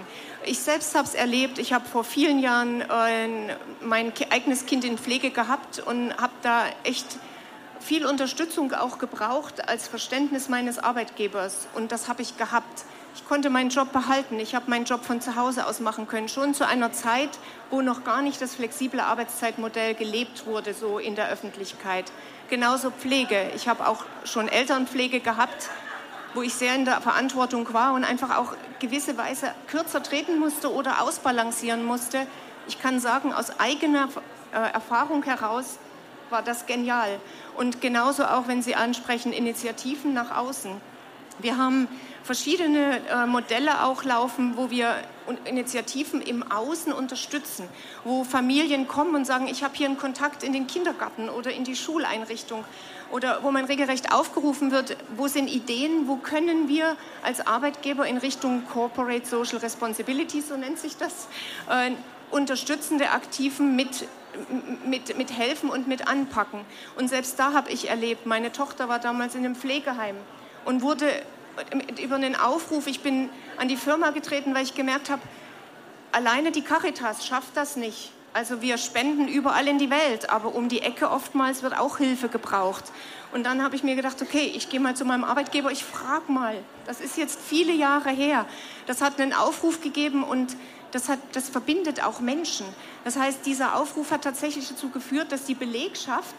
Ich 0.43 0.57
selbst 0.57 0.95
habe 0.95 1.07
es 1.07 1.13
erlebt. 1.13 1.59
Ich 1.59 1.71
habe 1.71 1.85
vor 1.87 2.03
vielen 2.03 2.39
Jahren 2.39 2.81
äh, 2.81 3.55
mein 3.81 4.11
eigenes 4.31 4.65
Kind 4.65 4.83
in 4.85 4.97
Pflege 4.97 5.29
gehabt 5.29 5.83
und 5.85 6.17
habe 6.17 6.33
da 6.41 6.63
echt 6.83 7.19
viel 7.85 8.05
Unterstützung 8.05 8.73
auch 8.73 8.97
gebraucht 8.97 9.69
als 9.69 9.87
Verständnis 9.87 10.49
meines 10.49 10.79
Arbeitgebers. 10.79 11.67
Und 11.75 11.91
das 11.91 12.09
habe 12.09 12.23
ich 12.23 12.35
gehabt. 12.35 12.83
Ich 13.13 13.27
konnte 13.27 13.51
meinen 13.51 13.69
Job 13.69 13.93
behalten. 13.93 14.39
Ich 14.39 14.55
habe 14.55 14.69
meinen 14.71 14.85
Job 14.85 15.05
von 15.05 15.21
zu 15.21 15.35
Hause 15.35 15.67
aus 15.67 15.79
machen 15.79 16.07
können. 16.07 16.27
Schon 16.27 16.55
zu 16.55 16.67
einer 16.67 16.91
Zeit, 16.91 17.29
wo 17.69 17.81
noch 17.81 18.03
gar 18.03 18.23
nicht 18.23 18.41
das 18.41 18.55
flexible 18.55 19.01
Arbeitszeitmodell 19.01 19.93
gelebt 19.93 20.47
wurde, 20.47 20.73
so 20.73 20.97
in 20.97 21.15
der 21.15 21.29
Öffentlichkeit. 21.29 22.11
Genauso 22.49 22.89
Pflege. 22.89 23.51
Ich 23.55 23.67
habe 23.67 23.87
auch 23.87 24.03
schon 24.23 24.47
Elternpflege 24.47 25.19
gehabt 25.19 25.69
wo 26.33 26.41
ich 26.41 26.53
sehr 26.53 26.75
in 26.75 26.83
der 26.83 26.99
Verantwortung 26.99 27.73
war 27.73 27.93
und 27.93 28.03
einfach 28.03 28.37
auch 28.37 28.57
gewisse 28.79 29.17
Weise 29.17 29.53
kürzer 29.67 30.03
treten 30.03 30.37
musste 30.37 30.69
oder 30.69 31.01
ausbalancieren 31.01 31.85
musste. 31.85 32.27
Ich 32.67 32.81
kann 32.81 32.99
sagen, 32.99 33.33
aus 33.33 33.57
eigener 33.57 34.09
äh, 34.53 34.57
Erfahrung 34.73 35.23
heraus 35.23 35.79
war 36.29 36.41
das 36.41 36.65
genial. 36.65 37.19
Und 37.55 37.81
genauso 37.81 38.25
auch, 38.25 38.47
wenn 38.47 38.61
Sie 38.61 38.75
ansprechen, 38.75 39.33
Initiativen 39.33 40.13
nach 40.13 40.35
außen. 40.35 40.71
Wir 41.39 41.57
haben 41.57 41.87
verschiedene 42.23 43.01
äh, 43.07 43.25
Modelle 43.25 43.83
auch 43.83 44.03
laufen, 44.03 44.53
wo 44.55 44.69
wir 44.69 44.95
Initiativen 45.45 46.21
im 46.21 46.49
Außen 46.49 46.93
unterstützen, 46.93 47.67
wo 48.03 48.23
Familien 48.23 48.87
kommen 48.87 49.15
und 49.15 49.25
sagen, 49.25 49.47
ich 49.47 49.63
habe 49.63 49.75
hier 49.75 49.87
einen 49.87 49.97
Kontakt 49.97 50.43
in 50.43 50.53
den 50.53 50.65
Kindergarten 50.65 51.29
oder 51.29 51.51
in 51.51 51.63
die 51.63 51.75
Schuleinrichtung 51.75 52.63
oder 53.11 53.43
wo 53.43 53.51
man 53.51 53.65
regelrecht 53.65 54.11
aufgerufen 54.11 54.71
wird, 54.71 54.97
wo 55.15 55.27
sind 55.27 55.47
Ideen, 55.47 56.07
wo 56.07 56.15
können 56.15 56.67
wir 56.67 56.95
als 57.21 57.45
Arbeitgeber 57.45 58.07
in 58.07 58.17
Richtung 58.17 58.65
Corporate 58.65 59.25
Social 59.25 59.59
Responsibility, 59.59 60.41
so 60.41 60.57
nennt 60.57 60.79
sich 60.79 60.97
das, 60.97 61.27
äh, 61.69 61.91
unterstützende 62.31 63.11
Aktiven 63.11 63.75
mit, 63.75 64.07
mit, 64.85 65.17
mit 65.17 65.31
helfen 65.31 65.69
und 65.69 65.87
mit 65.87 66.07
anpacken. 66.07 66.61
Und 66.95 67.09
selbst 67.09 67.39
da 67.39 67.53
habe 67.53 67.71
ich 67.71 67.89
erlebt, 67.89 68.25
meine 68.25 68.51
Tochter 68.51 68.89
war 68.89 68.99
damals 68.99 69.35
in 69.35 69.45
einem 69.45 69.55
Pflegeheim 69.55 70.15
und 70.65 70.81
wurde 70.81 71.07
über 72.01 72.15
einen 72.15 72.35
Aufruf, 72.35 72.87
ich 72.87 73.01
bin 73.01 73.29
an 73.57 73.67
die 73.67 73.77
Firma 73.77 74.11
getreten, 74.11 74.53
weil 74.53 74.63
ich 74.63 74.75
gemerkt 74.75 75.09
habe, 75.09 75.21
alleine 76.11 76.51
die 76.51 76.61
Caritas 76.61 77.25
schafft 77.25 77.55
das 77.55 77.75
nicht. 77.75 78.11
Also 78.33 78.61
wir 78.61 78.77
spenden 78.77 79.29
überall 79.29 79.65
in 79.65 79.77
die 79.77 79.89
Welt, 79.89 80.29
aber 80.29 80.55
um 80.55 80.67
die 80.67 80.81
Ecke 80.81 81.09
oftmals 81.09 81.63
wird 81.63 81.77
auch 81.79 81.99
Hilfe 81.99 82.27
gebraucht. 82.27 82.83
Und 83.31 83.45
dann 83.45 83.63
habe 83.63 83.77
ich 83.77 83.83
mir 83.83 83.95
gedacht, 83.95 84.21
okay, 84.21 84.51
ich 84.53 84.69
gehe 84.69 84.81
mal 84.81 84.93
zu 84.93 85.05
meinem 85.05 85.23
Arbeitgeber, 85.23 85.71
ich 85.71 85.85
frage 85.85 86.29
mal. 86.29 86.55
Das 86.85 86.99
ist 86.99 87.17
jetzt 87.17 87.39
viele 87.39 87.71
Jahre 87.71 88.09
her. 88.09 88.45
Das 88.87 89.01
hat 89.01 89.21
einen 89.21 89.31
Aufruf 89.31 89.79
gegeben 89.79 90.23
und 90.23 90.57
das, 90.95 91.09
hat, 91.09 91.19
das 91.33 91.49
verbindet 91.49 92.01
auch 92.01 92.21
Menschen. 92.21 92.65
Das 93.03 93.17
heißt, 93.17 93.45
dieser 93.45 93.75
Aufruf 93.75 94.11
hat 94.11 94.23
tatsächlich 94.23 94.69
dazu 94.69 94.89
geführt, 94.89 95.29
dass 95.33 95.43
die 95.43 95.53
Belegschaft 95.53 96.35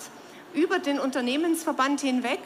über 0.55 0.79
den 0.79 0.99
Unternehmensverband 0.99 2.01
hinweg 2.01 2.41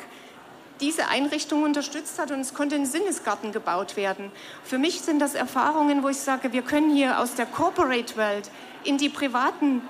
diese 0.80 1.06
Einrichtung 1.06 1.62
unterstützt 1.62 2.18
hat 2.18 2.32
und 2.32 2.40
es 2.40 2.52
konnte 2.52 2.74
ein 2.74 2.84
Sinnesgarten 2.84 3.52
gebaut 3.52 3.96
werden. 3.96 4.32
Für 4.64 4.78
mich 4.78 5.02
sind 5.02 5.20
das 5.20 5.34
Erfahrungen, 5.34 6.02
wo 6.02 6.08
ich 6.08 6.16
sage, 6.16 6.52
wir 6.52 6.62
können 6.62 6.92
hier 6.92 7.20
aus 7.20 7.36
der 7.36 7.46
Corporate-Welt 7.46 8.50
in 8.82 8.98
die 8.98 9.08
privaten 9.08 9.82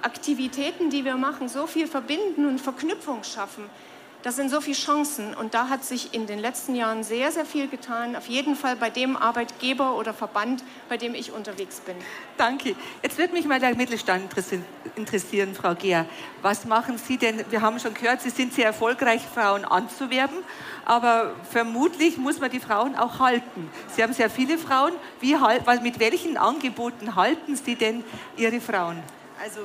Aktivitäten, 0.00 0.88
die 0.88 1.04
wir 1.04 1.16
machen, 1.16 1.50
so 1.50 1.66
viel 1.66 1.88
verbinden 1.88 2.46
und 2.46 2.58
Verknüpfung 2.58 3.22
schaffen. 3.22 3.64
Das 4.26 4.34
sind 4.34 4.50
so 4.50 4.60
viele 4.60 4.74
Chancen 4.74 5.34
und 5.34 5.54
da 5.54 5.68
hat 5.68 5.84
sich 5.84 6.12
in 6.12 6.26
den 6.26 6.40
letzten 6.40 6.74
Jahren 6.74 7.04
sehr, 7.04 7.30
sehr 7.30 7.46
viel 7.46 7.68
getan. 7.68 8.16
Auf 8.16 8.26
jeden 8.26 8.56
Fall 8.56 8.74
bei 8.74 8.90
dem 8.90 9.16
Arbeitgeber 9.16 9.96
oder 9.96 10.12
Verband, 10.12 10.64
bei 10.88 10.96
dem 10.96 11.14
ich 11.14 11.30
unterwegs 11.30 11.78
bin. 11.78 11.94
Danke. 12.36 12.74
Jetzt 13.04 13.18
würde 13.18 13.32
mich 13.34 13.44
mal 13.44 13.60
der 13.60 13.76
Mittelstand 13.76 14.24
interessieren, 14.96 15.54
Frau 15.54 15.76
Gehr. 15.76 16.06
Was 16.42 16.64
machen 16.64 16.98
Sie 16.98 17.18
denn? 17.18 17.44
Wir 17.50 17.62
haben 17.62 17.78
schon 17.78 17.94
gehört, 17.94 18.20
Sie 18.20 18.30
sind 18.30 18.52
sehr 18.52 18.64
erfolgreich, 18.64 19.22
Frauen 19.32 19.64
anzuwerben, 19.64 20.38
aber 20.84 21.36
vermutlich 21.48 22.16
muss 22.16 22.40
man 22.40 22.50
die 22.50 22.58
Frauen 22.58 22.96
auch 22.96 23.20
halten. 23.20 23.70
Sie 23.94 24.02
haben 24.02 24.12
sehr 24.12 24.28
viele 24.28 24.58
Frauen. 24.58 24.94
Wie, 25.20 25.36
mit 25.82 26.00
welchen 26.00 26.36
Angeboten 26.36 27.14
halten 27.14 27.54
Sie 27.54 27.76
denn 27.76 28.02
Ihre 28.36 28.60
Frauen? 28.60 29.00
Also 29.40 29.60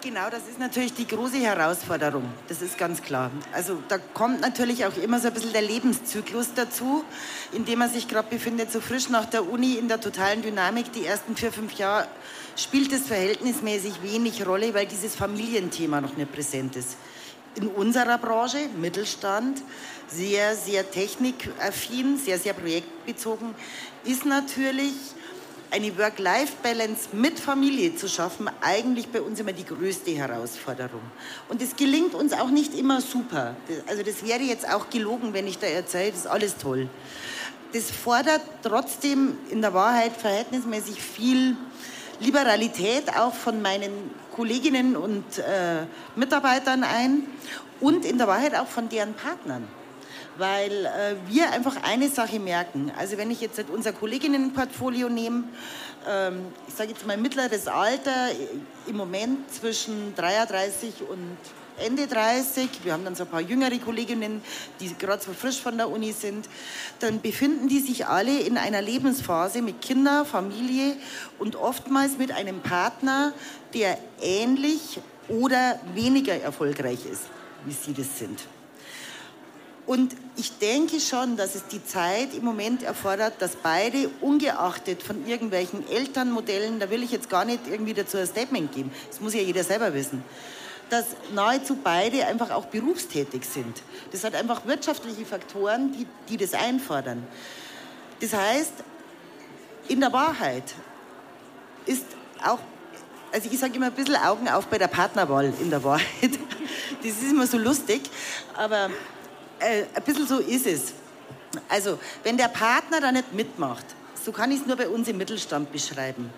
Genau, 0.00 0.30
das 0.30 0.46
ist 0.48 0.60
natürlich 0.60 0.94
die 0.94 1.08
große 1.08 1.38
Herausforderung. 1.38 2.22
Das 2.46 2.62
ist 2.62 2.78
ganz 2.78 3.02
klar. 3.02 3.32
Also 3.52 3.82
da 3.88 3.98
kommt 3.98 4.40
natürlich 4.40 4.86
auch 4.86 4.96
immer 4.96 5.18
so 5.18 5.26
ein 5.26 5.34
bisschen 5.34 5.52
der 5.52 5.62
Lebenszyklus 5.62 6.50
dazu, 6.54 7.02
in 7.50 7.64
dem 7.64 7.80
man 7.80 7.90
sich 7.90 8.06
gerade 8.06 8.28
befindet, 8.30 8.70
so 8.70 8.80
frisch 8.80 9.08
nach 9.08 9.24
der 9.24 9.50
Uni 9.50 9.74
in 9.74 9.88
der 9.88 10.00
totalen 10.00 10.40
Dynamik. 10.40 10.92
Die 10.92 11.04
ersten 11.04 11.34
vier, 11.34 11.50
fünf 11.50 11.72
Jahre 11.72 12.06
spielt 12.54 12.92
es 12.92 13.08
verhältnismäßig 13.08 14.00
wenig 14.00 14.46
Rolle, 14.46 14.72
weil 14.72 14.86
dieses 14.86 15.16
Familienthema 15.16 16.00
noch 16.00 16.16
nicht 16.16 16.32
präsent 16.32 16.76
ist. 16.76 16.96
In 17.56 17.66
unserer 17.66 18.18
Branche, 18.18 18.68
Mittelstand, 18.76 19.60
sehr, 20.06 20.54
sehr 20.54 20.88
technikaffin, 20.88 22.18
sehr, 22.18 22.38
sehr 22.38 22.52
projektbezogen, 22.52 23.52
ist 24.04 24.24
natürlich 24.24 24.94
eine 25.70 25.96
Work-Life-Balance 25.98 27.08
mit 27.12 27.38
Familie 27.38 27.94
zu 27.94 28.08
schaffen, 28.08 28.48
eigentlich 28.60 29.08
bei 29.08 29.20
uns 29.20 29.38
immer 29.40 29.52
die 29.52 29.64
größte 29.64 30.10
Herausforderung. 30.12 31.02
Und 31.48 31.60
es 31.62 31.76
gelingt 31.76 32.14
uns 32.14 32.32
auch 32.32 32.50
nicht 32.50 32.74
immer 32.74 33.00
super. 33.00 33.56
Also 33.86 34.02
das 34.02 34.24
wäre 34.26 34.40
jetzt 34.40 34.68
auch 34.68 34.88
gelogen, 34.90 35.32
wenn 35.32 35.46
ich 35.46 35.58
da 35.58 35.66
erzähle, 35.66 36.10
das 36.10 36.20
ist 36.20 36.26
alles 36.26 36.56
toll. 36.56 36.88
Das 37.72 37.90
fordert 37.90 38.40
trotzdem 38.62 39.36
in 39.50 39.60
der 39.60 39.74
Wahrheit 39.74 40.12
verhältnismäßig 40.16 41.02
viel 41.02 41.56
Liberalität 42.20 43.16
auch 43.16 43.34
von 43.34 43.60
meinen 43.60 44.10
Kolleginnen 44.34 44.96
und 44.96 45.38
äh, 45.38 45.84
Mitarbeitern 46.16 46.82
ein 46.82 47.24
und 47.80 48.04
in 48.04 48.18
der 48.18 48.26
Wahrheit 48.26 48.54
auch 48.54 48.66
von 48.66 48.88
deren 48.88 49.14
Partnern 49.14 49.68
weil 50.38 50.86
äh, 50.86 51.16
wir 51.26 51.50
einfach 51.50 51.82
eine 51.82 52.08
Sache 52.08 52.38
merken. 52.38 52.92
Also 52.96 53.18
wenn 53.18 53.30
ich 53.30 53.40
jetzt 53.40 53.62
unser 53.70 53.92
Kolleginnenportfolio 53.92 55.08
nehme, 55.08 55.44
ähm, 56.08 56.46
ich 56.66 56.74
sage 56.74 56.90
jetzt 56.90 57.06
mal 57.06 57.16
mittleres 57.16 57.66
Alter, 57.66 58.28
im 58.86 58.96
Moment 58.96 59.52
zwischen 59.52 60.14
33 60.14 61.02
und 61.08 61.36
Ende 61.84 62.06
30, 62.06 62.68
wir 62.82 62.92
haben 62.92 63.04
dann 63.04 63.14
so 63.14 63.24
ein 63.24 63.30
paar 63.30 63.40
jüngere 63.40 63.78
Kolleginnen, 63.78 64.42
die 64.80 64.96
gerade 64.98 65.22
so 65.22 65.32
frisch 65.32 65.60
von 65.60 65.76
der 65.76 65.88
Uni 65.88 66.12
sind, 66.12 66.48
dann 66.98 67.20
befinden 67.20 67.68
die 67.68 67.80
sich 67.80 68.06
alle 68.06 68.40
in 68.40 68.56
einer 68.56 68.82
Lebensphase 68.82 69.62
mit 69.62 69.80
Kinder, 69.80 70.24
Familie 70.24 70.96
und 71.38 71.54
oftmals 71.56 72.18
mit 72.18 72.32
einem 72.32 72.60
Partner, 72.60 73.32
der 73.74 73.98
ähnlich 74.20 75.00
oder 75.28 75.78
weniger 75.94 76.34
erfolgreich 76.34 77.06
ist, 77.10 77.24
wie 77.64 77.72
sie 77.72 77.92
das 77.92 78.18
sind. 78.18 78.40
Und 79.88 80.14
ich 80.36 80.58
denke 80.58 81.00
schon, 81.00 81.38
dass 81.38 81.54
es 81.54 81.66
die 81.66 81.82
Zeit 81.82 82.34
im 82.34 82.44
Moment 82.44 82.82
erfordert, 82.82 83.36
dass 83.38 83.56
beide, 83.56 84.10
ungeachtet 84.20 85.02
von 85.02 85.26
irgendwelchen 85.26 85.88
Elternmodellen, 85.88 86.78
da 86.78 86.90
will 86.90 87.02
ich 87.02 87.10
jetzt 87.10 87.30
gar 87.30 87.46
nicht 87.46 87.60
irgendwie 87.66 87.94
dazu 87.94 88.18
ein 88.18 88.26
Statement 88.26 88.70
geben, 88.70 88.92
das 89.08 89.22
muss 89.22 89.32
ja 89.32 89.40
jeder 89.40 89.64
selber 89.64 89.94
wissen, 89.94 90.22
dass 90.90 91.06
nahezu 91.34 91.78
beide 91.82 92.26
einfach 92.26 92.50
auch 92.50 92.66
berufstätig 92.66 93.46
sind. 93.46 93.80
Das 94.12 94.24
hat 94.24 94.34
einfach 94.34 94.66
wirtschaftliche 94.66 95.24
Faktoren, 95.24 95.90
die, 95.92 96.06
die 96.28 96.36
das 96.36 96.52
einfordern. 96.52 97.26
Das 98.20 98.34
heißt, 98.34 98.74
in 99.88 100.00
der 100.00 100.12
Wahrheit 100.12 100.64
ist 101.86 102.04
auch, 102.44 102.58
also 103.32 103.48
ich 103.50 103.58
sage 103.58 103.76
immer 103.76 103.86
ein 103.86 103.92
bisschen 103.92 104.16
Augen 104.16 104.50
auf 104.50 104.66
bei 104.66 104.76
der 104.76 104.88
Partnerwahl 104.88 105.50
in 105.62 105.70
der 105.70 105.82
Wahrheit. 105.82 106.04
Das 107.00 107.12
ist 107.12 107.30
immer 107.30 107.46
so 107.46 107.58
lustig, 107.58 108.10
aber 108.54 108.90
äh, 109.60 109.84
ein 109.94 110.02
bisschen 110.02 110.26
so 110.26 110.38
ist 110.38 110.66
es. 110.66 110.92
Also, 111.68 111.98
wenn 112.22 112.36
der 112.36 112.48
Partner 112.48 113.00
da 113.00 113.12
nicht 113.12 113.32
mitmacht, 113.32 113.84
so 114.24 114.32
kann 114.32 114.50
ich 114.50 114.60
es 114.60 114.66
nur 114.66 114.76
bei 114.76 114.88
uns 114.88 115.08
im 115.08 115.16
Mittelstand 115.16 115.72
beschreiben. 115.72 116.30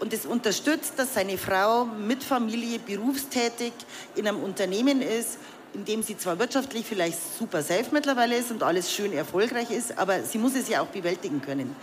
Und 0.00 0.12
es 0.12 0.24
unterstützt, 0.24 0.94
dass 0.96 1.14
seine 1.14 1.36
Frau 1.36 1.84
mit 1.84 2.24
Familie 2.24 2.78
berufstätig 2.78 3.72
in 4.14 4.26
einem 4.26 4.42
Unternehmen 4.42 5.02
ist, 5.02 5.38
in 5.74 5.84
dem 5.84 6.02
sie 6.02 6.16
zwar 6.16 6.38
wirtschaftlich 6.38 6.86
vielleicht 6.86 7.18
super 7.38 7.62
safe 7.62 7.86
mittlerweile 7.90 8.36
ist 8.36 8.50
und 8.50 8.62
alles 8.62 8.92
schön 8.92 9.12
erfolgreich 9.12 9.70
ist, 9.70 9.98
aber 9.98 10.22
sie 10.22 10.38
muss 10.38 10.54
es 10.54 10.68
ja 10.68 10.80
auch 10.80 10.86
bewältigen 10.86 11.42
können. 11.42 11.74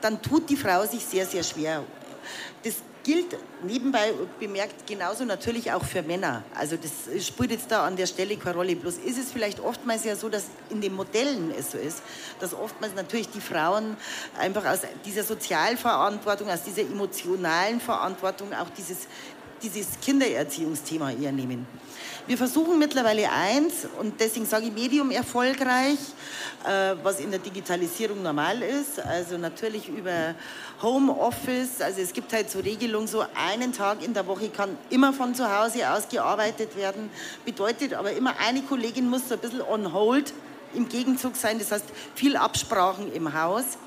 Dann 0.00 0.22
tut 0.22 0.48
die 0.48 0.56
Frau 0.56 0.86
sich 0.86 1.04
sehr, 1.04 1.26
sehr 1.26 1.42
schwer. 1.42 1.84
Das 2.64 2.74
gilt 3.08 3.38
nebenbei 3.62 4.12
bemerkt 4.38 4.86
genauso 4.86 5.24
natürlich 5.24 5.72
auch 5.72 5.82
für 5.82 6.02
Männer. 6.02 6.44
Also 6.54 6.76
das 6.76 7.24
spielt 7.24 7.52
jetzt 7.52 7.70
da 7.70 7.86
an 7.86 7.96
der 7.96 8.04
Stelle 8.04 8.36
keine 8.36 8.56
Rolle. 8.56 8.76
Bloß 8.76 8.98
ist 8.98 9.16
es 9.16 9.32
vielleicht 9.32 9.60
oftmals 9.60 10.04
ja 10.04 10.14
so, 10.14 10.28
dass 10.28 10.44
in 10.68 10.82
den 10.82 10.94
Modellen 10.94 11.50
es 11.58 11.70
so 11.70 11.78
ist, 11.78 12.02
dass 12.38 12.52
oftmals 12.52 12.94
natürlich 12.94 13.30
die 13.30 13.40
Frauen 13.40 13.96
einfach 14.38 14.66
aus 14.66 14.80
dieser 15.06 15.24
Sozialverantwortung, 15.24 16.50
aus 16.50 16.64
dieser 16.64 16.82
emotionalen 16.82 17.80
Verantwortung 17.80 18.52
auch 18.52 18.68
dieses 18.76 19.08
dieses 19.62 20.00
Kindererziehungsthema 20.00 21.12
eher 21.12 21.32
nehmen. 21.32 21.66
Wir 22.26 22.36
versuchen 22.36 22.78
mittlerweile 22.78 23.30
eins, 23.32 23.88
und 23.98 24.20
deswegen 24.20 24.44
sage 24.44 24.66
ich 24.66 24.72
Medium 24.72 25.10
erfolgreich, 25.10 25.98
äh, 26.66 26.94
was 27.02 27.20
in 27.20 27.30
der 27.30 27.40
Digitalisierung 27.40 28.22
normal 28.22 28.62
ist, 28.62 29.00
also 29.00 29.38
natürlich 29.38 29.88
über 29.88 30.34
Homeoffice, 30.82 31.80
also 31.80 32.02
es 32.02 32.12
gibt 32.12 32.30
halt 32.34 32.50
so 32.50 32.58
Regelungen, 32.58 33.08
so 33.08 33.24
einen 33.34 33.72
Tag 33.72 34.04
in 34.04 34.12
der 34.12 34.26
Woche 34.26 34.50
kann 34.50 34.76
immer 34.90 35.14
von 35.14 35.34
zu 35.34 35.50
Hause 35.50 35.90
aus 35.90 36.06
gearbeitet 36.10 36.76
werden, 36.76 37.08
bedeutet 37.46 37.94
aber 37.94 38.12
immer, 38.12 38.34
eine 38.38 38.60
Kollegin 38.60 39.08
muss 39.08 39.26
so 39.28 39.34
ein 39.34 39.40
bisschen 39.40 39.62
on 39.62 39.94
hold 39.94 40.34
im 40.74 40.86
Gegenzug 40.86 41.34
sein, 41.34 41.58
das 41.58 41.72
heißt 41.72 41.86
viel 42.14 42.36
Absprachen 42.36 43.10
im 43.10 43.32
Haus. 43.32 43.78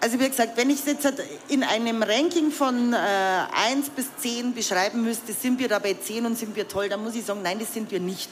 Also 0.00 0.20
wie 0.20 0.28
gesagt, 0.28 0.56
wenn 0.56 0.70
ich 0.70 0.78
es 0.78 0.86
jetzt 0.86 1.12
in 1.48 1.64
einem 1.64 2.02
Ranking 2.02 2.52
von 2.52 2.92
äh, 2.92 2.96
1 2.96 3.90
bis 3.90 4.06
10 4.18 4.54
beschreiben 4.54 5.02
müsste, 5.02 5.32
sind 5.32 5.58
wir 5.58 5.68
da 5.68 5.80
bei 5.80 5.94
10 5.94 6.24
und 6.24 6.38
sind 6.38 6.54
wir 6.54 6.68
toll, 6.68 6.88
dann 6.88 7.02
muss 7.02 7.16
ich 7.16 7.24
sagen, 7.24 7.42
nein, 7.42 7.58
das 7.58 7.74
sind 7.74 7.90
wir 7.90 7.98
nicht. 7.98 8.30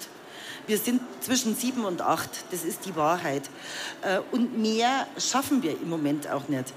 Wir 0.69 0.79
sind 0.79 1.01
zwischen 1.21 1.57
7 1.57 1.85
und 1.85 2.03
8, 2.03 2.29
das 2.53 2.65
ist 2.65 2.87
die 2.87 2.95
Wahrheit. 2.95 3.43
Äh, 4.03 4.21
und 4.31 4.57
mehr 4.59 5.09
schaffen 5.19 5.63
wir 5.63 5.73
im 5.73 5.89
Moment 5.89 6.31
auch 6.31 6.47
nicht. 6.49 6.73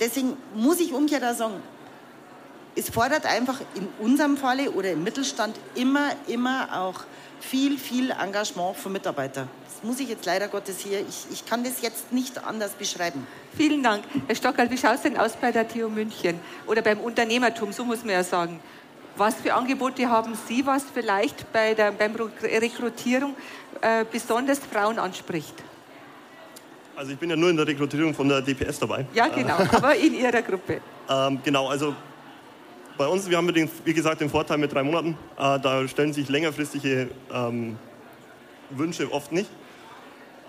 Deswegen 0.00 0.38
muss 0.54 0.80
ich 0.80 0.94
umgekehrt 0.94 1.24
auch 1.24 1.36
sagen, 1.36 1.62
es 2.76 2.88
fordert 2.88 3.26
einfach 3.26 3.60
in 3.74 3.88
unserem 3.98 4.38
Falle 4.38 4.70
oder 4.70 4.92
im 4.92 5.02
Mittelstand 5.02 5.54
immer, 5.74 6.12
immer 6.28 6.80
auch 6.80 7.00
viel, 7.40 7.76
viel 7.76 8.10
Engagement 8.12 8.76
von 8.76 8.92
Mitarbeitern 8.92 9.50
muss 9.82 10.00
ich 10.00 10.08
jetzt 10.08 10.24
leider 10.26 10.48
Gottes 10.48 10.78
hier, 10.80 11.00
ich, 11.00 11.26
ich 11.30 11.46
kann 11.46 11.64
das 11.64 11.82
jetzt 11.82 12.12
nicht 12.12 12.44
anders 12.44 12.72
beschreiben. 12.72 13.26
Vielen 13.56 13.82
Dank. 13.82 14.04
Herr 14.26 14.34
Stockerl, 14.34 14.70
wie 14.70 14.78
schaut 14.78 14.96
es 14.96 15.02
denn 15.02 15.16
aus 15.16 15.32
bei 15.36 15.52
der 15.52 15.68
TU 15.68 15.88
München 15.88 16.38
oder 16.66 16.82
beim 16.82 16.98
Unternehmertum, 17.00 17.72
so 17.72 17.84
muss 17.84 18.04
man 18.04 18.14
ja 18.14 18.24
sagen. 18.24 18.60
Was 19.16 19.34
für 19.34 19.52
Angebote 19.52 20.08
haben 20.08 20.36
Sie, 20.46 20.64
was 20.64 20.84
vielleicht 20.94 21.52
bei 21.52 21.74
der 21.74 21.90
beim 21.90 22.14
Rekrutierung 22.14 23.34
äh, 23.80 24.04
besonders 24.10 24.60
Frauen 24.60 24.98
anspricht? 24.98 25.54
Also 26.94 27.12
ich 27.12 27.18
bin 27.18 27.30
ja 27.30 27.36
nur 27.36 27.50
in 27.50 27.56
der 27.56 27.66
Rekrutierung 27.66 28.14
von 28.14 28.28
der 28.28 28.42
DPS 28.42 28.78
dabei. 28.78 29.06
Ja, 29.14 29.28
genau, 29.28 29.56
aber 29.72 29.94
in 29.94 30.14
Ihrer 30.14 30.42
Gruppe. 30.42 30.80
Ähm, 31.08 31.40
genau, 31.44 31.68
also 31.68 31.94
bei 32.96 33.06
uns, 33.06 33.30
wir 33.30 33.36
haben 33.36 33.52
den, 33.54 33.70
wie 33.84 33.94
gesagt 33.94 34.20
den 34.20 34.28
Vorteil 34.28 34.58
mit 34.58 34.72
drei 34.72 34.82
Monaten. 34.82 35.16
Äh, 35.38 35.60
da 35.60 35.86
stellen 35.86 36.12
sich 36.12 36.28
längerfristige 36.28 37.08
ähm, 37.32 37.78
Wünsche 38.70 39.10
oft 39.12 39.32
nicht. 39.32 39.48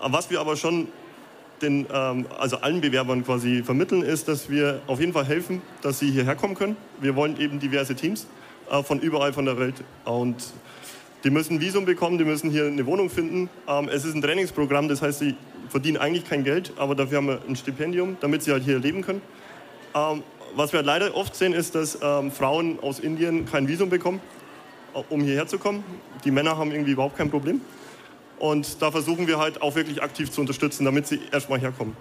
Was 0.02 0.30
wir 0.30 0.40
aber 0.40 0.56
schon 0.56 0.88
den, 1.60 1.86
ähm, 1.92 2.26
also 2.38 2.58
allen 2.58 2.80
Bewerbern 2.80 3.24
quasi 3.24 3.62
vermitteln, 3.62 4.02
ist, 4.02 4.28
dass 4.28 4.48
wir 4.48 4.80
auf 4.86 4.98
jeden 4.98 5.12
Fall 5.12 5.26
helfen, 5.26 5.60
dass 5.82 5.98
sie 5.98 6.10
hierher 6.10 6.36
kommen 6.36 6.54
können. 6.54 6.76
Wir 7.00 7.16
wollen 7.16 7.38
eben 7.38 7.60
diverse 7.60 7.94
Teams 7.94 8.26
äh, 8.70 8.82
von 8.82 9.00
überall 9.00 9.32
von 9.32 9.44
der 9.44 9.58
Welt 9.58 9.84
und 10.04 10.36
die 11.22 11.28
müssen 11.28 11.56
ein 11.56 11.60
Visum 11.60 11.84
bekommen, 11.84 12.16
die 12.16 12.24
müssen 12.24 12.50
hier 12.50 12.64
eine 12.64 12.86
Wohnung 12.86 13.10
finden. 13.10 13.50
Ähm, 13.68 13.90
es 13.92 14.06
ist 14.06 14.14
ein 14.14 14.22
Trainingsprogramm, 14.22 14.88
das 14.88 15.02
heißt, 15.02 15.18
sie 15.18 15.34
verdienen 15.68 15.98
eigentlich 15.98 16.24
kein 16.24 16.44
Geld, 16.44 16.72
aber 16.76 16.94
dafür 16.94 17.18
haben 17.18 17.28
wir 17.28 17.40
ein 17.46 17.56
Stipendium, 17.56 18.16
damit 18.20 18.42
sie 18.42 18.52
halt 18.52 18.64
hier 18.64 18.78
leben 18.78 19.02
können. 19.02 19.20
Ähm, 19.94 20.22
was 20.56 20.72
wir 20.72 20.78
halt 20.78 20.86
leider 20.86 21.14
oft 21.14 21.36
sehen, 21.36 21.52
ist, 21.52 21.76
dass 21.76 21.96
Frauen 21.96 22.80
aus 22.80 22.98
Indien 22.98 23.44
kein 23.44 23.68
Visum 23.68 23.88
bekommen, 23.88 24.20
äh, 24.94 25.02
um 25.10 25.20
hierher 25.20 25.46
zu 25.46 25.58
kommen. 25.58 25.84
Die 26.24 26.30
Männer 26.30 26.56
haben 26.56 26.72
irgendwie 26.72 26.92
überhaupt 26.92 27.16
kein 27.16 27.30
Problem. 27.30 27.60
Und 28.40 28.80
da 28.80 28.90
versuchen 28.90 29.28
wir 29.28 29.38
halt 29.38 29.60
auch 29.60 29.76
wirklich 29.76 30.02
aktiv 30.02 30.30
zu 30.30 30.40
unterstützen, 30.40 30.86
damit 30.86 31.06
sie 31.06 31.20
erstmal 31.30 31.60
herkommen. 31.60 31.94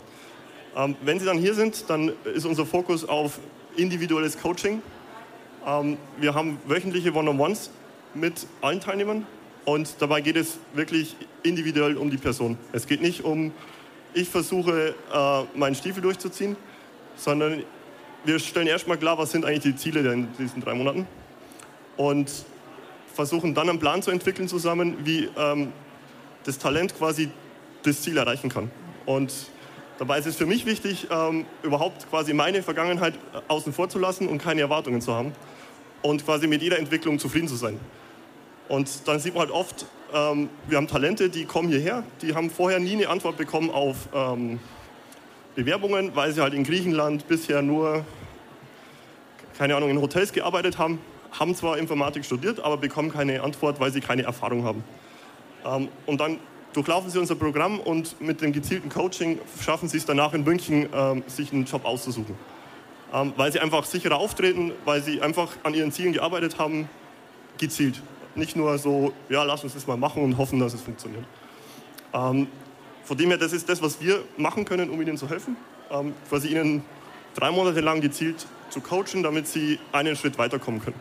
Ähm, 0.75 0.95
wenn 1.01 1.19
sie 1.19 1.25
dann 1.25 1.37
hier 1.37 1.53
sind, 1.53 1.89
dann 1.89 2.13
ist 2.33 2.45
unser 2.45 2.65
Fokus 2.65 3.07
auf 3.07 3.39
individuelles 3.75 4.39
Coaching. 4.39 4.81
Ähm, 5.67 5.97
wir 6.17 6.33
haben 6.33 6.57
wöchentliche 6.65 7.13
One-on-Ones 7.13 7.71
mit 8.13 8.47
allen 8.61 8.79
Teilnehmern 8.79 9.27
und 9.65 9.95
dabei 9.99 10.21
geht 10.21 10.37
es 10.37 10.59
wirklich 10.73 11.17
individuell 11.43 11.97
um 11.97 12.09
die 12.09 12.17
Person. 12.17 12.57
Es 12.71 12.87
geht 12.87 13.01
nicht 13.01 13.25
um, 13.25 13.51
ich 14.13 14.29
versuche 14.29 14.95
äh, 15.13 15.57
meinen 15.57 15.75
Stiefel 15.75 16.01
durchzuziehen, 16.01 16.55
sondern 17.17 17.63
wir 18.23 18.39
stellen 18.39 18.67
erstmal 18.67 18.97
klar, 18.97 19.17
was 19.17 19.31
sind 19.31 19.43
eigentlich 19.43 19.63
die 19.63 19.75
Ziele 19.75 20.09
in 20.13 20.29
diesen 20.39 20.61
drei 20.61 20.73
Monaten 20.73 21.05
und 21.97 22.31
versuchen 23.13 23.53
dann 23.53 23.69
einen 23.69 23.79
Plan 23.79 24.01
zu 24.01 24.11
entwickeln 24.11 24.47
zusammen, 24.47 24.95
wie 25.03 25.29
ähm, 25.37 25.73
das 26.43 26.57
Talent 26.57 26.97
quasi 26.97 27.29
das 27.83 28.01
Ziel 28.01 28.17
erreichen 28.17 28.49
kann. 28.49 28.71
Und 29.05 29.33
dabei 29.97 30.19
ist 30.19 30.25
es 30.25 30.35
für 30.35 30.45
mich 30.45 30.65
wichtig, 30.65 31.07
ähm, 31.11 31.45
überhaupt 31.63 32.09
quasi 32.09 32.33
meine 32.33 32.63
Vergangenheit 32.63 33.15
äh, 33.15 33.39
außen 33.47 33.73
vor 33.73 33.89
zu 33.89 33.99
lassen 33.99 34.27
und 34.27 34.39
keine 34.39 34.61
Erwartungen 34.61 35.01
zu 35.01 35.13
haben 35.13 35.33
und 36.01 36.25
quasi 36.25 36.47
mit 36.47 36.61
jeder 36.61 36.79
Entwicklung 36.79 37.19
zufrieden 37.19 37.47
zu 37.47 37.55
sein. 37.55 37.79
Und 38.67 39.07
dann 39.07 39.19
sieht 39.19 39.33
man 39.33 39.41
halt 39.41 39.51
oft, 39.51 39.85
ähm, 40.13 40.49
wir 40.67 40.77
haben 40.77 40.87
Talente, 40.87 41.29
die 41.29 41.45
kommen 41.45 41.69
hierher, 41.69 42.03
die 42.21 42.35
haben 42.35 42.49
vorher 42.49 42.79
nie 42.79 42.93
eine 42.93 43.09
Antwort 43.09 43.37
bekommen 43.37 43.69
auf 43.71 44.09
ähm, 44.13 44.59
Bewerbungen, 45.55 46.15
weil 46.15 46.31
sie 46.31 46.41
halt 46.41 46.53
in 46.53 46.63
Griechenland 46.63 47.27
bisher 47.27 47.61
nur, 47.61 48.05
keine 49.57 49.75
Ahnung, 49.75 49.89
in 49.89 49.99
Hotels 49.99 50.31
gearbeitet 50.31 50.77
haben, 50.77 50.99
haben 51.31 51.55
zwar 51.55 51.77
Informatik 51.77 52.25
studiert, 52.25 52.59
aber 52.59 52.77
bekommen 52.77 53.11
keine 53.11 53.41
Antwort, 53.41 53.79
weil 53.79 53.91
sie 53.91 54.01
keine 54.01 54.23
Erfahrung 54.23 54.63
haben. 54.63 54.83
Ähm, 55.65 55.89
und 56.05 56.21
dann 56.21 56.39
durchlaufen 56.73 57.09
sie 57.09 57.19
unser 57.19 57.35
Programm 57.35 57.79
und 57.79 58.19
mit 58.21 58.41
dem 58.41 58.51
gezielten 58.51 58.89
Coaching 58.89 59.39
schaffen 59.61 59.89
sie 59.89 59.97
es 59.97 60.05
danach 60.05 60.33
in 60.33 60.43
München, 60.43 60.87
ähm, 60.93 61.23
sich 61.27 61.51
einen 61.51 61.65
Job 61.65 61.85
auszusuchen. 61.85 62.35
Ähm, 63.11 63.33
weil 63.37 63.51
sie 63.51 63.59
einfach 63.59 63.85
sicherer 63.85 64.17
auftreten, 64.17 64.71
weil 64.85 65.01
sie 65.01 65.21
einfach 65.21 65.49
an 65.63 65.73
ihren 65.73 65.91
Zielen 65.91 66.13
gearbeitet 66.13 66.59
haben, 66.59 66.87
gezielt. 67.57 68.01
Nicht 68.35 68.55
nur 68.55 68.77
so, 68.77 69.13
ja, 69.29 69.43
lass 69.43 69.63
uns 69.63 69.73
das 69.73 69.87
mal 69.87 69.97
machen 69.97 70.23
und 70.23 70.37
hoffen, 70.37 70.59
dass 70.59 70.73
es 70.73 70.81
funktioniert. 70.81 71.25
von 72.11 72.47
dem 73.17 73.29
her, 73.29 73.37
das 73.37 73.53
ist 73.53 73.67
das, 73.67 73.81
was 73.81 73.99
wir 73.99 74.23
machen 74.37 74.65
können, 74.65 74.89
um 74.89 75.01
ihnen 75.01 75.17
zu 75.17 75.29
helfen. 75.29 75.57
quasi 76.29 76.49
ihnen 76.49 76.83
drei 77.35 77.51
Monate 77.51 77.81
lang 77.81 78.01
gezielt 78.01 78.45
zu 78.69 78.81
coachen, 78.81 79.23
damit 79.23 79.47
sie 79.47 79.79
einen 79.91 80.15
Schritt 80.15 80.37
weiterkommen 80.37 80.81
können. 80.81 80.99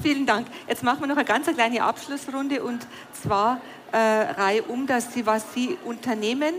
Vielen 0.00 0.26
Dank. 0.26 0.46
Jetzt 0.68 0.84
machen 0.84 1.00
wir 1.00 1.08
noch 1.08 1.16
eine 1.16 1.24
ganz 1.24 1.48
kleine 1.48 1.82
Abschlussrunde 1.82 2.62
und 2.62 2.86
zwar 3.12 3.60
Reihe 3.96 4.62
um, 4.62 4.86
dass 4.86 5.14
Sie, 5.14 5.26
was 5.26 5.54
Sie 5.54 5.76
Unternehmen 5.84 6.54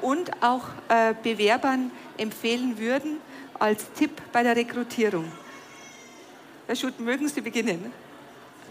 und 0.00 0.30
auch 0.42 0.68
äh, 0.88 1.14
Bewerbern 1.22 1.90
empfehlen 2.18 2.78
würden 2.78 3.18
als 3.58 3.92
Tipp 3.92 4.10
bei 4.32 4.42
der 4.42 4.56
Rekrutierung. 4.56 5.30
Herr 6.66 6.76
Schutt, 6.76 6.98
mögen 7.00 7.28
Sie 7.28 7.40
beginnen? 7.40 7.92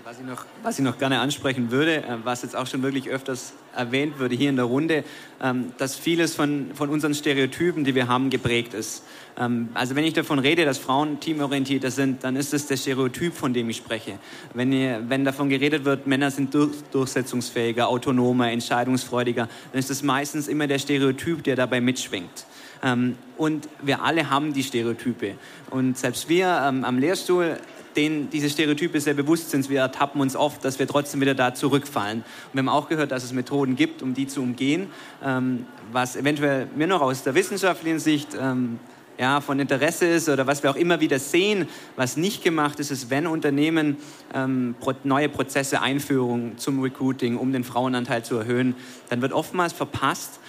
Was 0.04 0.20
ich, 0.20 0.26
noch, 0.26 0.46
was 0.64 0.80
ich 0.80 0.84
noch 0.84 0.98
gerne 0.98 1.20
ansprechen 1.20 1.70
würde, 1.70 1.98
äh, 1.98 2.18
was 2.24 2.42
jetzt 2.42 2.56
auch 2.56 2.66
schon 2.66 2.82
wirklich 2.82 3.10
öfters 3.10 3.54
erwähnt 3.76 4.20
wurde 4.20 4.34
hier 4.34 4.50
in 4.50 4.56
der 4.56 4.66
Runde, 4.66 5.04
ähm, 5.42 5.74
dass 5.78 5.96
vieles 5.96 6.34
von, 6.34 6.72
von 6.74 6.90
unseren 6.90 7.14
Stereotypen, 7.14 7.84
die 7.84 7.94
wir 7.94 8.08
haben, 8.08 8.32
geprägt 8.32 8.74
ist. 8.74 9.04
Ähm, 9.38 9.70
also 9.76 9.96
wenn 9.96 10.04
ich 10.04 10.14
davon 10.14 10.40
rede, 10.40 10.66
dass 10.66 10.80
Frauen 10.80 11.20
teamorientierter 11.20 11.92
sind, 11.92 12.24
dann 12.24 12.36
ist 12.36 12.52
das 12.52 12.66
der 12.66 12.78
Stereotyp, 12.78 13.36
von 13.36 13.54
dem 13.54 13.70
ich 13.70 13.78
spreche. 13.78 14.18
Wenn, 14.56 14.72
ihr, 14.74 15.04
wenn 15.08 15.24
davon 15.24 15.50
geredet 15.50 15.86
wird, 15.86 16.08
Männer 16.08 16.32
sind 16.32 16.54
durch, 16.56 16.72
durchsetzungsfähiger, 16.92 17.88
autonomer, 17.88 18.52
entscheidungsfreudiger, 18.52 19.48
dann 19.72 19.80
ist 19.80 19.92
das 19.92 20.02
meistens 20.02 20.48
immer 20.48 20.66
der 20.66 20.80
Stereotyp, 20.80 21.44
der 21.44 21.56
dabei 21.56 21.80
mitschwingt. 21.80 22.46
Ähm, 22.84 23.18
und 23.38 23.68
wir 23.82 24.04
alle 24.04 24.30
haben 24.30 24.54
die 24.54 24.64
Stereotype. 24.64 25.36
Und 25.70 25.98
selbst 25.98 26.30
wir 26.30 26.48
am 26.48 26.98
Lehrstuhl 26.98 27.58
denen 27.96 28.30
diese 28.30 28.50
Stereotype 28.50 29.00
sehr 29.00 29.14
bewusst 29.14 29.52
sind. 29.52 29.70
Wir 29.70 29.82
ertappen 29.82 30.22
uns 30.22 30.36
oft, 30.36 30.64
dass 30.64 30.80
wir 30.80 30.88
trotzdem 30.88 31.22
wieder 31.22 31.36
da 31.36 31.54
zurückfallen. 31.54 32.20
Und 32.20 32.54
wir 32.54 32.60
haben 32.60 32.70
auch 32.70 32.90
gehört, 32.90 33.12
dass 33.12 33.24
es 33.24 33.34
Methoden 33.34 33.76
gibt, 33.76 34.02
um 34.02 34.14
die 34.14 34.28
zu 34.28 34.42
umgehen, 34.42 34.88
ähm, 35.24 35.66
was 35.92 36.16
eventuell 36.16 36.68
mir 36.76 36.88
noch 36.88 37.02
aus 37.02 37.24
der 37.24 37.36
wissenschaftlichen 37.36 38.00
Sicht 38.00 38.30
ähm, 38.40 38.80
ja, 39.18 39.42
von 39.42 39.60
Interesse 39.60 40.06
ist 40.08 40.30
oder 40.30 40.48
was 40.48 40.64
wir 40.64 40.72
auch 40.72 40.76
immer 40.76 41.00
wieder 41.00 41.20
sehen, 41.20 41.68
was 41.96 42.18
nicht 42.18 42.44
gemacht 42.44 42.80
ist, 42.80 42.92
ist, 42.92 43.10
wenn 43.10 43.28
Unternehmen 43.28 43.98
ähm, 44.34 44.76
neue 45.04 45.30
Prozesse 45.30 45.82
einführen 45.82 46.54
zum 46.58 46.82
Recruiting, 46.82 47.38
um 47.38 47.52
den 47.52 47.64
Frauenanteil 47.64 48.24
zu 48.24 48.38
erhöhen, 48.38 48.76
dann 49.10 49.22
wird 49.22 49.34
oftmals 49.34 49.74
verpasst, 49.74 50.40
ähm, 50.40 50.41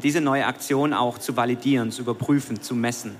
diese 0.00 0.20
neue 0.20 0.46
Aktion 0.46 0.92
auch 0.92 1.18
zu 1.18 1.36
validieren, 1.36 1.90
zu 1.90 2.02
überprüfen, 2.02 2.62
zu 2.62 2.76
messen 2.76 3.16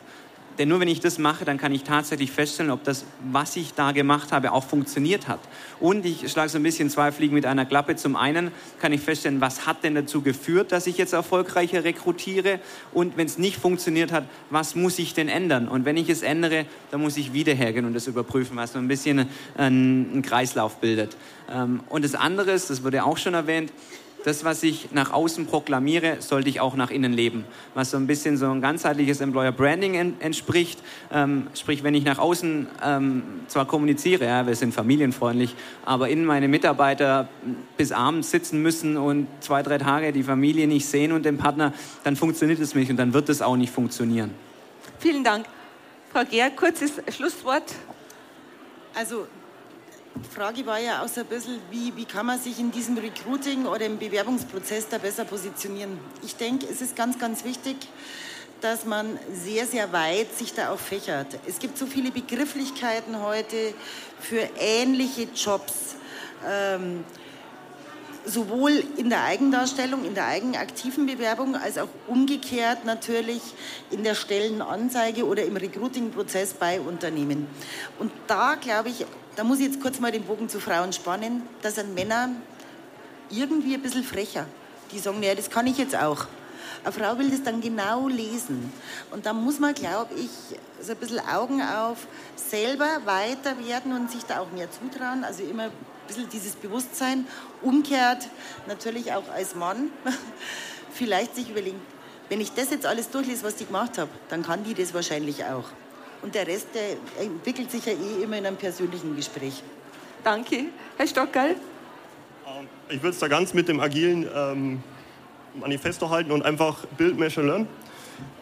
denn 0.58 0.68
nur 0.68 0.80
wenn 0.80 0.88
ich 0.88 1.00
das 1.00 1.18
mache, 1.18 1.44
dann 1.44 1.58
kann 1.58 1.72
ich 1.72 1.82
tatsächlich 1.82 2.30
feststellen, 2.30 2.70
ob 2.70 2.84
das, 2.84 3.04
was 3.32 3.56
ich 3.56 3.74
da 3.74 3.92
gemacht 3.92 4.32
habe, 4.32 4.52
auch 4.52 4.64
funktioniert 4.64 5.26
hat. 5.26 5.40
Und 5.80 6.06
ich 6.06 6.30
schlage 6.30 6.48
so 6.48 6.58
ein 6.58 6.62
bisschen 6.62 6.90
zwei 6.90 7.10
Fliegen 7.10 7.34
mit 7.34 7.46
einer 7.46 7.66
Klappe. 7.66 7.96
Zum 7.96 8.14
einen 8.16 8.52
kann 8.80 8.92
ich 8.92 9.00
feststellen, 9.00 9.40
was 9.40 9.66
hat 9.66 9.82
denn 9.82 9.94
dazu 9.94 10.22
geführt, 10.22 10.70
dass 10.72 10.86
ich 10.86 10.96
jetzt 10.96 11.12
erfolgreicher 11.12 11.84
rekrutiere? 11.84 12.60
Und 12.92 13.16
wenn 13.16 13.26
es 13.26 13.38
nicht 13.38 13.56
funktioniert 13.56 14.12
hat, 14.12 14.24
was 14.50 14.74
muss 14.74 14.98
ich 14.98 15.14
denn 15.14 15.28
ändern? 15.28 15.68
Und 15.68 15.84
wenn 15.84 15.96
ich 15.96 16.08
es 16.08 16.22
ändere, 16.22 16.66
dann 16.90 17.00
muss 17.00 17.16
ich 17.16 17.32
wieder 17.32 17.54
hergehen 17.54 17.84
und 17.84 17.94
das 17.94 18.06
überprüfen, 18.06 18.56
was 18.56 18.72
so 18.72 18.78
ein 18.78 18.88
bisschen 18.88 19.28
einen 19.56 20.22
Kreislauf 20.22 20.76
bildet. 20.76 21.16
Ähm, 21.52 21.80
und 21.88 22.04
das 22.04 22.14
andere 22.14 22.52
ist, 22.52 22.70
das 22.70 22.84
wurde 22.84 23.04
auch 23.04 23.18
schon 23.18 23.34
erwähnt, 23.34 23.72
das, 24.24 24.42
was 24.42 24.62
ich 24.62 24.90
nach 24.92 25.12
außen 25.12 25.46
proklamiere, 25.46 26.16
sollte 26.20 26.48
ich 26.48 26.58
auch 26.58 26.76
nach 26.76 26.90
innen 26.90 27.12
leben. 27.12 27.44
Was 27.74 27.90
so 27.90 27.98
ein 27.98 28.06
bisschen 28.06 28.38
so 28.38 28.50
ein 28.50 28.62
ganzheitliches 28.62 29.20
Employer 29.20 29.52
Branding 29.52 29.94
en 29.94 30.20
entspricht. 30.20 30.80
Ähm, 31.12 31.48
sprich, 31.54 31.82
wenn 31.82 31.94
ich 31.94 32.04
nach 32.04 32.18
außen 32.18 32.66
ähm, 32.82 33.22
zwar 33.48 33.66
kommuniziere, 33.66 34.24
ja, 34.24 34.46
wir 34.46 34.56
sind 34.56 34.72
familienfreundlich, 34.72 35.54
aber 35.84 36.08
innen 36.08 36.24
meine 36.24 36.48
Mitarbeiter 36.48 37.28
bis 37.76 37.92
abends 37.92 38.30
sitzen 38.30 38.62
müssen 38.62 38.96
und 38.96 39.28
zwei, 39.40 39.62
drei 39.62 39.76
Tage 39.76 40.10
die 40.10 40.22
Familie 40.22 40.66
nicht 40.66 40.86
sehen 40.86 41.12
und 41.12 41.26
den 41.26 41.36
Partner, 41.36 41.74
dann 42.02 42.16
funktioniert 42.16 42.60
es 42.60 42.74
nicht 42.74 42.90
und 42.90 42.96
dann 42.96 43.12
wird 43.12 43.28
es 43.28 43.42
auch 43.42 43.56
nicht 43.56 43.72
funktionieren. 43.72 44.30
Vielen 45.00 45.22
Dank. 45.22 45.44
Frau 46.10 46.24
Gehr, 46.24 46.50
kurzes 46.50 46.92
Schlusswort. 47.14 47.74
Also 48.94 49.26
die 50.16 50.28
Frage 50.28 50.64
war 50.66 50.78
ja 50.78 51.02
auch 51.02 51.08
so 51.08 51.20
ein 51.20 51.26
bisschen, 51.26 51.60
wie, 51.70 51.94
wie 51.96 52.04
kann 52.04 52.26
man 52.26 52.38
sich 52.38 52.58
in 52.60 52.70
diesem 52.70 52.96
Recruiting 52.96 53.66
oder 53.66 53.86
im 53.86 53.98
Bewerbungsprozess 53.98 54.88
da 54.88 54.98
besser 54.98 55.24
positionieren. 55.24 55.98
Ich 56.22 56.36
denke, 56.36 56.66
es 56.66 56.80
ist 56.80 56.94
ganz, 56.94 57.18
ganz 57.18 57.44
wichtig, 57.44 57.76
dass 58.60 58.84
man 58.84 59.18
sehr, 59.32 59.66
sehr 59.66 59.92
weit 59.92 60.32
sich 60.32 60.54
da 60.54 60.70
auch 60.70 60.78
fächert. 60.78 61.38
Es 61.46 61.58
gibt 61.58 61.76
so 61.76 61.86
viele 61.86 62.10
Begrifflichkeiten 62.10 63.20
heute 63.20 63.74
für 64.20 64.48
ähnliche 64.58 65.28
Jobs. 65.34 65.96
Ähm, 66.46 67.04
sowohl 68.24 68.82
in 68.96 69.10
der 69.10 69.24
Eigendarstellung, 69.24 70.04
in 70.04 70.14
der 70.14 70.26
eigenaktiven 70.26 71.06
Bewerbung, 71.06 71.56
als 71.56 71.78
auch 71.78 71.88
umgekehrt 72.06 72.84
natürlich 72.84 73.42
in 73.90 74.02
der 74.04 74.14
Stellenanzeige 74.14 75.26
oder 75.26 75.44
im 75.44 75.56
Recruiting-Prozess 75.56 76.54
bei 76.54 76.80
Unternehmen. 76.80 77.46
Und 77.98 78.12
da 78.26 78.54
glaube 78.54 78.88
ich, 78.88 79.04
da 79.36 79.44
muss 79.44 79.58
ich 79.58 79.66
jetzt 79.66 79.80
kurz 79.80 80.00
mal 80.00 80.12
den 80.12 80.24
Bogen 80.24 80.48
zu 80.48 80.60
Frauen 80.60 80.92
spannen, 80.92 81.42
da 81.62 81.70
sind 81.70 81.94
Männer 81.94 82.30
irgendwie 83.30 83.74
ein 83.74 83.82
bisschen 83.82 84.04
frecher. 84.04 84.46
Die 84.92 84.98
sagen, 84.98 85.22
ja, 85.22 85.34
das 85.34 85.50
kann 85.50 85.66
ich 85.66 85.78
jetzt 85.78 85.96
auch. 85.96 86.26
Eine 86.84 86.92
Frau 86.92 87.18
will 87.18 87.30
das 87.30 87.42
dann 87.42 87.60
genau 87.60 88.08
lesen. 88.08 88.70
Und 89.10 89.24
da 89.26 89.32
muss 89.32 89.58
man, 89.58 89.74
glaube 89.74 90.14
ich, 90.14 90.30
so 90.80 90.92
ein 90.92 90.98
bisschen 90.98 91.20
Augen 91.20 91.62
auf, 91.62 92.06
selber 92.36 93.00
weiter 93.04 93.56
werden 93.66 93.92
und 93.92 94.10
sich 94.10 94.22
da 94.24 94.40
auch 94.40 94.50
mehr 94.52 94.68
zutrauen. 94.70 95.24
Also 95.24 95.42
immer 95.44 95.64
ein 95.64 95.72
bisschen 96.06 96.28
dieses 96.28 96.54
Bewusstsein. 96.56 97.26
Umkehrt 97.64 98.28
natürlich 98.68 99.12
auch 99.12 99.28
als 99.30 99.54
Mann 99.54 99.90
vielleicht 100.92 101.34
sich 101.34 101.50
überlegen, 101.50 101.80
wenn 102.28 102.40
ich 102.40 102.52
das 102.52 102.70
jetzt 102.70 102.86
alles 102.86 103.10
durchlese, 103.10 103.44
was 103.44 103.56
die 103.56 103.66
gemacht 103.66 103.98
habe, 103.98 104.10
dann 104.28 104.42
kann 104.42 104.64
die 104.64 104.74
das 104.74 104.94
wahrscheinlich 104.94 105.44
auch. 105.44 105.64
Und 106.22 106.34
der 106.34 106.46
Rest, 106.46 106.68
der 106.74 106.96
entwickelt 107.22 107.70
sich 107.70 107.84
ja 107.84 107.92
eh 107.92 108.22
immer 108.22 108.38
in 108.38 108.46
einem 108.46 108.56
persönlichen 108.56 109.14
Gespräch. 109.14 109.62
Danke. 110.22 110.66
Herr 110.96 111.06
Stockerl? 111.06 111.50
Ähm, 111.50 112.68
ich 112.88 113.02
würde 113.02 113.10
es 113.10 113.18
da 113.18 113.28
ganz 113.28 113.52
mit 113.52 113.68
dem 113.68 113.80
agilen 113.80 114.26
ähm, 114.34 114.82
Manifesto 115.54 116.08
halten 116.08 116.32
und 116.32 116.42
einfach 116.44 116.86
Build, 116.96 117.18
Measure, 117.18 117.46
Learn. 117.46 117.68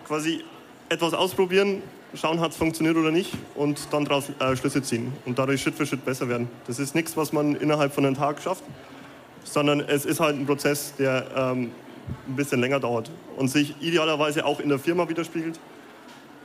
Quasi 0.06 0.44
etwas 0.88 1.12
ausprobieren, 1.14 1.82
schauen, 2.14 2.38
hat 2.40 2.52
es 2.52 2.56
funktioniert 2.56 2.96
oder 2.96 3.10
nicht 3.10 3.32
und 3.54 3.80
dann 3.90 4.04
daraus 4.04 4.30
äh, 4.38 4.56
Schlüsse 4.56 4.82
ziehen 4.82 5.12
und 5.24 5.38
dadurch 5.38 5.62
Schritt 5.62 5.74
für 5.74 5.86
Schritt 5.86 6.04
besser 6.04 6.28
werden. 6.28 6.48
Das 6.66 6.78
ist 6.78 6.94
nichts, 6.94 7.16
was 7.16 7.32
man 7.32 7.56
innerhalb 7.56 7.92
von 7.94 8.04
einem 8.04 8.16
Tag 8.16 8.40
schafft, 8.42 8.62
sondern 9.44 9.80
es 9.80 10.04
ist 10.04 10.20
halt 10.20 10.36
ein 10.36 10.46
Prozess, 10.46 10.94
der 10.98 11.26
ähm, 11.36 11.72
ein 12.28 12.36
bisschen 12.36 12.60
länger 12.60 12.80
dauert 12.80 13.10
und 13.36 13.48
sich 13.48 13.74
idealerweise 13.80 14.44
auch 14.44 14.60
in 14.60 14.68
der 14.68 14.78
Firma 14.78 15.08
widerspiegelt 15.08 15.58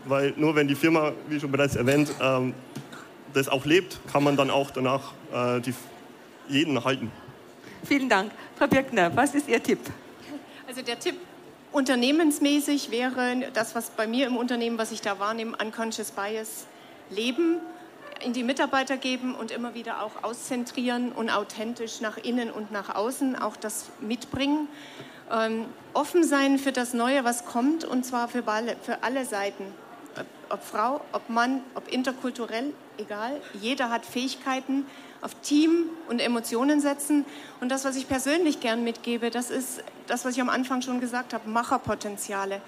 weil 0.10 0.34
nur 0.38 0.56
wenn 0.56 0.68
die 0.68 0.76
Firma, 0.76 1.14
wie 1.28 1.40
schon 1.40 1.52
bereits 1.52 1.76
erwähnt, 1.76 2.12
ähm, 2.22 2.54
das 3.34 3.48
auch 3.50 3.66
lebt, 3.66 4.00
kann 4.12 4.24
man 4.24 4.38
dann 4.38 4.50
auch 4.50 4.72
danach 4.72 5.14
äh, 5.34 5.60
die, 5.62 5.74
jeden 6.48 6.84
halten. 6.84 7.12
Vielen 7.84 8.10
Dank. 8.10 8.32
Frau 8.58 8.68
Birkner, 8.68 9.16
was 9.16 9.36
ist 9.36 9.48
Ihr 9.48 9.62
Tipp? 9.62 9.80
Also 10.68 10.82
der 10.82 11.00
Tipp 11.00 11.16
unternehmensmäßig 11.72 12.90
wäre 12.92 13.52
das, 13.54 13.76
was 13.76 13.90
bei 13.90 14.08
mir 14.08 14.28
im 14.28 14.38
Unternehmen, 14.38 14.78
was 14.78 14.92
ich 14.92 15.02
da 15.02 15.20
wahrnehme, 15.20 15.56
Unconscious 15.62 16.12
Bias 16.12 16.66
leben, 17.10 17.60
in 18.24 18.34
die 18.34 18.44
Mitarbeiter 18.44 18.98
geben 18.98 19.36
und 19.36 19.52
immer 19.52 19.74
wieder 19.74 20.04
auch 20.04 20.24
auszentrieren 20.24 21.12
und 21.12 21.30
authentisch 21.30 22.02
nach 22.02 22.18
innen 22.18 22.52
und 22.52 22.72
nach 22.72 22.96
außen 22.96 23.36
auch 23.36 23.56
das 23.56 23.86
mitbringen. 24.00 24.68
Ähm, 25.32 25.66
offen 25.94 26.24
sein 26.24 26.58
für 26.58 26.72
das 26.72 26.94
Neue, 26.94 27.24
was 27.24 27.46
kommt 27.46 27.84
und 27.84 28.06
zwar 28.06 28.28
für 28.28 28.48
alle, 28.48 28.76
für 28.82 29.04
alle 29.04 29.26
Seiten 29.26 29.66
ob 30.50 30.64
Frau, 30.64 31.02
ob 31.12 31.30
Mann, 31.30 31.62
ob 31.76 31.92
interkulturell, 31.92 32.74
egal. 32.98 33.42
Jeder 33.62 33.90
hat 33.90 34.06
Fähigkeiten, 34.06 34.86
auf 35.22 35.34
Team 35.42 35.90
und 36.10 36.20
Emotionen 36.20 36.80
setzen. 36.80 37.26
Und 37.60 37.70
das, 37.70 37.86
was 37.86 37.96
ich 37.96 38.08
persönlich 38.08 38.60
gern 38.60 38.84
mitgebe, 38.84 39.32
das 39.32 39.50
ist 39.50 39.84
das, 40.06 40.26
was 40.26 40.36
ich 40.36 40.42
am 40.42 40.50
Anfang 40.50 40.82
schon 40.82 41.00
gesagt 41.00 41.34
habe, 41.34 41.50
Macherpotenziale. 41.50 42.62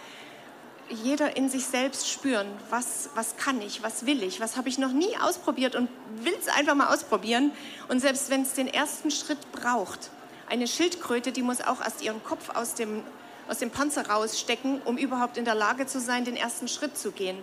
Jeder 0.90 1.38
in 1.38 1.50
sich 1.50 1.66
selbst 1.66 2.10
spüren, 2.10 2.48
was, 2.70 3.10
was 3.14 3.38
kann 3.38 3.62
ich, 3.62 3.84
was 3.84 4.06
will 4.06 4.24
ich, 4.24 4.42
was 4.42 4.58
habe 4.58 4.70
ich 4.70 4.78
noch 4.78 4.92
nie 4.92 5.16
ausprobiert 5.22 5.76
und 5.76 5.90
will 6.24 6.34
es 6.40 6.48
einfach 6.48 6.76
mal 6.76 6.94
ausprobieren. 6.94 7.52
Und 7.88 8.00
selbst 8.00 8.30
wenn 8.30 8.42
es 8.42 8.54
den 8.54 8.68
ersten 8.68 9.12
Schritt 9.12 9.52
braucht, 9.52 10.10
eine 10.50 10.68
Schildkröte, 10.68 11.32
die 11.32 11.44
muss 11.44 11.62
auch 11.62 11.80
erst 11.82 12.02
ihren 12.02 12.24
Kopf 12.24 12.50
aus 12.56 12.74
dem, 12.74 13.04
aus 13.48 13.60
dem 13.60 13.70
Panzer 13.70 14.10
rausstecken, 14.10 14.82
um 14.84 14.98
überhaupt 14.98 15.38
in 15.38 15.46
der 15.46 15.56
Lage 15.56 15.86
zu 15.86 16.00
sein, 16.00 16.26
den 16.26 16.36
ersten 16.36 16.68
Schritt 16.68 16.98
zu 16.98 17.12
gehen. 17.12 17.38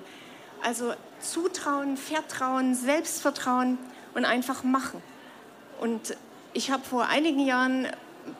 Also 0.62 0.94
Zutrauen, 1.20 1.96
Vertrauen, 1.96 2.74
Selbstvertrauen 2.74 3.78
und 4.14 4.24
einfach 4.24 4.64
machen. 4.64 5.00
Und 5.80 6.16
ich 6.52 6.70
habe 6.70 6.82
vor 6.82 7.06
einigen 7.06 7.46
Jahren 7.46 7.86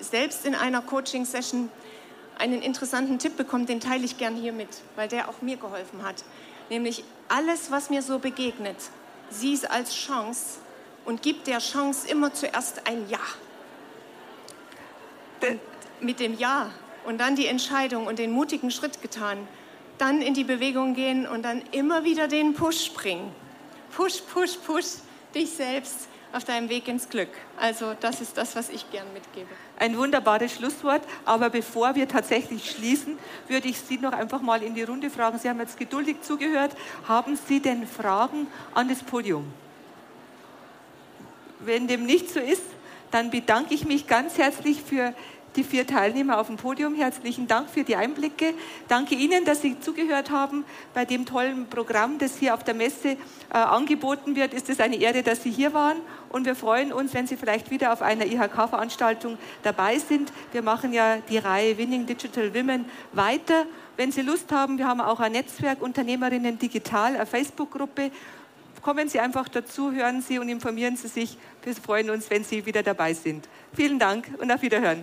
selbst 0.00 0.44
in 0.44 0.54
einer 0.54 0.82
Coaching-Session 0.82 1.70
einen 2.39 2.62
interessanten 2.62 3.18
Tipp 3.18 3.37
bekommen, 3.37 3.66
den 3.66 3.80
teile 3.80 4.05
ich 4.05 4.18
gern 4.18 4.37
hier 4.37 4.53
mit, 4.53 4.68
weil 4.95 5.09
der 5.09 5.28
auch 5.28 5.43
mir 5.43 5.57
geholfen 5.57 6.03
hat. 6.03 6.24
Nämlich 6.70 7.05
alles, 7.28 7.70
was 7.70 7.91
mir 7.91 8.03
so 8.03 8.18
begegnet, 8.18 8.76
sieh 9.30 9.55
es 9.55 9.64
als 9.64 9.95
Chance 9.95 10.59
und 11.05 11.22
gib 11.22 11.45
der 11.45 11.59
Chance 11.59 12.09
immer 12.09 12.32
zuerst 12.34 12.87
ein 12.87 13.09
Ja. 13.09 13.20
Und 15.41 15.61
mit 16.01 16.20
dem 16.20 16.37
Ja 16.37 16.70
und 17.05 17.18
dann 17.18 17.37
die 17.37 17.47
Entscheidung 17.47 18.07
und 18.07 18.18
den 18.18 18.32
mutigen 18.32 18.70
Schritt 18.70 19.01
getan, 19.01 19.39
dann 19.99 20.20
in 20.20 20.34
die 20.34 20.45
Bewegung 20.45 20.95
gehen 20.95 21.26
und 21.26 21.43
dann 21.43 21.62
immer 21.72 22.05
wieder 22.05 22.28
den 22.28 22.55
Push 22.55 22.93
bringen. 22.93 23.30
Push, 23.95 24.20
push, 24.32 24.57
push 24.57 24.97
dich 25.34 25.51
selbst 25.51 26.09
auf 26.37 26.45
deinem 26.45 26.68
Weg 26.68 26.87
ins 26.87 27.09
Glück. 27.09 27.30
Also 27.59 27.95
das 27.99 28.20
ist 28.20 28.37
das, 28.37 28.55
was 28.57 28.68
ich 28.68 28.91
gern 28.91 29.07
mitgebe. 29.14 29.49
Ein 29.78 29.97
wunderbares 29.97 30.53
Schlusswort. 30.55 31.03
Aber 31.24 31.49
bevor 31.51 31.95
wir 31.95 32.07
tatsächlich 32.07 32.70
schließen, 32.70 33.18
würde 33.49 33.68
ich 33.68 33.80
Sie 33.80 33.97
noch 33.97 34.12
einfach 34.12 34.43
mal 34.43 34.62
in 34.62 34.74
die 34.74 34.82
Runde 34.82 35.09
fragen. 35.09 35.39
Sie 35.39 35.49
haben 35.49 35.61
jetzt 35.61 35.78
geduldig 35.78 36.20
zugehört. 36.20 36.76
Haben 37.09 37.39
Sie 37.49 37.61
denn 37.61 37.87
Fragen 37.87 38.47
an 38.74 38.89
das 38.89 39.03
Podium? 39.03 39.51
Wenn 41.61 41.89
dem 41.89 42.05
nicht 42.05 42.28
so 42.30 42.39
ist, 42.39 42.62
dann 43.11 43.30
bedanke 43.30 43.72
ich 43.72 43.87
mich 43.87 44.07
ganz 44.07 44.37
herzlich 44.37 44.82
für 44.82 45.14
die 45.57 45.64
vier 45.64 45.86
Teilnehmer 45.86 46.38
auf 46.38 46.48
dem 46.48 46.57
Podium. 46.57 46.94
Herzlichen 46.94 47.46
Dank 47.46 47.70
für 47.70 47.82
die 47.82 47.96
Einblicke. 47.96 48.54
Danke 48.88 49.14
Ihnen, 49.14 49.44
dass 49.44 49.62
Sie 49.62 49.80
zugehört 49.80 50.30
haben 50.30 50.64
bei 50.94 51.04
dem 51.04 51.24
tollen 51.24 51.66
Programm, 51.66 52.18
das 52.18 52.36
hier 52.36 52.54
auf 52.54 52.62
der 52.62 52.74
Messe 52.74 53.11
äh, 53.11 53.16
angeboten 53.52 54.36
wird. 54.36 54.52
Ist 54.54 54.68
es 54.68 54.80
eine 54.80 54.96
Ehre, 54.96 55.22
dass 55.22 55.42
Sie 55.42 55.50
hier 55.50 55.72
waren 55.72 55.96
und 56.28 56.44
wir 56.44 56.54
freuen 56.54 56.92
uns, 56.92 57.14
wenn 57.14 57.26
Sie 57.26 57.36
vielleicht 57.36 57.70
wieder 57.70 57.92
auf 57.92 58.02
einer 58.02 58.26
IHK-Veranstaltung 58.26 59.38
dabei 59.62 59.98
sind. 59.98 60.32
Wir 60.52 60.62
machen 60.62 60.92
ja 60.92 61.16
die 61.28 61.38
Reihe 61.38 61.78
Winning 61.78 62.07
Digital 62.07 62.54
Women 62.54 62.84
weiter. 63.12 63.64
Wenn 63.96 64.12
Sie 64.12 64.22
Lust 64.22 64.52
haben, 64.52 64.76
wir 64.76 64.86
haben 64.86 65.00
auch 65.00 65.20
ein 65.20 65.32
Netzwerk 65.32 65.80
Unternehmerinnen 65.80 66.59
Digital, 66.59 67.16
eine 67.16 67.26
Facebook-Gruppe. 67.26 68.11
Kommen 68.82 69.09
Sie 69.09 69.18
einfach 69.18 69.48
dazu, 69.48 69.90
hören 69.90 70.20
Sie 70.20 70.38
und 70.38 70.48
informieren 70.48 70.96
Sie 70.96 71.09
sich. 71.09 71.38
Wir 71.64 71.74
freuen 71.74 72.11
uns, 72.11 72.30
wenn 72.30 72.44
Sie 72.44 72.66
wieder 72.66 72.82
dabei 72.82 73.14
sind. 73.14 73.48
Vielen 73.72 73.98
Dank 73.98 74.28
und 74.38 74.52
auf 74.52 74.62
Wiederhören. 74.62 75.02